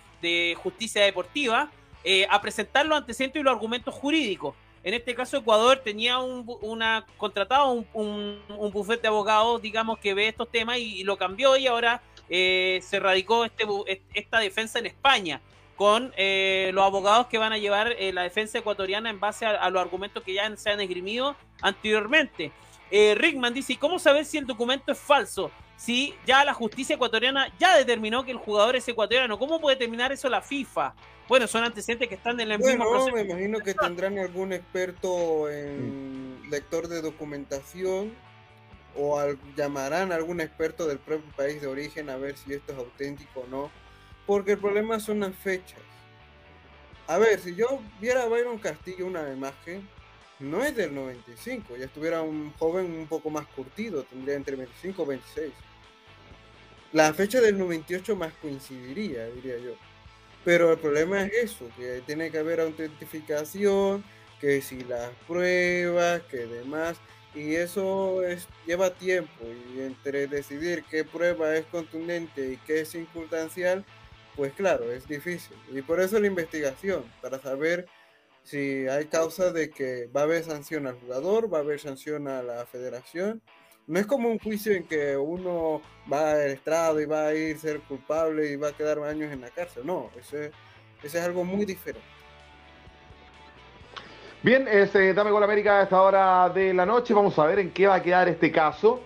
justicia 0.62 1.02
deportiva, 1.02 1.68
eh, 2.04 2.26
a 2.30 2.40
presentar 2.40 2.86
los 2.86 2.98
antecedentes 2.98 3.40
y 3.40 3.42
los 3.42 3.52
argumentos 3.52 3.92
jurídicos. 3.92 4.54
En 4.84 4.94
este 4.94 5.14
caso, 5.14 5.36
Ecuador 5.36 5.78
tenía 5.78 6.18
un, 6.18 6.44
una 6.60 7.06
contratado 7.16 7.72
un, 7.72 7.86
un, 8.48 8.72
bufete 8.72 9.02
de 9.02 9.08
abogados, 9.08 9.62
digamos, 9.62 9.98
que 9.98 10.12
ve 10.14 10.28
estos 10.28 10.50
temas 10.50 10.78
y, 10.78 11.04
lo 11.04 11.16
cambió 11.16 11.56
y 11.56 11.66
ahora 11.66 12.02
eh, 12.28 12.80
se 12.82 12.98
radicó 12.98 13.44
este, 13.44 13.64
esta 14.14 14.40
defensa 14.40 14.78
en 14.80 14.86
España 14.86 15.40
con 15.76 16.12
eh, 16.16 16.70
los 16.74 16.84
abogados 16.84 17.26
que 17.26 17.38
van 17.38 17.52
a 17.52 17.58
llevar 17.58 17.92
eh, 17.98 18.12
la 18.12 18.22
defensa 18.22 18.58
ecuatoriana 18.58 19.10
en 19.10 19.20
base 19.20 19.46
a 19.46 19.70
los 19.70 19.80
argumentos 19.80 20.22
que 20.22 20.34
ya 20.34 20.56
se 20.56 20.70
han 20.70 20.80
esgrimido 20.80 21.36
anteriormente. 21.60 22.52
Eh, 22.94 23.14
Rickman 23.14 23.54
dice, 23.54 23.72
¿y 23.72 23.76
cómo 23.76 23.98
saber 23.98 24.26
si 24.26 24.36
el 24.36 24.46
documento 24.46 24.92
es 24.92 24.98
falso? 24.98 25.50
Si 25.76 26.14
ya 26.26 26.44
la 26.44 26.52
justicia 26.52 26.94
ecuatoriana 26.96 27.50
ya 27.58 27.74
determinó 27.78 28.22
que 28.22 28.32
el 28.32 28.36
jugador 28.36 28.76
es 28.76 28.86
ecuatoriano, 28.86 29.38
¿cómo 29.38 29.58
puede 29.62 29.76
determinar 29.76 30.12
eso 30.12 30.28
la 30.28 30.42
FIFA? 30.42 30.94
Bueno, 31.26 31.46
son 31.46 31.64
antecedentes 31.64 32.06
que 32.06 32.16
están 32.16 32.38
en 32.38 32.60
Bueno, 32.60 32.84
proceso. 32.90 33.16
me 33.16 33.22
imagino 33.22 33.60
que 33.60 33.72
tendrán 33.72 34.18
algún 34.18 34.52
experto 34.52 35.48
en 35.50 36.42
lector 36.50 36.86
de 36.86 37.00
documentación 37.00 38.12
o 38.94 39.18
al- 39.18 39.38
llamarán 39.56 40.12
a 40.12 40.16
algún 40.16 40.42
experto 40.42 40.86
del 40.86 40.98
propio 40.98 41.30
país 41.34 41.62
de 41.62 41.68
origen 41.68 42.10
a 42.10 42.16
ver 42.16 42.36
si 42.36 42.52
esto 42.52 42.72
es 42.72 42.78
auténtico 42.78 43.40
o 43.40 43.46
no. 43.46 43.70
Porque 44.26 44.52
el 44.52 44.58
problema 44.58 45.00
son 45.00 45.20
las 45.20 45.34
fechas. 45.34 45.80
A 47.06 47.16
ver, 47.16 47.40
si 47.40 47.54
yo 47.54 47.80
viera 48.02 48.24
a 48.24 48.26
Byron 48.26 48.58
Castillo 48.58 49.06
una 49.06 49.32
imagen, 49.32 49.88
no 50.42 50.64
es 50.64 50.74
del 50.76 50.94
95, 50.94 51.76
ya 51.76 51.86
estuviera 51.86 52.20
un 52.22 52.52
joven 52.54 52.86
un 52.92 53.06
poco 53.06 53.30
más 53.30 53.46
curtido, 53.46 54.02
tendría 54.02 54.34
entre 54.34 54.56
25 54.56 55.02
y 55.02 55.06
26. 55.06 55.52
La 56.92 57.14
fecha 57.14 57.40
del 57.40 57.58
98 57.58 58.16
más 58.16 58.32
coincidiría, 58.34 59.26
diría 59.26 59.58
yo. 59.58 59.74
Pero 60.44 60.72
el 60.72 60.78
problema 60.78 61.24
es 61.24 61.32
eso, 61.32 61.68
que 61.76 62.02
tiene 62.04 62.30
que 62.30 62.38
haber 62.38 62.60
autentificación, 62.60 64.04
que 64.40 64.60
si 64.60 64.82
las 64.82 65.10
pruebas, 65.28 66.22
que 66.22 66.46
demás, 66.46 66.96
y 67.34 67.54
eso 67.54 68.22
es, 68.24 68.48
lleva 68.66 68.90
tiempo, 68.90 69.44
y 69.74 69.80
entre 69.80 70.26
decidir 70.26 70.84
qué 70.90 71.04
prueba 71.04 71.56
es 71.56 71.64
contundente 71.66 72.52
y 72.52 72.56
qué 72.66 72.80
es 72.80 72.90
circunstancial, 72.90 73.84
pues 74.34 74.52
claro, 74.52 74.90
es 74.90 75.06
difícil. 75.06 75.56
Y 75.72 75.82
por 75.82 76.00
eso 76.00 76.18
la 76.18 76.26
investigación, 76.26 77.04
para 77.20 77.40
saber 77.40 77.86
si 78.42 78.86
hay 78.88 79.06
causa 79.06 79.52
de 79.52 79.70
que 79.70 80.08
va 80.14 80.22
a 80.22 80.24
haber 80.24 80.44
sanción 80.44 80.86
al 80.86 80.98
jugador, 81.00 81.52
va 81.52 81.58
a 81.58 81.60
haber 81.62 81.80
sanción 81.80 82.28
a 82.28 82.42
la 82.42 82.66
federación. 82.66 83.40
No 83.86 83.98
es 83.98 84.06
como 84.06 84.28
un 84.28 84.38
juicio 84.38 84.72
en 84.72 84.84
que 84.84 85.16
uno 85.16 85.82
va 86.12 86.32
al 86.32 86.50
estrado 86.50 87.00
y 87.00 87.04
va 87.04 87.26
a 87.26 87.34
ir 87.34 87.58
ser 87.58 87.80
culpable 87.80 88.50
y 88.50 88.56
va 88.56 88.68
a 88.68 88.72
quedar 88.72 88.98
años 89.00 89.32
en 89.32 89.40
la 89.40 89.50
cárcel. 89.50 89.84
No, 89.84 90.10
ese 90.18 90.52
es 91.02 91.14
algo 91.16 91.44
muy 91.44 91.64
diferente. 91.64 92.06
Bien, 94.42 94.66
es, 94.66 94.92
eh, 94.96 95.14
Dame 95.14 95.30
Gol 95.30 95.44
América 95.44 95.80
a 95.80 95.82
esta 95.84 96.02
hora 96.02 96.48
de 96.48 96.74
la 96.74 96.84
noche. 96.84 97.14
Vamos 97.14 97.38
a 97.38 97.46
ver 97.46 97.60
en 97.60 97.70
qué 97.70 97.86
va 97.86 97.96
a 97.96 98.02
quedar 98.02 98.28
este 98.28 98.50
caso. 98.50 99.00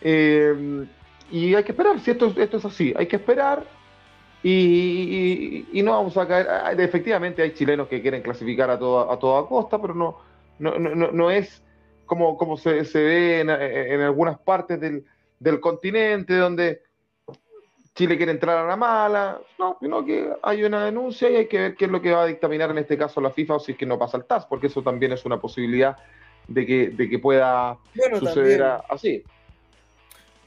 Eh, 0.00 0.86
y 1.30 1.54
hay 1.54 1.64
que 1.64 1.72
esperar, 1.72 1.98
si 2.00 2.10
esto 2.10 2.26
es 2.36 2.64
así, 2.64 2.92
hay 2.96 3.06
que 3.06 3.16
esperar. 3.16 3.66
Y, 4.44 5.66
y- 5.72 5.80
y 5.80 5.82
no 5.82 5.92
vamos 5.92 6.16
a 6.18 6.28
caer. 6.28 6.46
ah, 6.50 6.72
Efectivamente, 6.72 7.42
hay 7.42 7.54
chilenos 7.54 7.88
que 7.88 8.02
quieren 8.02 8.22
clasificar 8.22 8.70
a 8.70 8.78
toda, 8.78 9.12
a 9.12 9.18
toda 9.18 9.46
costa, 9.48 9.80
pero 9.80 9.94
no, 9.94 10.18
no, 10.58 10.78
no, 10.78 11.10
no- 11.12 11.30
es 11.30 11.64
como, 12.04 12.36
como 12.36 12.56
se, 12.58 12.84
se 12.84 13.02
ve 13.02 13.40
en, 13.40 13.50
en 13.50 14.00
algunas 14.02 14.38
partes 14.40 14.78
del, 14.80 15.04
del 15.38 15.60
continente, 15.60 16.36
donde 16.36 16.82
Chile 17.94 18.16
quiere 18.16 18.32
entrar 18.32 18.58
a 18.58 18.66
la 18.66 18.76
mala. 18.76 19.40
No, 19.58 19.76
sino 19.80 20.04
que 20.04 20.28
hay 20.42 20.64
una 20.64 20.84
denuncia 20.84 21.30
y 21.30 21.36
hay 21.36 21.48
que 21.48 21.58
ver 21.58 21.76
qué 21.76 21.84
es 21.86 21.90
lo 21.90 22.02
que 22.02 22.12
va 22.12 22.24
a 22.24 22.26
dictaminar 22.26 22.70
en 22.70 22.78
este 22.78 22.98
caso 22.98 23.20
la 23.20 23.30
FIFA 23.30 23.56
o 23.56 23.60
si 23.60 23.72
es 23.72 23.78
que 23.78 23.86
no 23.86 23.98
pasa 23.98 24.16
el 24.16 24.26
TAS, 24.26 24.46
porque 24.46 24.66
eso 24.66 24.82
también 24.82 25.12
es 25.12 25.24
una 25.24 25.40
posibilidad 25.40 25.96
de 26.48 26.66
que, 26.66 26.90
de 26.90 27.08
que 27.08 27.18
pueda 27.18 27.78
Bueno, 27.94 28.20
suceder 28.20 28.60
también 28.60 28.62
así. 28.88 29.24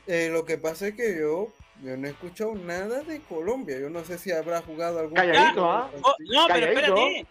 eh, 0.07 0.29
lo 0.31 0.45
que 0.45 0.57
pasa 0.57 0.87
es 0.87 0.95
que 0.95 1.17
yo, 1.19 1.47
yo 1.83 1.97
no 1.97 2.07
he 2.07 2.11
escuchado 2.11 2.55
nada 2.55 3.01
de 3.03 3.21
Colombia. 3.21 3.79
Yo 3.79 3.89
no 3.89 4.03
sé 4.03 4.17
si 4.17 4.31
habrá 4.31 4.61
jugado 4.61 4.99
algún 4.99 5.15
Calladito, 5.15 5.65
partido 5.65 5.71
¿ah? 5.71 5.89
Oh, 6.01 6.15
no, 6.19 6.47
pero 6.47 6.65
espérate. 6.67 7.27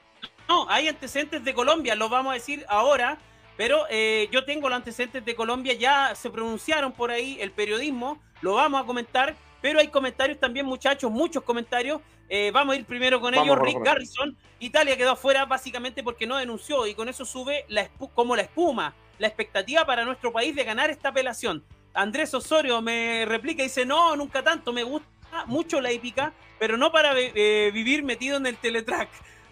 No, 0.48 0.68
hay 0.68 0.88
antecedentes 0.88 1.44
de 1.44 1.54
Colombia, 1.54 1.96
lo 1.96 2.08
vamos 2.08 2.30
a 2.30 2.34
decir 2.34 2.64
ahora, 2.68 3.18
pero 3.56 3.84
eh, 3.90 4.28
yo 4.30 4.44
tengo 4.44 4.68
los 4.68 4.76
antecedentes 4.76 5.24
de 5.24 5.34
Colombia, 5.34 5.74
ya 5.74 6.14
se 6.14 6.30
pronunciaron 6.30 6.92
por 6.92 7.10
ahí 7.10 7.38
el 7.40 7.50
periodismo, 7.50 8.22
lo 8.42 8.54
vamos 8.54 8.80
a 8.80 8.86
comentar, 8.86 9.34
pero 9.60 9.80
hay 9.80 9.88
comentarios 9.88 10.38
también, 10.38 10.64
muchachos, 10.64 11.10
muchos 11.10 11.42
comentarios. 11.42 12.00
Eh, 12.28 12.50
vamos 12.52 12.74
a 12.74 12.78
ir 12.78 12.84
primero 12.84 13.20
con 13.20 13.34
ellos. 13.34 13.48
vamos 13.48 13.64
Rick 13.64 13.84
Garrison, 13.84 14.36
Italia 14.58 14.96
quedó 14.96 15.12
afuera 15.12 15.44
básicamente 15.46 16.02
porque 16.02 16.26
no 16.26 16.36
denunció 16.36 16.86
y 16.86 16.94
con 16.94 17.08
eso 17.08 17.24
sube 17.24 17.64
la 17.68 17.88
como 18.14 18.36
la 18.36 18.42
espuma, 18.42 18.94
la 19.18 19.26
expectativa 19.26 19.84
para 19.84 20.04
nuestro 20.04 20.32
país 20.32 20.54
de 20.54 20.64
ganar 20.64 20.90
esta 20.90 21.08
apelación. 21.10 21.64
Andrés 21.96 22.34
Osorio 22.34 22.82
me 22.82 23.24
replica 23.24 23.62
y 23.62 23.66
dice, 23.66 23.86
no, 23.86 24.14
nunca 24.16 24.42
tanto, 24.42 24.72
me 24.72 24.82
gusta 24.82 25.08
mucho 25.46 25.80
la 25.80 25.90
hípica, 25.90 26.32
pero 26.58 26.76
no 26.76 26.92
para 26.92 27.12
eh, 27.16 27.70
vivir 27.72 28.02
metido 28.02 28.36
en 28.36 28.46
el 28.46 28.56
teletrack. 28.56 29.08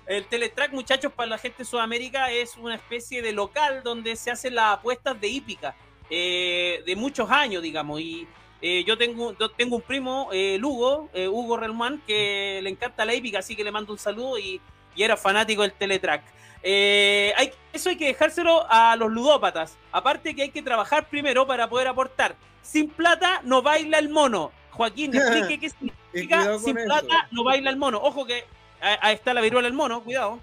El 0.07 0.27
teletrack, 0.27 0.73
muchachos, 0.73 1.11
para 1.13 1.31
la 1.31 1.39
gente 1.39 1.59
de 1.59 1.65
Sudamérica 1.65 2.31
es 2.31 2.59
una 2.59 2.75
especie 2.75 3.23
de 3.23 3.33
local 3.33 3.83
donde 3.83 4.15
se 4.17 4.31
hacen 4.31 4.55
las 4.55 4.75
apuestas 4.75 5.19
de 5.19 5.29
hípica 5.29 5.75
eh, 6.11 6.83
de 6.85 6.97
muchos 6.97 7.31
años, 7.31 7.63
digamos. 7.63 8.03
Y 8.03 8.29
eh, 8.61 8.85
yo 8.87 8.99
tengo, 8.99 9.35
tengo 9.57 9.77
un 9.77 9.83
primo, 9.83 10.29
Lugo, 10.59 11.09
Hugo 11.15 11.57
Relman, 11.57 12.03
que 12.07 12.61
le 12.63 12.69
encanta 12.69 13.07
la 13.07 13.15
hípica, 13.15 13.39
así 13.39 13.57
que 13.57 13.65
le 13.65 13.73
mando 13.73 13.93
un 13.93 13.99
saludo 13.99 14.39
y, 14.39 14.61
y 14.95 15.03
era 15.03 15.17
fanático 15.17 15.63
del 15.63 15.73
teletrack. 15.73 16.23
Eh, 16.63 17.33
hay, 17.37 17.53
eso 17.73 17.91
hay 17.91 17.97
que 17.97 18.07
dejárselo 18.07 18.67
a 18.69 18.97
los 18.97 19.13
ludópatas. 19.13 19.77
Aparte 19.93 20.35
que 20.35 20.43
hay 20.43 20.51
que 20.51 20.63
trabajar 20.63 21.09
primero 21.09 21.47
para 21.47 21.69
poder 21.69 21.89
aportar. 21.89 22.35
Sin 22.63 22.89
plata 22.89 23.41
no 23.45 23.61
baila 23.61 23.99
el 23.99 24.09
mono. 24.09 24.51
Joaquín, 24.71 25.15
explique 25.15 25.61
qué 25.61 25.71
significa 25.71 26.59
sin 26.59 26.75
plata 26.75 27.29
no 27.31 27.45
baila 27.45 27.71
el 27.71 27.77
mono. 27.77 27.99
Ojo 28.03 28.25
que 28.25 28.45
ah, 28.81 28.99
ahí 29.03 29.15
está 29.15 29.35
la 29.35 29.43
viruela 29.43 29.69
del 29.69 29.77
mono, 29.77 30.03
cuidado. 30.03 30.41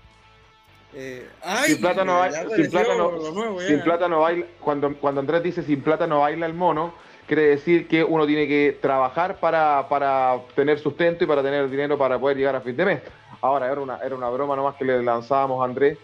Eh, 0.93 1.27
ay, 1.41 1.71
sin 1.71 1.81
plata 1.81 2.03
no, 2.03 2.19
baila, 2.19 2.45
sin 2.55 2.69
plata 2.69 2.95
no, 2.95 3.11
nuevo, 3.31 3.61
sin 3.61 3.81
plata 3.81 4.09
no 4.09 4.19
baila, 4.19 4.45
cuando, 4.59 4.93
cuando 4.97 5.21
Andrés 5.21 5.41
dice 5.41 5.63
sin 5.63 5.81
plata 5.81 6.05
no 6.05 6.19
baila 6.19 6.45
el 6.45 6.53
mono, 6.53 6.93
quiere 7.27 7.43
decir 7.43 7.87
que 7.87 8.03
uno 8.03 8.27
tiene 8.27 8.45
que 8.45 8.77
trabajar 8.81 9.39
para, 9.39 9.87
para 9.87 10.37
tener 10.53 10.79
sustento 10.79 11.23
y 11.23 11.27
para 11.27 11.41
tener 11.41 11.69
dinero 11.69 11.97
para 11.97 12.19
poder 12.19 12.35
llegar 12.35 12.57
a 12.57 12.61
fin 12.61 12.75
de 12.75 12.85
mes. 12.85 13.01
Ahora, 13.41 13.71
era 13.71 13.81
una, 13.81 13.97
era 13.97 14.15
una 14.15 14.29
broma 14.29 14.55
nomás 14.55 14.75
que 14.75 14.85
le 14.85 15.01
lanzábamos 15.03 15.61
a 15.61 15.65
Andrés, 15.65 15.97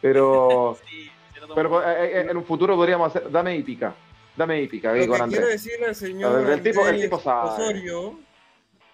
pero, 0.00 0.76
Sí, 0.88 1.10
pero 1.54 1.82
eh, 1.82 2.20
eh, 2.20 2.26
en 2.30 2.36
un 2.36 2.44
futuro 2.44 2.76
podríamos 2.76 3.08
hacer, 3.14 3.30
dame 3.30 3.56
hípica, 3.56 3.94
dame 4.36 4.60
hípica, 4.62 4.92
ahí 4.92 5.06
Lo 5.06 5.12
con 5.16 5.24
que 5.24 5.28
quiero 5.36 5.46
Andrés. 5.46 5.62
decirle 5.64 5.86
al 5.86 5.94
señor 5.94 6.50
El 6.50 6.62
tipo- 6.62 6.80
el 6.82 6.86
Andrés 6.88 7.02
tipo 7.02 7.20
sabe. 7.20 7.50
Osorio, 7.50 8.18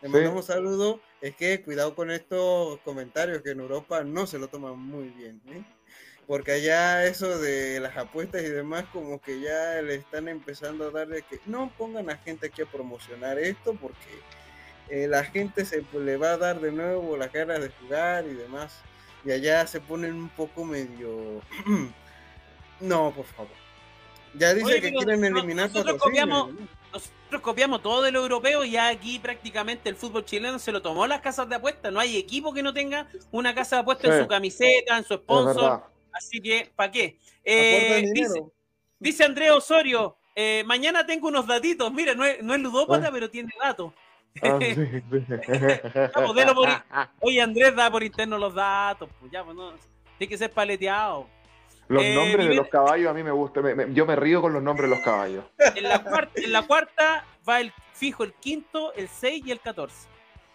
le 0.03 0.09
Sí. 0.09 0.13
mandamos 0.15 0.47
saludos, 0.47 1.01
es 1.21 1.37
que 1.37 1.61
cuidado 1.63 1.95
con 1.95 2.11
estos 2.11 2.79
comentarios 2.81 3.43
que 3.43 3.51
en 3.51 3.61
Europa 3.61 4.03
no 4.03 4.27
se 4.27 4.39
lo 4.39 4.49
toman 4.49 4.79
muy 4.79 5.09
bien, 5.11 5.41
¿eh? 5.49 5.63
porque 6.27 6.53
allá 6.53 7.05
eso 7.07 7.39
de 7.41 7.81
las 7.81 7.97
apuestas 7.97 8.43
y 8.43 8.49
demás 8.49 8.85
como 8.93 9.21
que 9.21 9.41
ya 9.41 9.83
le 9.83 9.97
están 9.97 10.29
empezando 10.29 10.87
a 10.87 10.91
darle 10.91 11.23
que 11.29 11.41
no 11.47 11.71
pongan 11.77 12.09
a 12.09 12.17
gente 12.19 12.47
aquí 12.47 12.63
a 12.63 12.67
promocionar 12.67 13.37
esto 13.39 13.75
porque 13.75 13.99
eh, 14.91 15.07
la 15.09 15.25
gente 15.25 15.65
se 15.65 15.83
pues, 15.83 16.05
le 16.05 16.17
va 16.17 16.33
a 16.33 16.37
dar 16.37 16.61
de 16.61 16.73
nuevo 16.73 17.17
las 17.17 17.33
ganas 17.33 17.61
de 17.61 17.71
jugar 17.71 18.25
y 18.27 18.35
demás 18.35 18.79
y 19.25 19.31
allá 19.33 19.67
se 19.67 19.81
ponen 19.81 20.15
un 20.15 20.29
poco 20.31 20.65
medio 20.65 21.41
no 22.81 23.13
por 23.15 23.25
favor 23.27 23.53
ya 24.35 24.55
dice 24.55 24.67
Oye, 24.67 24.81
que 24.81 24.93
quieren 24.93 25.21
no- 25.21 25.27
eliminar 25.39 25.69
nosotros 25.71 26.01
copiamos- 26.01 26.53
¿no? 26.53 26.81
Nosotros 26.93 27.43
copiamos 27.43 27.83
todo 27.83 28.03
de 28.03 28.11
lo 28.11 28.21
europeo 28.23 28.65
y 28.65 28.73
ya 28.73 28.89
aquí 28.89 29.21
prácticamente 29.21 29.89
el 29.89 29.95
fútbol 29.95 30.25
chileno 30.25 30.59
se 30.59 30.73
lo 30.73 30.83
tomó 30.83 31.07
las 31.07 31.21
casas 31.21 31.49
de 31.49 31.55
apuestas. 31.55 31.93
No 31.93 32.01
hay 32.01 32.17
equipo 32.17 32.53
que 32.53 32.65
no 32.65 32.75
tenga 32.75 33.07
una 33.31 33.55
casa 33.55 33.77
de 33.77 33.83
apuestas 33.83 34.11
en 34.11 34.17
Sí. 34.17 34.23
su 34.23 34.29
camiseta, 34.29 34.99
en 34.99 35.05
su 35.05 35.15
Es 35.15 35.21
sponsor. 35.21 35.85
Así 36.13 36.41
que, 36.41 36.69
¿para 36.75 36.91
qué? 36.91 37.17
Eh, 37.45 38.11
dice, 38.13 38.43
dice 38.99 39.23
Andrés 39.25 39.53
Osorio, 39.53 40.17
eh, 40.35 40.65
mañana 40.67 41.07
tengo 41.07 41.29
unos 41.29 41.47
datitos. 41.47 41.93
Mira, 41.93 42.15
no 42.15 42.25
es, 42.25 42.43
no 42.43 42.55
es 42.55 42.61
ludópata, 42.61 43.07
Ah. 43.07 43.11
pero 43.13 43.31
tiene 43.31 43.53
datos. 43.63 43.93
Ah, 44.43 44.59
sí, 44.61 44.75
sí. 44.75 45.01
Por- 46.55 46.69
Oye, 47.21 47.41
Andrés 47.41 47.75
da 47.75 47.91
por 47.91 48.03
interno 48.03 48.39
los 48.39 48.55
datos. 48.55 49.09
Pues 49.21 49.33
ya, 49.33 49.45
pues 49.45 49.57
no. 49.57 49.73
Tiene 50.19 50.29
que 50.29 50.39
ser 50.39 50.51
paleteado. 50.51 51.27
Los 51.89 52.03
Eh, 52.05 52.15
nombres 52.15 52.47
de 52.49 52.55
los 52.55 52.69
caballos 52.69 53.11
a 53.11 53.15
mí 53.15 53.23
me 53.25 53.33
gustan, 53.33 53.65
me- 53.65 53.75
me- 53.75 53.93
yo 53.93 54.07
me 54.07 54.15
río 54.15 54.41
con 54.41 54.53
los 54.53 54.63
nombres 54.63 54.89
de 54.89 54.97
los 54.97 55.05
caballos. 55.05 55.45
En 55.75 55.83
la, 55.83 56.03
cuarta, 56.03 56.33
en 56.41 56.53
la 56.53 56.63
cuarta 56.63 57.25
va 57.49 57.61
el 57.61 57.73
fijo 57.95 58.23
el 58.23 58.33
quinto, 58.35 58.93
el 58.95 59.09
6 59.09 59.43
y 59.47 59.51
el 59.51 59.61
14. 59.61 60.09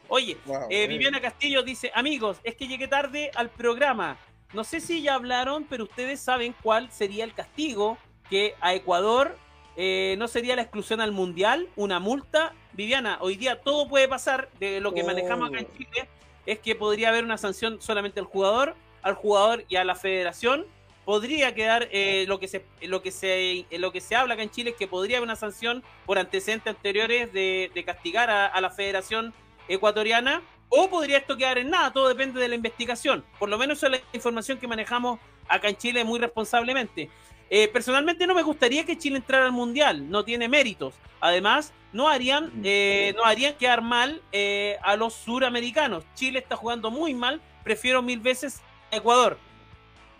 Oye, 0.08 0.38
Wow, 0.46 0.68
eh, 0.70 0.84
eh. 0.84 0.88
Viviana 0.88 1.20
Castillo 1.20 1.62
dice, 1.64 1.92
amigos, 1.94 2.40
es 2.44 2.56
que 2.56 2.68
llegué 2.68 2.88
tarde 2.88 3.32
al 3.36 3.50
programa. 3.50 4.18
No 4.54 4.64
sé 4.64 4.80
si 4.80 5.02
ya 5.02 5.16
hablaron, 5.16 5.66
pero 5.66 5.84
ustedes 5.84 6.22
saben 6.22 6.56
cuál 6.64 6.90
sería 6.92 7.26
el 7.26 7.34
castigo 7.34 7.98
que 8.30 8.56
a 8.62 8.74
Ecuador 8.74 9.36
eh, 9.78 10.16
no 10.18 10.28
sería 10.28 10.56
la 10.56 10.62
exclusión 10.62 11.02
al 11.02 11.12
Mundial, 11.12 11.68
una 11.76 12.00
multa. 12.00 12.54
Viviana, 12.74 13.18
hoy 13.22 13.36
día 13.36 13.62
todo 13.62 13.88
puede 13.88 14.08
pasar 14.08 14.50
de 14.60 14.80
lo 14.80 14.94
que 14.94 15.04
manejamos 15.04 15.50
acá 15.50 15.60
en 15.60 15.68
Chile, 15.78 16.10
es 16.46 16.60
que 16.60 16.76
podría 16.76 17.10
haber 17.10 17.24
una 17.24 17.38
sanción 17.38 17.82
solamente 17.82 18.20
al 18.20 18.26
jugador, 18.26 18.76
al 19.02 19.16
jugador 19.16 19.66
y 19.70 19.76
a 19.76 19.84
la 19.84 19.96
federación. 19.96 20.66
Podría 21.06 21.54
quedar 21.54 21.88
eh, 21.92 22.26
lo 22.28 22.40
que 22.40 22.48
se 22.48 22.66
lo 22.82 23.02
que 23.04 23.12
se 23.12 23.66
lo 23.72 23.92
que 23.92 24.02
se 24.02 24.16
habla 24.16 24.34
acá 24.34 24.44
en 24.44 24.50
Chile 24.50 24.72
es 24.72 24.76
que 24.76 24.88
podría 24.88 25.18
haber 25.18 25.28
una 25.28 25.36
sanción 25.36 25.84
por 26.06 26.18
antecedentes 26.18 26.76
anteriores 26.76 27.32
de, 27.32 27.70
de 27.74 27.84
castigar 27.84 28.30
a, 28.30 28.48
a 28.48 28.60
la 28.60 28.72
Federación 28.72 29.34
Ecuatoriana 29.68 30.42
o 30.70 30.90
podría 30.90 31.20
esto 31.20 31.38
quedar 31.38 31.58
en 31.58 31.70
nada, 31.70 31.94
todo 31.94 32.08
depende 32.08 32.40
de 32.40 32.48
la 32.48 32.56
investigación. 32.56 33.24
Por 33.40 33.50
lo 33.50 33.58
menos 33.58 33.78
esa 33.78 33.88
es 33.88 33.92
la 33.94 34.00
información 34.14 34.58
que 34.58 34.68
manejamos 34.68 35.20
acá 35.48 35.70
en 35.70 35.78
Chile 35.78 36.04
muy 36.04 36.20
responsablemente. 36.20 37.10
Eh, 37.50 37.68
personalmente 37.68 38.26
no 38.28 38.34
me 38.34 38.42
gustaría 38.44 38.86
que 38.86 38.98
Chile 38.98 39.18
entrara 39.18 39.46
al 39.46 39.52
Mundial, 39.52 40.10
no 40.10 40.26
tiene 40.26 40.48
méritos. 40.50 40.96
Además, 41.22 41.74
no 41.94 42.10
harían, 42.10 42.52
eh, 42.64 43.14
no 43.16 43.24
harían 43.24 43.56
quedar 43.56 43.82
mal 43.82 44.22
eh, 44.32 44.78
a 44.84 44.96
los 44.96 45.14
suramericanos. 45.14 46.04
Chile 46.16 46.40
está 46.40 46.56
jugando 46.56 46.92
muy 46.92 47.14
mal, 47.14 47.40
prefiero 47.64 48.02
mil 48.02 48.20
veces 48.20 48.62
a 48.92 48.98
Ecuador. 48.98 49.38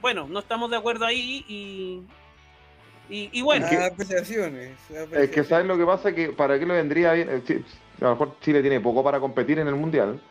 Bueno, 0.02 0.28
no 0.30 0.40
estamos 0.40 0.70
de 0.70 0.78
acuerdo 0.78 1.06
ahí 1.06 1.44
y, 1.48 2.04
y, 3.10 3.30
y 3.34 3.42
bueno. 3.42 3.66
Es 3.66 3.72
que- 3.72 3.84
apreciaciones, 3.84 4.72
Es 4.72 4.88
que 4.88 5.00
apreciaciones. 5.00 5.48
sabes 5.48 5.66
lo 5.66 5.78
que 5.78 5.86
pasa 5.86 6.14
que 6.14 6.30
para 6.30 6.60
qué 6.60 6.66
le 6.66 6.76
vendría 6.76 7.14
bien, 7.14 7.30
Eh, 7.30 7.64
a 8.02 8.04
lo 8.06 8.10
mejor 8.12 8.38
Chile 8.42 8.62
tiene 8.62 8.80
poco 8.80 9.04
para 9.04 9.20
competir 9.20 9.58
en 9.60 9.68
el 9.68 9.76
mundial, 9.76 10.22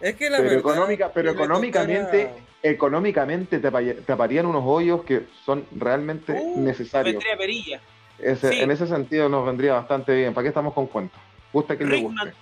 Es 0.00 0.16
que 0.16 0.30
la 0.30 0.38
pero 0.38 0.48
verdad, 0.50 0.58
económica, 0.60 1.10
pero 1.12 1.30
económicamente, 1.32 2.24
tocara- 2.26 2.44
económicamente 2.62 3.58
te 3.58 3.66
apa- 3.68 3.80
taparían 4.06 4.46
unos 4.46 4.62
hoyos 4.66 5.04
que 5.04 5.26
son 5.44 5.66
realmente 5.76 6.32
Uh, 6.32 6.60
necesarios. 6.60 7.14
vendría 7.14 7.36
Perilla. 7.36 7.80
Ese- 8.18 8.50
sí. 8.52 8.60
En 8.60 8.70
ese 8.70 8.86
sentido 8.86 9.28
nos 9.28 9.44
vendría 9.46 9.74
bastante 9.74 10.14
bien. 10.14 10.34
¿Para 10.34 10.42
qué 10.44 10.48
estamos 10.48 10.74
con 10.74 10.86
cuentos? 10.86 11.18
Gusta 11.52 11.76
que 11.76 11.84
le 11.84 12.00
guste. 12.02 12.32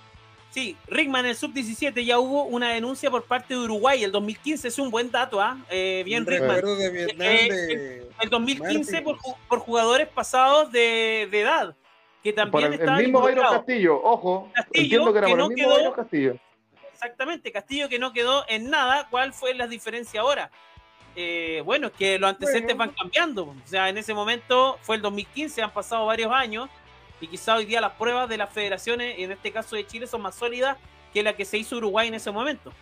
Sí, 0.51 0.75
Rickman 0.87 1.25
en 1.25 1.31
el 1.31 1.35
sub-17 1.35 2.03
ya 2.03 2.17
hubo 2.17 2.43
una 2.45 2.71
denuncia 2.73 3.11
por 3.11 3.23
parte 3.23 3.53
de 3.53 3.59
Uruguay. 3.59 4.03
El 4.03 4.11
2015 4.11 4.67
es 4.69 4.79
un 4.79 4.89
buen 4.89 5.11
dato, 5.11 5.39
¿ah? 5.39 5.57
Eh, 5.69 6.01
bien, 6.05 6.25
Rickman. 6.25 6.49
recuerdo 6.55 6.75
de 6.75 6.89
Vietnam 6.89 7.27
Eh, 7.27 7.47
de- 7.51 8.09
El 8.19 8.29
2015 8.29 9.01
por, 9.03 9.17
por 9.47 9.59
jugadores 9.59 10.07
pasados 10.07 10.71
de, 10.71 11.27
de 11.29 11.41
edad, 11.41 11.75
que 12.23 12.33
Por 12.33 12.43
también 12.43 12.65
el, 12.65 12.73
el 12.73 12.79
estaban 12.79 12.99
mismo 13.01 13.19
involucrados. 13.19 13.57
Castillo, 13.57 14.01
ojo, 14.03 14.49
Castillo, 14.55 14.83
entiendo 14.83 15.11
que 15.13 15.17
era 15.19 15.27
que 15.27 15.31
por 15.33 15.39
no 15.39 15.45
el 15.49 15.53
mismo 15.53 15.75
quedó- 15.77 15.93
Castillo. 15.93 16.35
Exactamente, 17.03 17.49
Castillo 17.53 17.87
que 17.87 17.97
no 17.97 18.11
quedó 18.11 18.43
en 18.49 18.69
nada. 18.69 19.07
¿Cuál 19.09 19.31
fue 19.31 19.53
la 19.53 19.67
diferencia 19.67 20.19
ahora? 20.19 20.51
Eh, 21.15 21.61
bueno, 21.63 21.91
que 21.93 22.19
los 22.19 22.29
antecedentes 22.29 22.75
Bueno. 22.75 22.91
van 22.91 22.95
cambiando. 23.03 23.43
O 23.45 23.55
sea, 23.67 23.87
en 23.87 23.97
ese 23.97 24.13
momento 24.13 24.77
fue 24.81 24.97
el 24.97 25.01
2015, 25.01 25.61
han 25.61 25.71
pasado 25.71 26.05
varios 26.05 26.29
años 26.33 26.69
y 27.21 27.27
quizá 27.27 27.55
hoy 27.55 27.63
día 27.65 27.79
las 27.79 27.93
pruebas 27.93 28.27
de 28.27 28.35
las 28.37 28.51
federaciones, 28.51 29.17
en 29.17 29.31
este 29.31 29.51
caso 29.53 29.77
de 29.77 29.87
Chile, 29.87 30.07
son 30.07 30.21
más 30.21 30.35
sólidas 30.35 30.77
que 31.13 31.23
la 31.23 31.33
que 31.33 31.45
se 31.45 31.57
hizo 31.57 31.77
Uruguay 31.77 32.09
en 32.09 32.15
ese 32.15 32.31
momento. 32.31 32.73